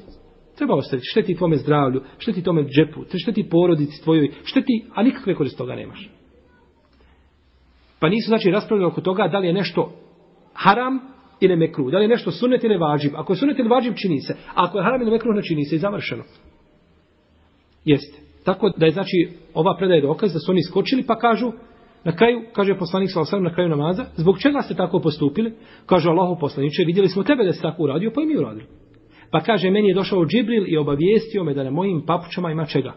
Treba 0.59 0.75
ostaviti, 0.75 1.07
šteti 1.11 1.35
tvome 1.35 1.57
zdravlju, 1.57 2.01
šteti 2.17 2.43
tome 2.43 2.63
džepu, 2.63 3.01
šteti 3.23 3.49
porodici 3.49 4.03
tvojoj, 4.03 4.31
šteti, 4.43 4.85
a 4.95 5.03
nikakve 5.03 5.35
korist 5.35 5.57
toga 5.57 5.75
nemaš. 5.75 6.09
Pa 7.99 8.09
nisu 8.09 8.27
znači 8.27 8.51
raspravljali 8.51 8.91
oko 8.91 9.01
toga 9.01 9.27
da 9.27 9.39
li 9.39 9.47
je 9.47 9.53
nešto 9.53 9.91
haram 10.53 10.99
ili 11.39 11.55
mekru, 11.55 11.91
da 11.91 11.97
li 11.97 12.03
je 12.03 12.07
nešto 12.07 12.31
sunet 12.31 12.63
ili 12.63 12.77
vađib. 12.77 13.11
Ako 13.15 13.33
je 13.33 13.37
sunet 13.37 13.59
ili 13.59 13.69
vađib, 13.69 13.93
čini 13.95 14.19
se. 14.19 14.33
A 14.33 14.37
ako 14.55 14.77
je 14.77 14.83
haram 14.83 15.01
ili 15.01 15.11
mekru, 15.11 15.33
ne 15.33 15.41
čini 15.43 15.65
se 15.65 15.75
i 15.75 15.79
završeno. 15.79 16.23
Jeste. 17.85 18.19
Tako 18.43 18.69
da 18.77 18.85
je 18.85 18.91
znači 18.91 19.29
ova 19.53 19.77
predaje 19.77 20.01
dokaz 20.01 20.33
da 20.33 20.39
su 20.39 20.51
oni 20.51 20.63
skočili 20.63 21.03
pa 21.07 21.19
kažu 21.19 21.51
na 22.03 22.15
kraju, 22.15 22.41
kaže 22.53 22.77
poslanik 22.77 23.09
sa 23.13 23.39
na 23.39 23.53
kraju 23.53 23.69
namaza, 23.69 24.05
zbog 24.15 24.39
čega 24.39 24.61
ste 24.61 24.75
tako 24.75 24.99
postupili? 24.99 25.53
Kaže 25.85 26.09
Allahu 26.09 26.39
poslaniče, 26.39 26.83
vidjeli 26.85 27.09
smo 27.09 27.23
tebe 27.23 27.43
da 27.43 27.53
si 27.53 27.61
tako 27.61 27.83
uradio, 27.83 28.11
pa 28.15 28.21
i 28.21 28.25
mi 28.25 28.37
uradili. 28.37 28.65
Pa 29.31 29.41
kaže, 29.41 29.69
meni 29.69 29.87
je 29.87 29.95
došao 29.95 30.25
Džibril 30.25 30.63
i 30.67 30.77
obavijestio 30.77 31.43
me 31.43 31.53
da 31.53 31.63
na 31.63 31.71
mojim 31.71 32.01
papučama 32.05 32.51
ima 32.51 32.65
čega? 32.65 32.93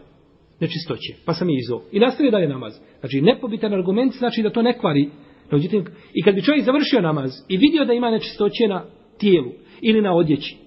Nečistoće. 0.59 1.13
Pa 1.25 1.33
sam 1.33 1.49
izo. 1.49 1.81
I 1.91 1.99
nastavio 1.99 2.31
dalje 2.31 2.47
namaz. 2.47 2.73
Znači, 2.99 3.21
nepobitan 3.21 3.73
argument 3.73 4.13
znači 4.13 4.41
da 4.41 4.49
to 4.49 4.61
ne 4.61 4.77
kvari. 4.79 5.09
Međutim, 5.51 5.85
I 6.13 6.23
kad 6.23 6.35
bi 6.35 6.41
čovjek 6.41 6.65
završio 6.65 7.01
namaz 7.01 7.31
i 7.49 7.57
vidio 7.57 7.85
da 7.85 7.93
ima 7.93 8.11
nečistoće 8.11 8.67
na 8.67 8.85
tijelu 9.17 9.51
ili 9.81 10.01
na 10.01 10.13
odjeći 10.13 10.63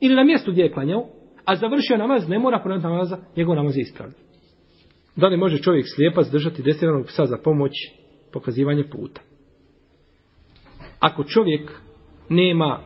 ili 0.00 0.14
na 0.14 0.24
mjestu 0.24 0.52
gdje 0.52 0.62
je 0.62 0.72
klanjao, 0.72 1.06
a 1.44 1.56
završio 1.56 1.96
namaz, 1.96 2.28
ne 2.28 2.38
mora 2.38 2.60
ponoviti 2.62 2.86
namaza, 2.86 3.18
njegov 3.36 3.56
namaz 3.56 3.76
je 3.76 3.80
ispravljen. 3.80 4.18
Da 5.16 5.28
li 5.28 5.36
može 5.36 5.58
čovjek 5.58 5.86
slijepa 5.94 6.22
zdržati 6.22 6.62
desiranog 6.62 7.06
psa 7.06 7.26
za 7.26 7.36
pomoć 7.44 7.72
pokazivanje 8.32 8.84
puta? 8.92 9.20
Ako 11.00 11.24
čovjek 11.24 11.70
nema 12.28 12.80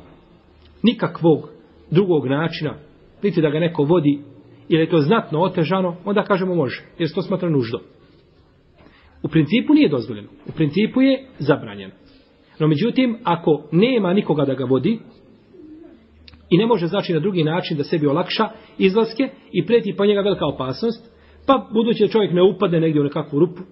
nikakvog 0.83 1.49
drugog 1.93 2.27
načina, 2.27 2.75
niti 3.23 3.43
da 3.43 3.51
ga 3.51 3.61
neko 3.61 3.83
vodi, 3.83 4.19
ili 4.69 4.83
je 4.83 4.91
to 4.91 4.99
znatno 4.99 5.41
otežano, 5.41 5.97
onda 6.05 6.23
kažemo 6.23 6.55
može, 6.55 6.83
jer 6.99 7.09
se 7.09 7.15
to 7.15 7.23
smatra 7.23 7.49
nuždo. 7.49 7.81
U 9.23 9.29
principu 9.29 9.75
nije 9.75 9.89
dozvoljeno. 9.89 10.29
U 10.47 10.53
principu 10.53 11.03
je 11.03 11.27
zabranjeno. 11.39 11.93
No 12.59 12.67
međutim, 12.67 13.19
ako 13.25 13.69
nema 13.73 14.13
nikoga 14.13 14.45
da 14.45 14.55
ga 14.55 14.65
vodi, 14.65 14.99
i 16.51 16.59
ne 16.59 16.67
može 16.67 16.87
znači 16.87 17.13
na 17.13 17.21
drugi 17.21 17.45
način 17.45 17.77
da 17.77 17.85
sebi 17.85 18.07
olakša 18.07 18.49
izlaske 18.79 19.29
i 19.53 19.67
preti 19.67 19.95
pa 19.97 20.07
njega 20.07 20.21
velika 20.21 20.47
opasnost, 20.47 21.13
pa 21.47 21.69
budući 21.73 22.03
da 22.03 22.09
čovjek 22.09 22.33
ne 22.33 22.43
upadne 22.43 22.81
negdje 22.81 23.01
u 23.01 23.05
nekakvu 23.05 23.39
rupu, 23.39 23.63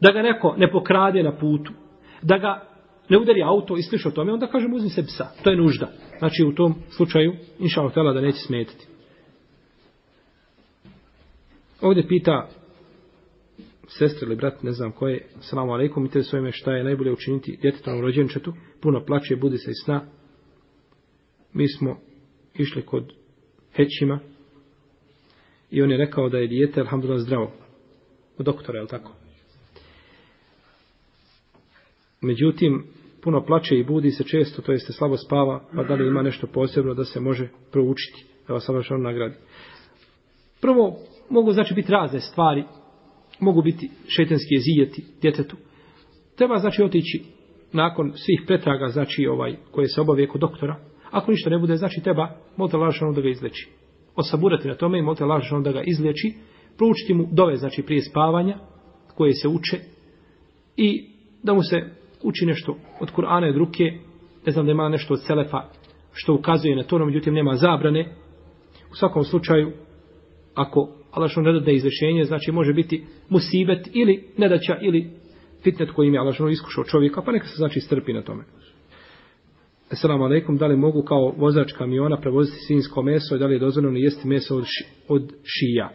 da 0.00 0.12
ga 0.12 0.22
neko 0.22 0.54
ne 0.58 0.70
pokrade 0.70 1.22
na 1.22 1.32
putu, 1.36 1.72
da 2.22 2.38
ga 2.38 2.71
ne 3.08 3.18
udari 3.18 3.42
auto 3.42 3.76
i 3.76 3.82
sliš 3.82 4.06
o 4.06 4.10
tome, 4.10 4.32
onda 4.32 4.46
kažem 4.46 4.74
uzmi 4.74 4.90
se 4.90 5.06
psa. 5.06 5.26
To 5.44 5.50
je 5.50 5.56
nužda. 5.56 5.92
Znači 6.18 6.44
u 6.44 6.54
tom 6.54 6.74
slučaju, 6.88 7.32
inša 7.58 7.80
Allah 7.80 8.14
da 8.14 8.20
neće 8.20 8.38
smetiti. 8.38 8.86
Ovdje 11.80 12.08
pita 12.08 12.48
sestra 13.98 14.26
ili 14.26 14.36
brat, 14.36 14.62
ne 14.62 14.72
znam 14.72 14.92
koje, 14.92 15.28
salamu 15.40 15.72
alaikum, 15.72 16.06
ite 16.06 16.22
svojime 16.22 16.52
šta 16.52 16.72
je 16.72 16.84
najbolje 16.84 17.12
učiniti 17.12 17.58
djetetom 17.62 18.00
rođenčetu, 18.00 18.52
puno 18.80 19.04
plaće, 19.04 19.36
budi 19.36 19.58
se 19.58 19.70
i 19.70 19.84
sna. 19.84 20.04
Mi 21.52 21.68
smo 21.68 22.00
išli 22.54 22.82
kod 22.82 23.12
Hećima 23.76 24.20
i 25.70 25.82
on 25.82 25.90
je 25.90 25.96
rekao 25.96 26.28
da 26.28 26.38
je 26.38 26.46
dijete, 26.46 26.80
alhamdulillah, 26.80 27.22
zdravo. 27.22 27.52
U 28.38 28.42
doktora, 28.42 28.78
je 28.78 28.82
li 28.82 28.88
tako? 28.88 29.12
Međutim, 32.22 32.84
puno 33.22 33.44
plaće 33.44 33.78
i 33.78 33.84
budi 33.84 34.10
se 34.10 34.24
često, 34.24 34.62
to 34.62 34.72
jeste 34.72 34.92
slabo 34.92 35.16
spava, 35.16 35.64
pa 35.74 35.82
da 35.82 35.94
li 35.94 36.08
ima 36.08 36.22
nešto 36.22 36.46
posebno 36.46 36.94
da 36.94 37.04
se 37.04 37.20
može 37.20 37.48
proučiti, 37.72 38.24
da 38.48 38.54
vas 38.54 38.64
savršeno 38.66 38.98
nagradi. 38.98 39.34
Prvo, 40.60 40.96
mogu 41.30 41.52
znači 41.52 41.74
biti 41.74 41.92
razne 41.92 42.20
stvari, 42.20 42.64
mogu 43.40 43.62
biti 43.62 43.90
šetenski 44.08 44.54
jezijeti 44.54 45.04
djetetu. 45.22 45.56
Treba 46.36 46.58
znači 46.58 46.82
otići 46.82 47.22
nakon 47.72 48.12
svih 48.14 48.42
pretraga, 48.46 48.88
znači 48.88 49.26
ovaj, 49.26 49.56
koje 49.70 49.88
se 49.88 50.00
obavije 50.00 50.28
kod 50.28 50.40
doktora. 50.40 50.76
Ako 51.10 51.30
ništa 51.30 51.50
ne 51.50 51.58
bude, 51.58 51.76
znači 51.76 52.00
treba 52.00 52.36
molite 52.56 52.76
lažano 52.76 53.12
da 53.12 53.20
ga 53.20 53.28
izleči. 53.28 53.68
Osaburati 54.16 54.68
na 54.68 54.74
tome 54.74 54.98
i 54.98 55.02
molite 55.02 55.24
lažano 55.24 55.62
da 55.62 55.72
ga 55.72 55.82
izleči. 55.82 56.34
Proučiti 56.76 57.14
mu 57.14 57.28
dove, 57.32 57.56
znači 57.56 57.82
prije 57.82 58.02
spavanja, 58.02 58.58
koje 59.14 59.32
se 59.32 59.48
uče. 59.48 59.78
I 60.76 61.10
da 61.42 61.54
mu 61.54 61.62
se 61.62 62.01
uči 62.22 62.46
nešto 62.46 62.76
od 63.00 63.12
Kur'ana 63.12 63.46
i 63.46 63.50
od 63.50 63.56
ruke. 63.56 63.84
Ne 64.46 64.52
znam 64.52 64.66
da 64.66 64.72
ima 64.72 64.88
nešto 64.88 65.14
od 65.14 65.24
Selefa 65.26 65.62
što 66.12 66.34
ukazuje 66.34 66.76
na 66.76 66.82
to, 66.82 66.98
no 66.98 67.06
međutim 67.06 67.34
nema 67.34 67.54
zabrane. 67.54 68.14
U 68.92 68.94
svakom 68.94 69.24
slučaju, 69.24 69.72
ako 70.54 70.88
Allah 71.10 71.30
što 71.30 71.40
ne 71.40 71.52
dadne 71.52 71.74
izrešenje, 71.74 72.24
znači 72.24 72.52
može 72.52 72.72
biti 72.72 73.04
musibet 73.28 73.88
ili 73.92 74.24
nedaća 74.36 74.78
ili 74.80 75.10
fitnet 75.62 75.90
koji 75.90 76.08
im 76.08 76.14
je 76.14 76.20
Allah 76.20 76.34
što 76.34 76.48
iskušao 76.48 76.84
čovjeka, 76.84 77.22
pa 77.22 77.32
neka 77.32 77.46
se 77.46 77.56
znači 77.56 77.80
strpi 77.80 78.12
na 78.12 78.22
tome. 78.22 78.44
Assalamu 79.90 80.24
alaikum, 80.24 80.56
da 80.56 80.66
li 80.66 80.76
mogu 80.76 81.02
kao 81.02 81.34
vozač 81.36 81.72
kamiona 81.72 82.20
prevoziti 82.20 82.58
svinsko 82.66 83.02
meso 83.02 83.36
i 83.36 83.38
da 83.38 83.46
li 83.46 83.54
je 83.54 83.58
dozvoljeno 83.58 83.98
jesti 83.98 84.28
meso 84.28 84.56
od, 84.56 84.64
ši, 84.66 84.84
od 85.08 85.32
šija? 85.44 85.90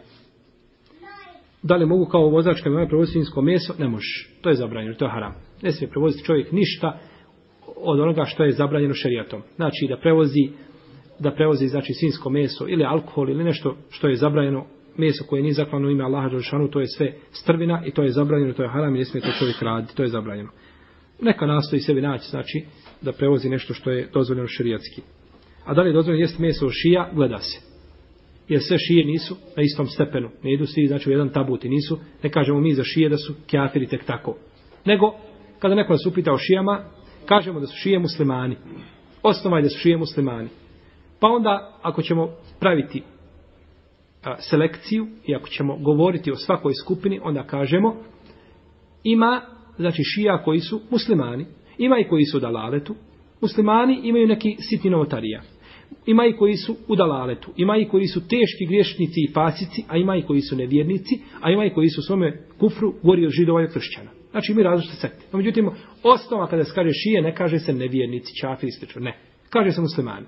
Da 1.64 1.76
li 1.76 1.86
mogu 1.86 2.06
kao 2.06 2.30
vozač 2.30 2.62
kamiona 2.62 2.88
prevoziti 2.88 3.14
svinsko 3.14 3.42
meso? 3.42 3.74
Ne 3.80 3.88
možeš. 3.88 4.30
To 4.42 4.50
je 4.50 4.56
zabranjeno, 4.56 4.96
to 4.96 5.06
je 5.06 5.12
haram. 5.12 5.47
Ne 5.62 5.72
smije 5.72 5.90
prevoziti 5.90 6.26
čovjek 6.26 6.52
ništa 6.52 7.00
od 7.76 8.00
onoga 8.00 8.26
što 8.26 8.44
je 8.44 8.52
zabranjeno 8.52 8.94
šerijatom. 8.94 9.42
Znači 9.56 9.88
da 9.90 9.98
prevozi 9.98 10.50
da 11.20 11.32
prevozi 11.32 11.68
znači 11.68 11.94
svinsko 11.94 12.30
meso 12.30 12.66
ili 12.68 12.84
alkohol 12.84 13.30
ili 13.30 13.44
nešto 13.44 13.76
što 13.90 14.08
je 14.08 14.16
zabranjeno 14.16 14.66
meso 14.98 15.24
koje 15.30 15.42
nije 15.42 15.54
zaklano 15.54 15.90
ime 15.90 16.04
Allaha 16.04 16.30
Đelšanu, 16.30 16.68
to 16.68 16.80
je 16.80 16.88
sve 16.88 17.14
strvina 17.32 17.84
i 17.86 17.92
to 17.92 18.04
je 18.04 18.10
zabranjeno, 18.10 18.54
to 18.54 18.64
je 18.64 18.70
haram 18.70 18.96
i 18.96 19.00
ne 19.00 19.06
smije 19.06 19.22
to 19.22 19.32
čovjek 19.40 19.62
raditi, 19.62 19.96
to 19.96 20.04
je 20.04 20.10
zabranjeno. 20.10 20.50
Neka 21.22 21.46
nastoji 21.46 21.80
sebi 21.80 22.02
naći, 22.02 22.30
znači, 22.30 22.66
da 23.02 23.12
prevozi 23.12 23.50
nešto 23.50 23.74
što 23.74 23.92
je 23.92 24.10
dozvoljeno 24.14 24.48
širijatski. 24.48 25.02
A 25.66 25.74
da 25.74 25.82
li 25.82 25.90
je 25.90 25.94
dozvoljeno 25.94 26.22
jesti 26.22 26.42
meso 26.42 26.70
šija, 26.70 27.12
gleda 27.14 27.38
se. 27.38 27.60
Jer 28.48 28.62
sve 28.62 28.78
šije 28.78 29.06
nisu 29.06 29.36
na 29.58 29.64
istom 29.64 29.88
stepenu. 29.88 30.30
Ne 30.44 30.54
idu 30.54 30.66
svi, 30.66 30.88
znači, 30.88 31.10
u 31.10 31.12
jedan 31.12 31.30
tabut 31.30 31.66
i 31.66 31.70
nisu. 31.70 32.00
Ne 32.24 32.30
kažemo 32.30 32.60
mi 32.60 32.74
za 32.74 32.84
šije 32.84 33.10
da 33.10 33.18
su 33.18 33.34
kjafiri 33.48 33.88
tek 33.88 34.04
tako. 34.04 34.38
Nego, 34.86 35.16
kada 35.60 35.76
neko 35.76 35.94
nas 35.94 36.06
upita 36.06 36.34
o 36.34 36.38
šijama, 36.38 36.84
kažemo 37.26 37.60
da 37.60 37.68
su 37.68 37.76
šije 37.78 38.00
muslimani. 38.00 38.56
Osnova 39.24 39.58
je 39.58 39.64
da 39.64 39.70
su 39.70 39.80
šije 39.80 39.98
muslimani. 39.98 40.50
Pa 41.20 41.28
onda, 41.28 41.80
ako 41.82 42.02
ćemo 42.02 42.30
praviti 42.60 43.04
selekciju 44.40 45.08
i 45.26 45.36
ako 45.36 45.48
ćemo 45.48 45.78
govoriti 45.78 46.32
o 46.32 46.36
svakoj 46.36 46.74
skupini, 46.84 47.20
onda 47.24 47.44
kažemo 47.44 47.96
ima, 49.04 49.42
znači 49.78 50.04
šija 50.04 50.44
koji 50.44 50.60
su 50.60 50.82
muslimani, 50.92 51.46
ima 51.78 52.00
i 52.00 52.08
koji 52.10 52.26
su 52.26 52.38
u 52.38 52.40
dalaletu, 52.40 52.96
muslimani 53.42 54.00
imaju 54.04 54.28
neki 54.28 54.56
sitni 54.60 54.90
novotarija, 54.90 55.42
ima 56.06 56.26
i 56.26 56.34
koji 56.34 56.56
su 56.56 56.76
u 56.88 56.96
dalaletu, 56.96 57.52
ima 57.56 57.78
i 57.78 57.88
koji 57.88 58.08
su 58.08 58.20
teški 58.28 58.66
griješnici 58.66 59.20
i 59.30 59.34
pasici, 59.34 59.84
a 59.88 59.98
ima 59.98 60.18
i 60.18 60.22
koji 60.22 60.42
su 60.42 60.56
nevjernici, 60.56 61.20
a 61.42 61.52
ima 61.52 61.66
i 61.66 61.74
koji 61.74 61.90
su 61.90 62.02
u 62.02 62.04
svome 62.04 62.44
kufru 62.60 62.94
gori 63.04 63.26
od 63.26 63.32
židova 63.32 63.64
i 63.64 63.68
kršćana. 63.68 64.10
Znači 64.38 64.54
mi 64.54 64.64
različite 64.64 64.96
sekte. 64.96 65.20
No, 65.20 65.32
pa 65.32 65.38
međutim, 65.38 65.70
osnova 66.04 66.48
kada 66.48 66.64
se 66.64 66.72
kaže 66.76 66.90
šije, 66.94 67.22
ne 67.22 67.36
kaže 67.36 67.60
se 67.60 67.74
nevjernici, 67.74 68.36
čafiri, 68.42 68.72
slično, 68.72 69.02
ne. 69.02 69.18
Kaže 69.50 69.72
se 69.72 69.82
muslimani. 69.82 70.26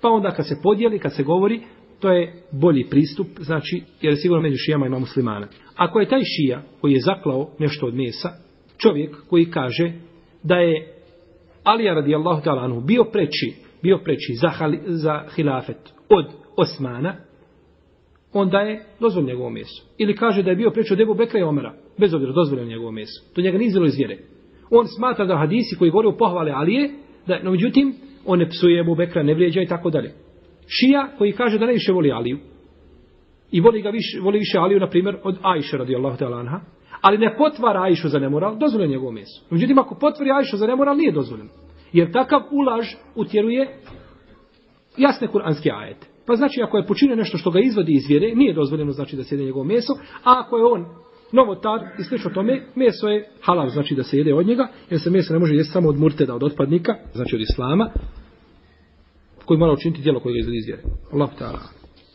Pa 0.00 0.08
onda 0.08 0.30
kad 0.30 0.48
se 0.48 0.54
podijeli, 0.62 0.98
kad 0.98 1.14
se 1.14 1.22
govori, 1.22 1.60
to 2.00 2.12
je 2.12 2.42
bolji 2.52 2.86
pristup, 2.90 3.26
znači, 3.38 3.82
jer 4.00 4.14
sigurno 4.16 4.42
među 4.42 4.56
šijama 4.66 4.86
ima 4.86 4.98
muslimana. 4.98 5.48
Ako 5.76 6.00
je 6.00 6.08
taj 6.08 6.20
šija 6.24 6.62
koji 6.80 6.92
je 6.92 7.00
zaklao 7.00 7.50
nešto 7.58 7.86
od 7.86 7.94
mesa, 7.94 8.28
čovjek 8.78 9.16
koji 9.28 9.50
kaže 9.50 9.92
da 10.42 10.56
je 10.56 10.94
Alija 11.64 11.94
radijallahu 11.94 12.42
ta'ala 12.42 12.64
anhu 12.64 12.80
bio 12.80 13.04
preči, 13.04 13.54
bio 13.82 13.98
preči 13.98 14.34
za, 14.34 14.48
hali, 14.48 14.80
za 14.86 15.24
hilafet 15.36 15.92
od 16.08 16.26
Osmana, 16.56 17.16
onda 18.32 18.60
je 18.60 18.84
dozvoljeno 19.00 19.32
njegovo 19.32 19.50
meso. 19.50 19.84
Ili 19.98 20.16
kaže 20.16 20.42
da 20.42 20.50
je 20.50 20.56
bio 20.56 20.70
preči 20.70 20.92
od 20.92 21.00
Ebu 21.00 21.14
Bekra 21.14 21.40
i 21.40 21.42
Omara, 21.42 21.85
bez 21.98 22.14
obzira 22.14 22.32
dozvoljeno 22.32 22.68
njegovo 22.68 22.90
meso. 22.90 23.34
To 23.34 23.40
njega 23.40 23.58
nije 23.58 23.68
izvjelo 23.68 23.86
iz 23.86 23.96
vjere. 23.96 24.18
On 24.70 24.86
smatra 24.86 25.24
da 25.26 25.36
hadisi 25.36 25.76
koji 25.78 25.90
govore 25.90 26.08
o 26.08 26.16
pohvale 26.16 26.52
Alije, 26.52 26.90
da, 27.26 27.42
no 27.42 27.50
međutim, 27.50 27.94
on 28.26 28.38
ne 28.38 28.48
psuje 28.48 28.82
mu 28.82 28.94
Bekra, 28.94 29.22
ne 29.22 29.34
vrijeđa 29.34 29.62
i 29.62 29.66
tako 29.66 29.90
dalje 29.90 30.26
šija 30.68 31.08
koji 31.18 31.32
kaže 31.32 31.58
da 31.58 31.66
ne 31.66 31.72
više 31.72 31.92
voli 31.92 32.12
Aliju. 32.12 32.38
I 33.50 33.60
voli 33.60 33.82
ga 33.82 33.90
više, 33.90 34.20
voli 34.20 34.38
više 34.38 34.58
Aliju, 34.58 34.80
na 34.80 34.88
primjer, 34.88 35.16
od 35.22 35.38
Ajše 35.42 35.76
radijallahu 35.76 36.16
ta'ala 36.16 36.40
anha. 36.40 36.60
Ali 37.00 37.18
ne 37.18 37.36
potvara 37.36 37.82
Ajšu 37.82 38.08
za 38.08 38.18
nemoral, 38.18 38.58
dozvoljeno 38.58 38.90
njegovo 38.90 39.12
meso. 39.12 39.44
Međutim, 39.50 39.78
ako 39.78 39.94
potvori 39.94 40.30
Ajšu 40.30 40.56
za 40.56 40.66
nemoral, 40.66 40.96
nije 40.96 41.12
dozvoljeno. 41.12 41.50
Jer 41.92 42.12
takav 42.12 42.40
ulaž 42.50 42.86
utjeruje 43.14 43.78
jasne 44.96 45.28
kuranske 45.28 45.70
ajete. 45.74 46.06
Pa 46.26 46.34
znači, 46.34 46.62
ako 46.62 46.76
je 46.76 46.86
počinio 46.86 47.16
nešto 47.16 47.38
što 47.38 47.50
ga 47.50 47.60
izvodi 47.60 47.92
iz 47.92 48.08
vjere, 48.08 48.34
nije 48.34 48.54
dozvoljeno 48.54 48.92
znači 48.92 49.16
da 49.16 49.24
se 49.24 49.34
jede 49.34 49.44
njegovo 49.44 49.64
meso. 49.64 49.92
A 50.24 50.40
ako 50.40 50.58
je 50.58 50.64
on 50.64 50.86
novotar 51.32 51.80
i 51.98 52.04
slično 52.04 52.30
tome, 52.30 52.62
meso 52.74 53.08
je 53.08 53.28
halal, 53.40 53.68
znači 53.68 53.94
da 53.94 54.02
se 54.02 54.18
jede 54.18 54.34
od 54.34 54.46
njega, 54.46 54.68
jer 54.90 55.00
se 55.00 55.10
meso 55.10 55.32
ne 55.32 55.38
može 55.38 55.54
jesti 55.54 55.72
samo 55.72 55.88
od 55.88 55.98
murteda, 55.98 56.34
od 56.34 56.42
otpadnika, 56.42 56.94
znači 57.14 57.36
od 57.36 57.40
islama 57.40 57.90
koji 59.44 59.58
mora 59.58 59.72
učiniti 59.72 60.02
djelo 60.02 60.20
koje 60.20 60.32
ga 60.32 60.38
izvedi. 60.38 60.82
Allah 61.12 61.30
ta'ala. 61.40 61.75